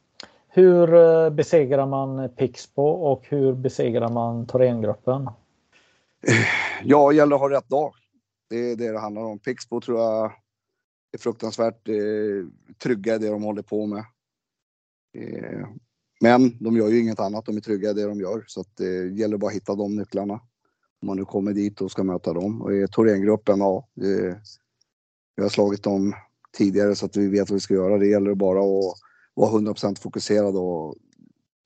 [0.47, 5.29] Hur eh, besegrar man Pixbo och hur besegrar man Thorengruppen?
[6.83, 7.93] Ja, det gäller att ha rätt dag.
[8.49, 9.39] Det är det det handlar om.
[9.39, 10.31] Pixbo tror jag
[11.11, 12.47] är fruktansvärt eh,
[12.83, 14.05] trygga i det de håller på med.
[15.17, 15.67] Eh,
[16.21, 18.43] men de gör ju inget annat, de är trygga i det de gör.
[18.47, 20.33] Så att eh, det gäller bara att hitta de nycklarna.
[21.01, 22.61] Om man nu kommer dit och ska möta dem.
[22.61, 23.87] Och i Thorengruppen, ja.
[24.01, 24.35] Eh,
[25.35, 26.13] vi har slagit dem
[26.57, 27.97] tidigare så att vi vet vad vi ska göra.
[27.97, 28.99] Det gäller bara att
[29.33, 30.95] vara 100% fokuserad och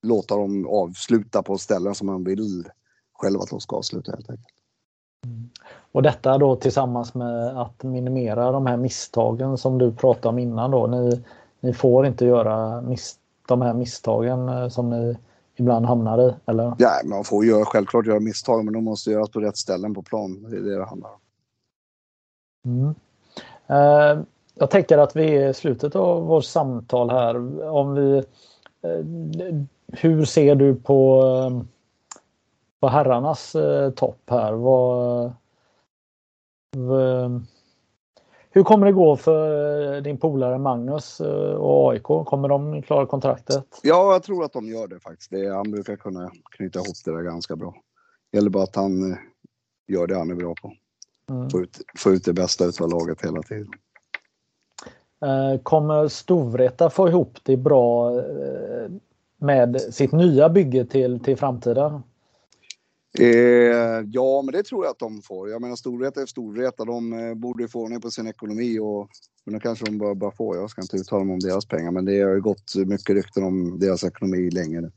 [0.01, 2.69] låta dem avsluta på ställen som man vill
[3.13, 4.52] själv att de ska avsluta helt enkelt.
[5.91, 10.71] Och detta då tillsammans med att minimera de här misstagen som du pratade om innan
[10.71, 10.87] då.
[10.87, 11.23] Ni,
[11.59, 13.15] ni får inte göra mis
[13.47, 15.17] de här misstagen eh, som ni
[15.55, 16.73] ibland hamnar i, eller?
[16.77, 20.01] Ja, man får göra, självklart göra misstag, men de måste göras på rätt ställen på
[20.01, 20.45] plan.
[20.49, 21.19] Det är det det handlar om.
[22.65, 22.95] Mm.
[23.67, 24.23] Eh,
[24.55, 27.63] jag tänker att vi är i slutet av vårt samtal här.
[27.69, 28.17] Om vi,
[28.81, 29.55] eh,
[29.87, 31.65] hur ser du på, eh,
[32.83, 34.53] på herrarnas eh, topp här?
[34.53, 35.33] Vad,
[38.49, 41.19] hur kommer det gå för din polare Magnus
[41.57, 42.03] och AIK?
[42.03, 43.65] Kommer de klara kontraktet?
[43.83, 45.31] Ja, jag tror att de gör det faktiskt.
[45.31, 47.75] Det, han brukar kunna knyta ihop det där ganska bra.
[48.31, 49.17] Det gäller bara att han
[49.87, 50.73] gör det han är bra på.
[51.29, 51.49] Mm.
[51.49, 53.71] Få, ut, få ut det bästa av laget hela tiden.
[55.25, 58.91] Eh, kommer Storvreta få ihop det bra eh,
[59.37, 62.03] med sitt nya bygge till, till framtiden?
[63.19, 65.49] Eh, ja, men det tror jag att de får.
[65.49, 66.85] Jag menar Storvreta är Storvreta.
[66.85, 69.09] De eh, borde få ordning på sin ekonomi och
[69.45, 70.57] men kanske de bara, bara får.
[70.57, 73.43] Jag ska inte uttala mig om deras pengar, men det har ju gått mycket rykten
[73.43, 74.91] om deras ekonomi länge nu.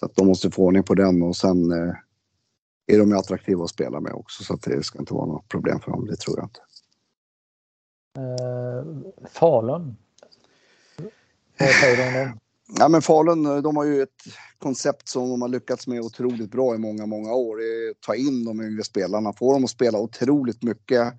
[0.00, 1.94] Så att de måste få ordning på den och sen eh,
[2.86, 5.48] är de ju attraktiva att spela med också så att det ska inte vara något
[5.48, 6.06] problem för dem.
[6.06, 6.60] Det tror jag inte.
[8.18, 9.96] Eh, Falun?
[11.58, 12.38] Vad säger du om dem?
[12.78, 14.24] Ja, men Falun eh, de har ju ett
[14.58, 17.58] koncept som de har lyckats med otroligt bra i många, många år.
[18.06, 21.12] Ta in de yngre spelarna, få dem att spela otroligt mycket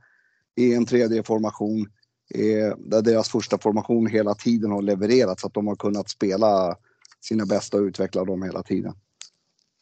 [0.55, 1.87] i en 3D-formation.
[2.33, 6.75] Eh, där deras första formation hela tiden har levererat så att de har kunnat spela
[7.21, 8.93] sina bästa och utveckla dem hela tiden.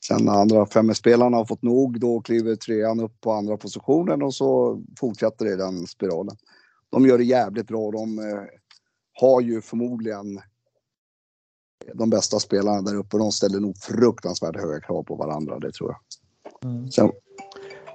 [0.07, 4.33] Sen när andra femmespelarna har fått nog, då kliver trean upp på andra positionen och
[4.33, 6.37] så fortsätter det den spiralen
[6.91, 7.91] de gör det jävligt bra.
[7.91, 8.43] De eh,
[9.13, 10.41] har ju förmodligen
[11.93, 13.17] de bästa spelarna där uppe.
[13.17, 15.99] De ställer nog fruktansvärt höga krav på varandra, det tror jag.
[16.71, 16.91] Mm.
[16.91, 17.11] Sen...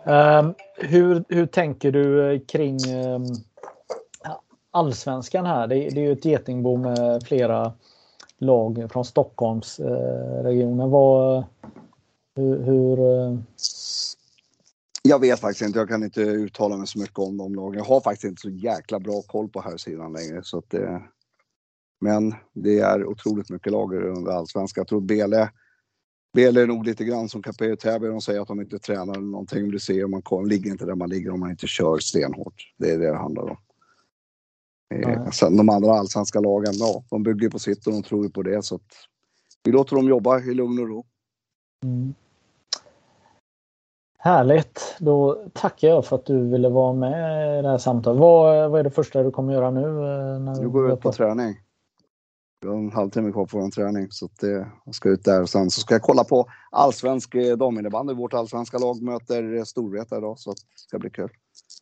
[0.07, 3.25] Um, hur, hur tänker du eh, kring um,
[4.71, 5.67] allsvenskan här?
[5.67, 7.73] Det, det är ju ett getingbo med flera
[8.39, 10.93] lag från Stockholmsregionen.
[10.93, 11.45] Uh,
[12.37, 13.39] hur, hur uh,
[15.03, 15.79] jag vet faktiskt inte.
[15.79, 17.79] Jag kan inte uttala mig så mycket om de lagen.
[17.79, 20.43] Jag har faktiskt inte så jäkla bra koll på här sidan längre.
[20.43, 21.03] Så att det,
[22.05, 24.81] men det är otroligt mycket lag under allsvenskan.
[24.81, 25.51] Jag tror Bele,
[26.33, 28.07] Bele är nog lite grann som Capello Täby.
[28.07, 29.71] De säger att de inte tränar någonting.
[29.71, 32.73] Du ser, man kom, ligger inte där man ligger om man inte kör stenhårt.
[32.79, 33.57] Det är det det handlar om.
[34.95, 35.33] Mm.
[35.33, 38.63] Sen de andra allsvenska lagen, ja, de bygger på sitt och de tror på det.
[38.63, 38.93] Så att
[39.63, 41.05] vi låter dem jobba i lugn och ro.
[41.85, 42.15] Mm.
[44.19, 44.97] Härligt!
[44.99, 48.21] Då tackar jag för att du ville vara med i det här samtalet.
[48.21, 49.81] Vad, vad är det första du kommer göra nu?
[49.81, 51.64] Eh, när nu går ut på träning.
[52.65, 55.43] Vi har en halvtimme kvar på vår träning så att, eh, jag ska ut där
[55.43, 58.15] och sen så ska jag kolla på allsvensk eh, daminnebandy.
[58.15, 61.29] Vårt allsvenska lag möter Storvreta idag så det ska bli kul.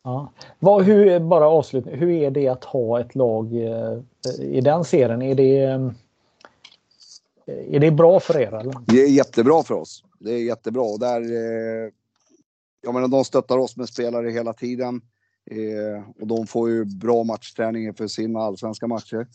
[0.03, 0.33] Ja.
[0.59, 3.53] Vad, hur, bara avslutning, hur är det att ha ett lag
[4.39, 5.21] i den serien?
[5.21, 5.59] Är det,
[7.45, 8.53] är det bra för er?
[8.53, 8.75] Eller?
[8.85, 10.03] Det är jättebra för oss.
[10.19, 10.81] Det är jättebra.
[10.81, 11.21] Och där,
[12.81, 15.01] jag menar, de stöttar oss med spelare hela tiden.
[15.51, 19.27] Eh, och de får ju bra matchträning för sina allsvenska matcher.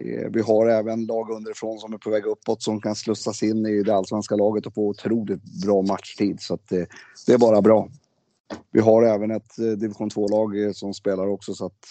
[0.00, 3.66] Eh, vi har även lag underifrån som är på väg uppåt som kan slussas in
[3.66, 6.40] i det allsvenska laget och få otroligt bra matchtid.
[6.40, 6.84] Så att, eh,
[7.26, 7.88] det är bara bra.
[8.70, 11.84] Vi har även ett eh, division 2-lag eh, som spelar också så att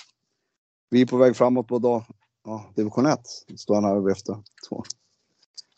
[0.90, 2.04] vi är på väg framåt på dag,
[2.46, 3.20] ja, division 1.
[3.58, 4.38] Står han här och viftar.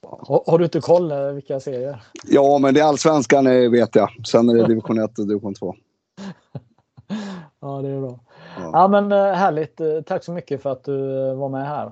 [0.01, 2.03] Har, du inte koll vilka serier?
[2.23, 4.09] Ja, men det är allsvenskan vet jag.
[4.27, 5.75] Sen är det division 1 och division 2.
[7.59, 8.19] ja, det är bra.
[8.57, 8.69] Ja.
[8.73, 8.87] ja.
[8.87, 9.81] men härligt.
[10.05, 10.97] Tack så mycket för att du
[11.35, 11.91] var med här.